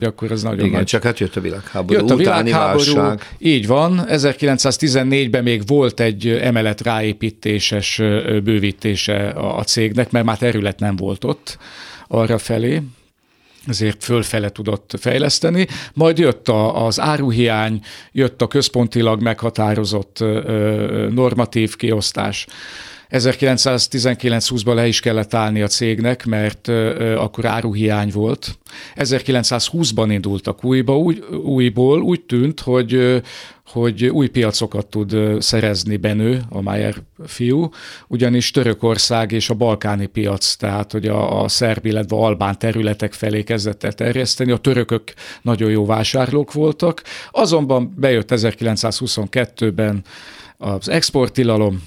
akkor 0.00 0.30
ez 0.30 0.42
nagyon 0.42 0.58
Igen, 0.58 0.70
nagy. 0.70 0.84
csak 0.84 1.02
hát 1.02 1.18
jött 1.18 1.36
a 1.36 1.40
világháború, 1.40 1.98
jött 1.98 2.10
a 2.10 2.16
világháború, 2.16 2.94
válság. 2.94 3.34
Így 3.38 3.66
van, 3.66 4.04
1914-ben 4.08 5.42
még 5.42 5.66
volt 5.66 6.00
egy 6.00 6.28
emelet 6.28 6.80
ráépítéses 6.80 7.96
bővítése 8.44 9.28
a 9.28 9.62
cégnek, 9.64 10.10
mert 10.10 10.24
már 10.24 10.38
terület 10.38 10.80
nem 10.80 10.96
volt 10.96 11.24
ott 11.24 11.58
arra 12.08 12.38
felé 12.38 12.82
ezért 13.66 14.04
fölfele 14.04 14.48
tudott 14.48 14.94
fejleszteni. 14.98 15.66
Majd 15.94 16.18
jött 16.18 16.48
a, 16.48 16.86
az 16.86 17.00
áruhiány, 17.00 17.80
jött 18.12 18.42
a 18.42 18.46
központilag 18.46 19.22
meghatározott 19.22 20.24
normatív 21.10 21.76
kiosztás, 21.76 22.46
1919-20-ban 23.10 24.74
le 24.74 24.86
is 24.86 25.00
kellett 25.00 25.34
állni 25.34 25.62
a 25.62 25.66
cégnek, 25.66 26.24
mert 26.24 26.68
akkor 27.16 27.44
áruhiány 27.44 28.10
volt. 28.12 28.58
1920-ban 28.96 30.06
indultak 30.08 30.64
újba, 30.64 30.98
úgy, 30.98 31.24
újból, 31.44 32.02
úgy 32.02 32.20
tűnt, 32.20 32.60
hogy 32.60 33.22
hogy 33.66 34.06
új 34.06 34.28
piacokat 34.28 34.86
tud 34.86 35.16
szerezni 35.42 35.96
Benő, 35.96 36.42
a 36.48 36.60
Mayer 36.60 36.94
fiú, 37.26 37.70
ugyanis 38.08 38.50
Törökország 38.50 39.32
és 39.32 39.50
a 39.50 39.54
balkáni 39.54 40.06
piac, 40.06 40.54
tehát 40.54 40.92
hogy 40.92 41.06
a, 41.06 41.42
a 41.42 41.48
szerb, 41.48 41.86
illetve 41.86 42.16
albán 42.16 42.58
területek 42.58 43.12
felé 43.12 43.42
kezdett 43.42 43.84
el 43.84 43.92
terjeszteni, 43.92 44.50
a 44.50 44.56
törökök 44.56 45.12
nagyon 45.42 45.70
jó 45.70 45.86
vásárlók 45.86 46.52
voltak, 46.52 47.02
azonban 47.30 47.94
bejött 47.96 48.28
1922-ben 48.30 50.04
az 50.56 50.88
exporttilalom, 50.88 51.82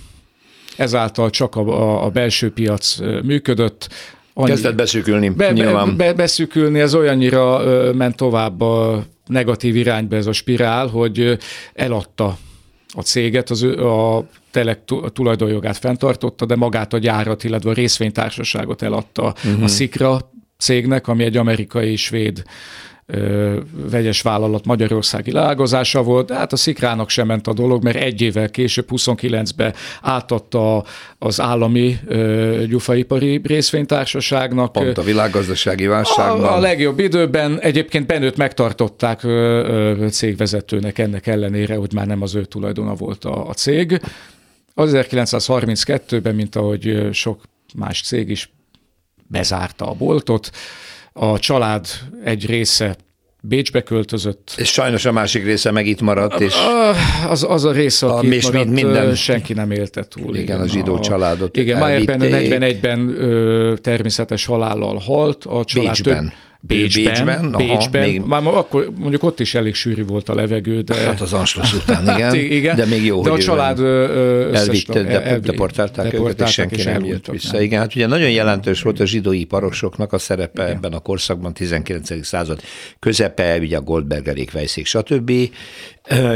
ezáltal 0.79 1.29
csak 1.29 1.55
a, 1.55 2.05
a 2.05 2.09
belső 2.09 2.51
piac 2.51 2.97
működött. 3.23 3.89
Annyi, 4.33 4.49
Kezdett 4.49 4.75
beszűkülni, 4.75 5.29
be, 5.29 5.51
nyilván. 5.51 5.97
Be, 5.97 6.13
beszűkülni, 6.13 6.79
ez 6.79 6.95
olyannyira 6.95 7.61
ment 7.93 8.15
tovább 8.15 8.61
a 8.61 9.03
negatív 9.25 9.75
irányba 9.75 10.15
ez 10.15 10.27
a 10.27 10.31
spirál, 10.31 10.87
hogy 10.87 11.37
eladta 11.73 12.37
a 12.87 13.01
céget, 13.01 13.49
az, 13.49 13.63
a 13.63 14.25
telek 14.51 14.79
tulajdonjogát 15.13 15.77
fenntartotta, 15.77 16.45
de 16.45 16.55
magát 16.55 16.93
a 16.93 16.97
gyárat, 16.97 17.43
illetve 17.43 17.69
a 17.69 17.73
részvénytársaságot 17.73 18.81
eladta 18.81 19.23
uh-huh. 19.23 19.53
a 19.53 19.55
mhm. 19.55 19.65
Szikra 19.65 20.31
cégnek, 20.57 21.07
ami 21.07 21.23
egy 21.23 21.37
vegyes 23.89 24.21
vállalat 24.21 24.65
magyarországi 24.65 25.31
leágazása 25.31 26.03
volt, 26.03 26.27
de 26.27 26.35
hát 26.35 26.53
a 26.53 26.55
Szikrának 26.55 27.09
sem 27.09 27.27
ment 27.27 27.47
a 27.47 27.53
dolog, 27.53 27.83
mert 27.83 27.95
egy 27.95 28.21
évvel 28.21 28.49
később, 28.49 28.87
29-ben 28.91 29.73
átadta 30.01 30.83
az 31.17 31.41
állami 31.41 31.99
gyufaipari 32.67 33.41
részvénytársaságnak. 33.43 34.71
Pont 34.71 34.97
a 34.97 35.01
világgazdasági 35.01 35.87
válságban. 35.87 36.43
A, 36.43 36.55
a 36.55 36.59
legjobb 36.59 36.99
időben 36.99 37.59
egyébként 37.59 38.05
Benőt 38.05 38.37
megtartották 38.37 39.19
cégvezetőnek 40.09 40.97
ennek 40.97 41.27
ellenére, 41.27 41.75
hogy 41.75 41.93
már 41.93 42.07
nem 42.07 42.21
az 42.21 42.35
ő 42.35 42.45
tulajdona 42.45 42.93
volt 42.93 43.25
a, 43.25 43.47
a 43.47 43.53
cég. 43.53 44.01
Az 44.73 44.91
1932-ben, 44.95 46.35
mint 46.35 46.55
ahogy 46.55 47.09
sok 47.11 47.41
más 47.75 48.01
cég 48.01 48.29
is 48.29 48.51
bezárta 49.27 49.89
a 49.89 49.93
boltot, 49.93 50.51
a 51.13 51.39
család 51.39 51.87
egy 52.23 52.45
része 52.45 52.95
Bécsbe 53.41 53.81
költözött. 53.81 54.53
És 54.57 54.71
sajnos 54.71 55.05
a 55.05 55.11
másik 55.11 55.43
része 55.43 55.71
meg 55.71 55.87
itt 55.87 56.01
maradt, 56.01 56.39
és... 56.39 56.53
Az, 57.29 57.45
az 57.49 57.65
a 57.65 57.71
része, 57.71 58.07
aki 58.07 58.27
a, 58.27 58.33
és 58.33 58.45
maradt, 58.45 58.69
minden... 58.69 59.15
senki 59.15 59.53
nem 59.53 59.71
élte 59.71 60.03
túl. 60.03 60.35
Igen, 60.35 60.41
igen 60.41 60.59
a 60.59 60.67
zsidó 60.67 60.95
a, 60.95 60.99
családot 60.99 61.57
Igen, 61.57 61.79
Meyer 61.79 62.01
41-ben 62.05 63.79
természetes 63.81 64.45
halállal 64.45 64.97
halt. 64.97 65.45
A 65.45 65.63
család 65.65 65.87
Bécsben. 65.87 66.23
Több, 66.23 66.33
Bécsben, 66.61 67.03
Bécsben, 67.03 67.51
Bécsben. 67.57 68.01
Aha, 68.01 68.11
még... 68.11 68.21
már 68.21 68.47
akkor 68.47 68.91
mondjuk 68.97 69.23
ott 69.23 69.39
is 69.39 69.55
elég 69.55 69.75
sűrű 69.75 70.05
volt 70.05 70.29
a 70.29 70.35
levegő, 70.35 70.81
de... 70.81 70.95
Hát 70.95 71.21
az 71.21 71.33
Anschluss 71.33 71.73
után, 71.73 72.17
igen, 72.17 72.35
igen, 72.57 72.75
de 72.75 72.85
még 72.85 73.05
jó, 73.05 73.21
De 73.21 73.29
a 73.29 73.37
család 73.37 73.79
elvitte, 74.55 75.03
de, 75.03 75.23
el, 75.23 75.39
deportálták, 75.39 76.13
őket, 76.13 76.41
és 76.41 76.51
senki 76.51 76.75
és 76.75 76.83
nem 76.83 77.05
jött 77.05 77.27
vissza. 77.27 77.53
Nem. 77.53 77.61
Igen, 77.61 77.79
hát 77.79 77.95
ugye 77.95 78.07
nagyon 78.07 78.29
jelentős 78.29 78.81
volt 78.81 78.99
a 78.99 79.05
zsidói 79.05 79.43
parosoknak 79.43 80.13
a 80.13 80.17
szerepe 80.17 80.63
igen. 80.63 80.75
ebben 80.75 80.93
a 80.93 80.99
korszakban, 80.99 81.53
19. 81.53 82.25
század 82.25 82.61
közepe, 82.99 83.57
ugye 83.57 83.77
a 83.77 83.81
Goldbergerék, 83.81 84.51
Vejszék, 84.51 84.85
stb 84.85 85.31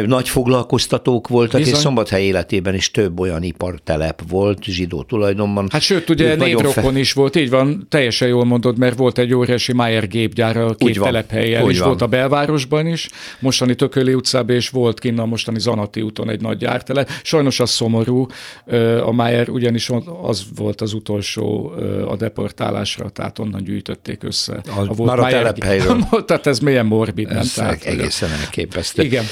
nagy 0.05 0.29
foglalkoztatók 0.29 1.27
voltak, 1.27 1.59
Bizony. 1.59 1.73
és 1.73 1.79
Szombathely 1.79 2.23
életében 2.23 2.73
is 2.73 2.91
több 2.91 3.19
olyan 3.19 3.43
ipartelep 3.43 4.21
volt 4.29 4.63
zsidó 4.63 5.03
tulajdonban. 5.03 5.67
Hát 5.71 5.81
sőt, 5.81 6.09
ugye 6.09 6.35
névrokon 6.35 6.93
fe... 6.93 6.99
is 6.99 7.13
volt, 7.13 7.35
így 7.35 7.49
van, 7.49 7.85
teljesen 7.89 8.27
jól 8.27 8.45
mondod, 8.45 8.77
mert 8.77 8.97
volt 8.97 9.17
egy 9.17 9.33
óriási 9.33 9.73
Mayer 9.73 10.07
gépgyár 10.13 10.57
a 10.57 10.75
két 10.75 10.99
telephelyen, 10.99 11.69
és 11.69 11.79
van. 11.79 11.87
volt 11.87 12.01
a 12.01 12.07
belvárosban 12.07 12.87
is, 12.87 13.09
mostani 13.39 13.75
Tököli 13.75 14.13
utcában, 14.13 14.55
és 14.55 14.69
volt 14.69 14.99
kinn 14.99 15.19
a 15.19 15.25
mostani 15.25 15.59
Zanati 15.59 16.01
úton 16.01 16.29
egy 16.29 16.41
nagy 16.41 16.57
gyártelep. 16.57 17.09
Sajnos 17.23 17.59
az 17.59 17.69
szomorú, 17.69 18.25
a 19.03 19.11
Mayer 19.11 19.49
ugyanis 19.49 19.89
az 20.21 20.43
volt 20.55 20.81
az 20.81 20.93
utolsó 20.93 21.73
a 22.07 22.15
deportálásra, 22.15 23.09
tehát 23.09 23.39
onnan 23.39 23.63
gyűjtötték 23.63 24.23
össze. 24.23 24.61
Az, 24.77 24.87
a 24.87 24.93
volt 24.93 25.09
már 25.09 25.19
a 25.19 25.29
telephelyről. 25.29 26.05
tehát 26.27 26.47
ez 26.47 26.59
milyen 26.59 26.85
morbid, 26.85 27.27
nem? 27.27 27.43
Tehát, 27.55 27.83
egészen 27.83 28.29
elképesztő. 28.31 29.03
Igen. 29.03 29.23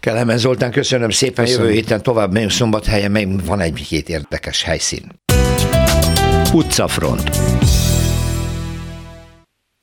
Kelemen 0.00 0.38
Zoltán, 0.38 0.70
köszönöm 0.70 1.10
szépen, 1.10 1.44
köszönöm. 1.44 1.66
jövő 1.66 1.78
héten 1.78 2.02
tovább 2.02 2.32
megyünk 2.32 2.50
Szombathelyen, 2.50 3.10
még 3.10 3.44
van 3.44 3.60
egy-két 3.60 4.08
érdekes 4.08 4.62
helyszín. 4.62 5.20
Utcafront. 6.52 7.30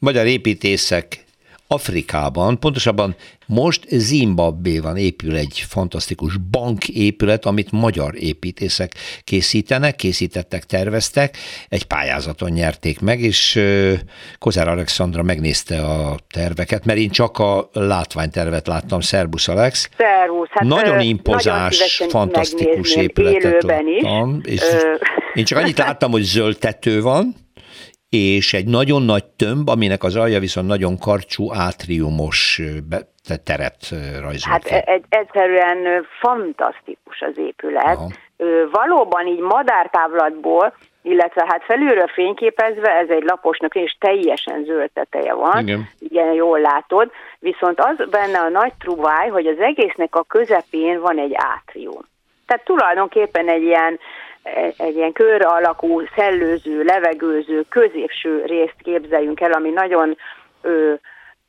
Magyar 0.04 0.26
építészek 0.26 1.24
Afrikában, 1.68 2.60
pontosabban 2.60 3.16
most 3.46 3.86
Zimbabwe-ban 3.90 4.98
épül 4.98 5.36
egy 5.36 5.64
fantasztikus 5.68 6.38
banképület, 6.38 7.46
amit 7.46 7.72
magyar 7.72 8.14
építészek 8.16 8.92
készítenek, 9.24 9.96
készítettek, 9.96 10.64
terveztek, 10.64 11.38
egy 11.70 11.84
pályázaton 11.84 12.52
nyerték 12.52 13.00
meg, 13.00 13.22
és 13.22 13.60
Kozár 14.40 14.68
Alexandra 14.68 15.24
megnézte 15.24 15.82
a 15.82 16.18
terveket, 16.32 16.86
mert 16.86 17.00
én 17.00 17.10
csak 17.10 17.40
a 17.40 17.70
látványtervet 17.74 18.68
láttam, 18.68 19.00
Szerbusz 19.00 19.48
Alex. 19.48 19.90
Szervusz, 19.98 20.50
hát 20.50 20.68
nagyon 20.68 21.00
impozás, 21.00 21.80
nagyon 21.80 22.10
fantasztikus 22.10 22.96
épületet 22.96 23.64
láttam, 23.64 24.42
és 24.44 24.62
én 25.34 25.46
csak 25.46 25.58
annyit 25.58 25.78
láttam, 25.86 26.12
hogy 26.12 26.24
zöld 26.24 26.58
tető 26.58 27.02
van, 27.02 27.43
és 28.14 28.54
egy 28.54 28.66
nagyon 28.66 29.02
nagy 29.02 29.26
tömb, 29.26 29.70
aminek 29.70 30.04
az 30.04 30.16
alja 30.16 30.40
viszont 30.40 30.68
nagyon 30.68 30.98
karcsú 30.98 31.54
átriumos 31.54 32.62
teret 33.44 33.78
rajzol. 34.22 34.52
Hát 34.52 34.66
egy, 34.66 35.04
egyszerűen 35.10 36.06
fantasztikus 36.20 37.22
az 37.22 37.38
épület. 37.38 37.98
Aha. 37.98 38.10
Valóban 38.72 39.28
így 39.28 39.40
madártávlatból, 39.40 40.74
illetve 41.02 41.46
hát 41.48 41.64
felülről 41.64 42.08
fényképezve 42.08 42.92
ez 42.92 43.10
egy 43.10 43.24
laposnak 43.24 43.76
és 43.76 43.96
teljesen 44.00 44.64
zöld 44.64 44.92
teteje 44.94 45.34
van, 45.34 45.62
igen. 45.62 45.90
igen, 46.00 46.34
jól 46.34 46.60
látod, 46.60 47.12
viszont 47.40 47.80
az 47.80 48.10
benne 48.10 48.40
a 48.40 48.50
nagy 48.50 48.74
truváj, 48.80 49.30
hogy 49.30 49.48
az 49.48 49.60
egésznek 49.60 50.16
a 50.16 50.24
közepén 50.24 51.00
van 51.00 51.20
egy 51.20 51.34
átrium. 51.36 52.02
Tehát 52.46 52.64
tulajdonképpen 52.66 53.50
egy 53.50 53.64
ilyen 53.64 54.00
egy 54.78 54.96
ilyen 54.96 55.12
kör 55.12 55.46
alakú, 55.46 56.02
szellőző, 56.16 56.84
levegőző, 56.84 57.66
középső 57.70 58.44
részt 58.46 58.76
képzeljünk 58.84 59.42
el, 59.42 59.52
ami 59.52 59.70
nagyon 59.70 60.18
ö, 60.62 60.94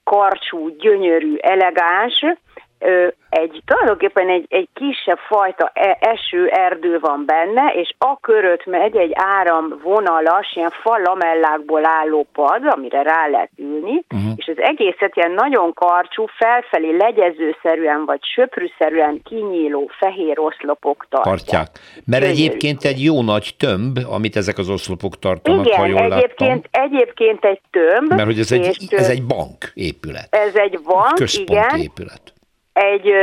karcsú, 0.05 0.69
gyönyörű, 0.69 1.37
elegáns, 1.37 2.25
egy, 3.35 3.63
tulajdonképpen 3.65 4.29
egy, 4.29 4.47
egy 4.49 4.69
kisebb 4.75 5.19
fajta 5.19 5.71
e, 5.75 5.99
eső 6.01 6.47
erdő 6.47 6.99
van 7.01 7.25
benne, 7.27 7.73
és 7.75 7.95
a 7.99 8.21
körött 8.21 8.67
megy 8.67 8.97
egy 8.97 9.13
áram 9.15 9.81
vonalas, 9.83 10.53
ilyen 10.55 10.73
falamellákból 10.83 11.87
álló 11.87 12.27
pad, 12.33 12.63
amire 12.67 13.03
rá 13.03 13.27
lehet 13.29 13.51
ülni, 13.57 14.05
uh-huh. 14.15 14.33
és 14.37 14.47
az 14.47 14.59
egészet 14.59 15.17
ilyen 15.17 15.31
nagyon 15.31 15.73
karcsú, 15.73 16.27
felfelé 16.27 16.97
legyezőszerűen 16.97 18.05
vagy 18.05 18.21
söprűszerűen 18.35 19.21
kinyíló 19.25 19.91
fehér 19.99 20.39
oszlopok 20.39 21.07
tartják. 21.09 21.37
tartják. 21.37 21.69
Mert 22.07 22.25
egyébként 22.25 22.85
egy 22.85 23.05
jó 23.05 23.23
nagy 23.23 23.55
tömb, 23.59 23.99
amit 24.11 24.37
ezek 24.37 24.59
az 24.59 24.71
oszlopok 24.71 25.19
tartanak, 25.19 25.67
Igen, 25.67 25.79
ha 25.79 25.87
jól 25.87 26.13
egyébként, 26.13 26.69
láttam. 26.73 26.91
egyébként 26.91 27.45
egy 27.45 27.61
tömb. 27.71 28.09
Mert 28.09 28.25
hogy 28.25 28.39
ez 28.39 28.53
egy, 28.53 28.77
ez 28.89 29.09
egy 29.09 29.23
bank 29.23 29.71
épület. 29.75 30.29
Ez 30.31 30.55
egy 30.55 30.81
bank, 30.81 31.19
igen. 31.37 31.79
épület 31.81 32.34
egy 32.75 33.15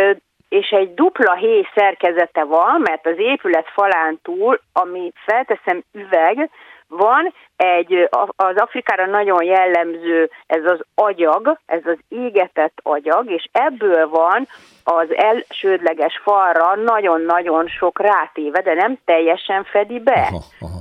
és 0.49 0.70
egy 0.70 0.93
dupla 0.93 1.34
héj 1.34 1.68
szerkezete 1.76 2.43
van, 2.43 2.82
mert 2.82 3.06
az 3.06 3.18
épület 3.18 3.68
falán 3.74 4.20
túl, 4.24 4.62
ami 4.74 5.12
felteszem 5.26 5.84
üveg, 5.91 6.49
van 6.88 7.34
egy, 7.56 8.10
az 8.36 8.56
Afrikára 8.56 9.06
nagyon 9.06 9.43
jellemző 9.43 10.30
ez 10.47 10.66
az 10.66 10.80
agyag, 10.95 11.60
ez 11.66 11.86
az 11.86 11.97
égetett 12.10 12.80
agyag, 12.84 13.32
és 13.32 13.49
ebből 13.52 14.10
van 14.10 14.47
az 14.84 15.16
elsődleges 15.16 16.20
falra 16.24 16.76
nagyon-nagyon 16.76 17.68
sok 17.68 17.99
rátéve, 17.99 18.62
de 18.62 18.74
nem 18.74 18.97
teljesen 19.06 19.64
fedi 19.64 19.99
be. 19.99 20.28
Aha, 20.30 20.43
aha. 20.60 20.80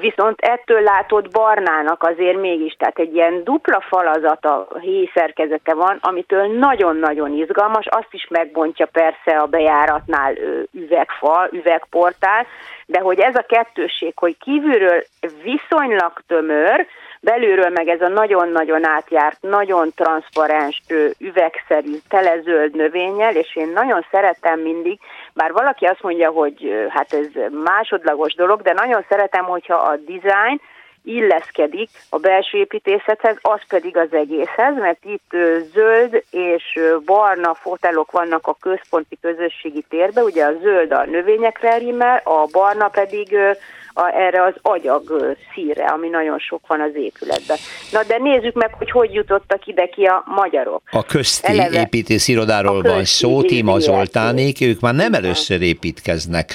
Viszont 0.00 0.40
ettől 0.40 0.80
látott 0.80 1.30
barnának 1.30 2.02
azért 2.02 2.40
mégis, 2.40 2.74
tehát 2.78 2.98
egy 2.98 3.14
ilyen 3.14 3.44
dupla 3.44 3.80
falazata, 3.80 4.68
héj 4.80 5.10
szerkezete 5.14 5.74
van, 5.74 5.98
amitől 6.00 6.46
nagyon-nagyon 6.46 7.32
izgalmas, 7.32 7.86
azt 7.86 8.08
is 8.10 8.26
megbontja 8.28 8.86
persze 8.86 9.38
a 9.38 9.46
bejáratnál 9.46 10.34
üvegfal, 10.72 11.48
üvegportál, 11.52 12.46
de 12.86 13.00
hogy 13.00 13.18
ez 13.18 13.34
a 13.34 13.44
kettőség, 13.48 14.12
hogy 14.16 14.36
kívülről 14.38 15.04
viszonylag 15.42 16.12
tömör, 16.26 16.86
belülről 17.20 17.68
meg 17.68 17.88
ez 17.88 18.00
a 18.00 18.08
nagyon-nagyon 18.08 18.86
átjárt, 18.86 19.38
nagyon 19.40 19.92
transzparens, 19.94 20.82
üvegszerű, 21.18 21.96
telezöld 22.08 22.74
növényel, 22.74 23.34
és 23.34 23.56
én 23.56 23.68
nagyon 23.68 24.06
szeretem 24.10 24.60
mindig, 24.60 24.98
bár 25.32 25.52
valaki 25.52 25.84
azt 25.84 26.02
mondja, 26.02 26.30
hogy 26.30 26.86
hát 26.88 27.12
ez 27.12 27.52
másodlagos 27.64 28.34
dolog, 28.34 28.62
de 28.62 28.72
nagyon 28.72 29.04
szeretem, 29.08 29.44
hogyha 29.44 29.74
a 29.74 29.96
design 29.96 30.60
illeszkedik 31.04 31.88
a 32.10 32.18
belső 32.18 32.58
építészethez, 32.58 33.36
az 33.40 33.60
pedig 33.68 33.96
az 33.96 34.12
egészhez, 34.12 34.76
mert 34.76 35.04
itt 35.04 35.36
zöld 35.72 36.22
és 36.30 36.78
barna 37.04 37.54
fotelok 37.54 38.10
vannak 38.10 38.46
a 38.46 38.56
központi 38.60 39.18
közösségi 39.20 39.84
térben, 39.88 40.24
ugye 40.24 40.44
a 40.44 40.58
zöld 40.62 40.92
a 40.92 41.04
növényekre 41.04 41.76
rímel, 41.76 42.20
a 42.24 42.46
barna 42.52 42.88
pedig 42.88 43.36
a, 43.94 44.12
erre 44.14 44.44
az 44.44 44.54
agyag 44.62 45.36
szíre, 45.54 45.86
ami 45.86 46.08
nagyon 46.08 46.38
sok 46.38 46.60
van 46.66 46.80
az 46.80 46.94
épületben. 46.94 47.56
Na 47.92 48.02
de 48.02 48.18
nézzük 48.18 48.54
meg, 48.54 48.74
hogy 48.74 48.90
hogy 48.90 49.14
jutottak 49.14 49.66
ide 49.66 49.86
ki 49.86 50.04
a 50.04 50.22
magyarok. 50.26 50.82
A 50.90 51.04
közti 51.04 51.58
Eleve, 51.58 51.80
építészirodáról 51.80 52.78
a 52.78 52.88
van 52.88 53.04
szó, 53.04 53.42
Tima 53.42 53.78
Zoltánék, 53.78 54.60
ők 54.60 54.80
már 54.80 54.94
nem 54.94 55.14
először 55.14 55.62
építkeznek 55.62 56.52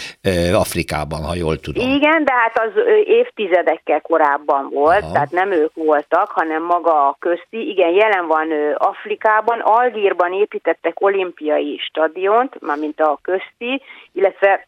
Afrikában, 0.53 1.23
ha 1.23 1.36
jól 1.36 1.59
tudom. 1.59 1.89
Igen, 1.89 2.23
de 2.23 2.33
hát 2.33 2.59
az 2.59 2.71
évtizedekkel 3.05 4.01
korábban 4.01 4.69
volt, 4.73 5.01
Aha. 5.01 5.11
tehát 5.11 5.31
nem 5.31 5.51
ők 5.51 5.73
voltak, 5.73 6.29
hanem 6.31 6.63
maga 6.63 7.07
a 7.07 7.15
közti. 7.19 7.69
Igen, 7.69 7.89
jelen 7.89 8.27
van 8.27 8.47
Afrikában, 8.77 9.59
Algírban 9.59 10.33
építettek 10.33 11.01
olimpiai 11.01 11.77
stadiont, 11.77 12.61
mármint 12.61 12.99
a 12.99 13.19
közti, 13.21 13.81
illetve 14.11 14.67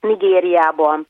Nigériában 0.00 1.06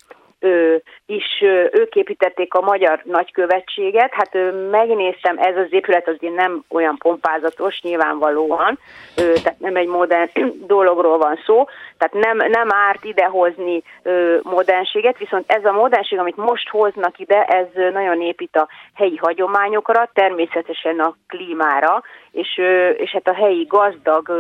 is 1.07 1.43
ők 1.73 1.95
építették 1.95 2.55
a 2.55 2.61
magyar 2.61 3.01
nagykövetséget. 3.05 4.13
Hát 4.13 4.37
megnéztem, 4.71 5.39
ez 5.39 5.57
az 5.57 5.67
épület 5.71 6.09
azért 6.09 6.35
nem 6.35 6.65
olyan 6.69 6.97
pompázatos, 6.99 7.81
nyilvánvalóan, 7.81 8.79
tehát 9.15 9.59
nem 9.59 9.77
egy 9.77 9.87
modern 9.87 10.31
dologról 10.67 11.19
van 11.19 11.39
szó, 11.47 11.65
tehát 12.03 12.27
nem, 12.27 12.51
nem 12.51 12.69
árt 12.73 13.05
idehozni 13.05 13.83
modernséget, 14.43 15.19
viszont 15.19 15.45
ez 15.53 15.65
a 15.65 15.73
modernség, 15.73 16.19
amit 16.19 16.37
most 16.37 16.69
hoznak 16.69 17.19
ide, 17.19 17.45
ez 17.45 17.67
nagyon 17.93 18.21
épít 18.21 18.57
a 18.57 18.69
helyi 18.95 19.17
hagyományokra, 19.17 20.11
természetesen 20.13 21.01
a 21.01 21.17
klímára, 21.29 22.03
és, 22.33 22.61
és 22.97 23.11
hát 23.11 23.29
a 23.29 23.35
helyi 23.35 23.67
gazdag 23.69 24.33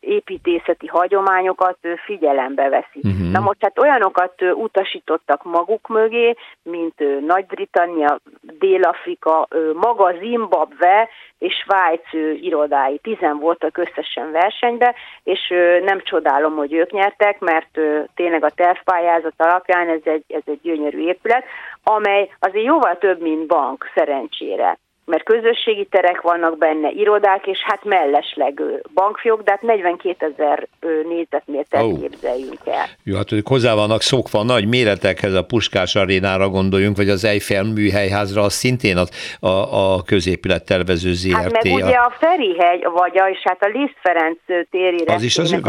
építészeti 0.00 0.86
hagyományokat 0.86 1.78
figyelembe 2.04 2.68
veszi. 2.68 3.00
Uh-huh. 3.02 3.30
Na 3.30 3.40
most 3.40 3.58
hát 3.60 3.78
olyanokat 3.78 4.34
utasítottak 4.54 5.44
maguk 5.44 5.88
mögé, 5.88 6.36
mint 6.62 7.24
Nagy-Britannia, 7.26 8.18
Dél-Afrika, 8.62 9.48
maga 9.74 10.12
Zimbabwe 10.18 11.08
és 11.38 11.54
Svájc 11.54 12.12
irodái. 12.40 12.98
Tizen 12.98 13.38
voltak 13.38 13.78
összesen 13.78 14.30
versenybe, 14.30 14.94
és 15.22 15.48
nem 15.84 16.00
csodálom, 16.02 16.56
hogy 16.56 16.72
ők 16.72 16.90
nyertek, 16.90 17.38
mert 17.38 17.78
tényleg 18.14 18.44
a 18.44 18.50
tervpályázat 18.50 19.34
alapján 19.36 19.88
ez 19.88 20.00
egy, 20.04 20.24
ez 20.28 20.42
egy 20.44 20.60
gyönyörű 20.62 20.98
épület, 20.98 21.44
amely 21.82 22.30
azért 22.38 22.64
jóval 22.64 22.98
több, 22.98 23.20
mint 23.20 23.46
bank, 23.46 23.90
szerencsére 23.94 24.78
mert 25.04 25.24
közösségi 25.24 25.86
terek 25.90 26.20
vannak 26.20 26.58
benne, 26.58 26.90
irodák, 26.90 27.46
és 27.46 27.58
hát 27.64 27.84
mellesleg 27.84 28.62
bankfiók, 28.94 29.42
de 29.42 29.50
hát 29.50 29.62
42 29.62 30.34
ezer 30.34 30.68
négyzetmétert 31.08 31.84
oh. 31.84 32.00
képzeljünk 32.00 32.60
el. 32.64 32.86
Jó, 33.04 33.16
hát 33.16 33.28
hogy 33.28 33.42
hozzá 33.44 33.74
vannak 33.74 34.00
szokva 34.02 34.38
a 34.38 34.44
nagy 34.44 34.68
méretekhez, 34.68 35.34
a 35.34 35.44
Puskás 35.44 35.94
arénára 35.94 36.48
gondoljunk, 36.48 36.96
vagy 36.96 37.08
az 37.08 37.24
Eiffel 37.24 37.64
műhelyházra, 37.64 38.42
az 38.42 38.52
szintén 38.52 38.96
a, 38.96 39.04
a, 39.46 39.94
a 39.94 40.02
középület 40.02 40.64
tervező 40.64 41.12
ZRT. 41.12 41.34
Hát 41.34 41.62
meg 41.62 41.72
ugye 41.72 41.96
a 41.96 42.14
Ferihegy, 42.18 42.86
vagy 42.94 43.18
a, 43.18 43.28
és 43.28 43.40
hát 43.44 43.62
a 43.62 43.66
Liszt 43.66 43.96
Ferenc 44.02 44.38
térére. 44.70 45.14
Az 45.14 45.22
is 45.22 45.38
az? 45.38 45.52
A 45.52 45.60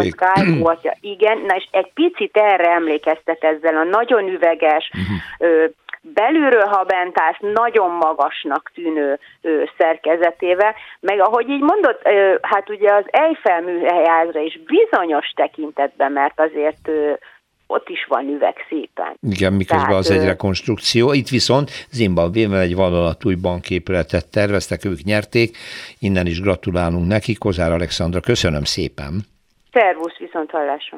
Igen, 1.02 1.38
na 1.48 1.56
és 1.56 1.68
egy 1.72 1.92
picit 1.94 2.38
erre 2.38 2.70
emlékeztet 2.70 3.44
ezzel 3.44 3.76
a 3.76 3.84
nagyon 3.84 4.28
üveges, 4.28 4.92
uh-huh 4.94 5.72
belülről, 6.14 6.66
ha 6.66 6.84
bent 6.84 7.20
állsz, 7.20 7.38
nagyon 7.40 7.90
magasnak 7.90 8.72
tűnő 8.74 9.20
szerkezetével, 9.78 10.76
meg 11.00 11.20
ahogy 11.20 11.50
így 11.50 11.62
mondod, 11.62 12.00
ö, 12.04 12.36
hát 12.42 12.70
ugye 12.70 12.94
az 12.94 13.06
Eiffel 13.06 13.62
műhelyázra 13.62 14.40
is 14.40 14.60
bizonyos 14.66 15.28
tekintetben, 15.36 16.12
mert 16.12 16.40
azért 16.40 16.90
ott 17.68 17.90
is 17.90 18.06
van 18.08 18.28
üveg 18.28 18.56
szépen. 18.70 19.18
Igen, 19.22 19.54
miközben 19.54 19.88
Tehát, 19.88 20.00
az 20.00 20.12
egy 20.12 20.26
rekonstrukció. 20.26 21.14
Itt 21.14 21.28
viszont 21.28 21.72
Zimbabwe-ben 21.92 22.60
egy 22.60 22.76
vadonatúj 22.76 23.36
banképületet 23.36 24.32
terveztek, 24.32 24.86
ők 24.86 25.04
nyerték. 25.04 25.58
Innen 26.00 26.26
is 26.26 26.42
gratulálunk 26.42 27.08
neki. 27.08 27.34
Kozár 27.34 27.72
Alexandra, 27.72 28.20
köszönöm 28.20 28.64
szépen. 28.64 29.22
Szervusz, 29.72 30.18
viszont 30.18 30.52
hallásra. 30.52 30.98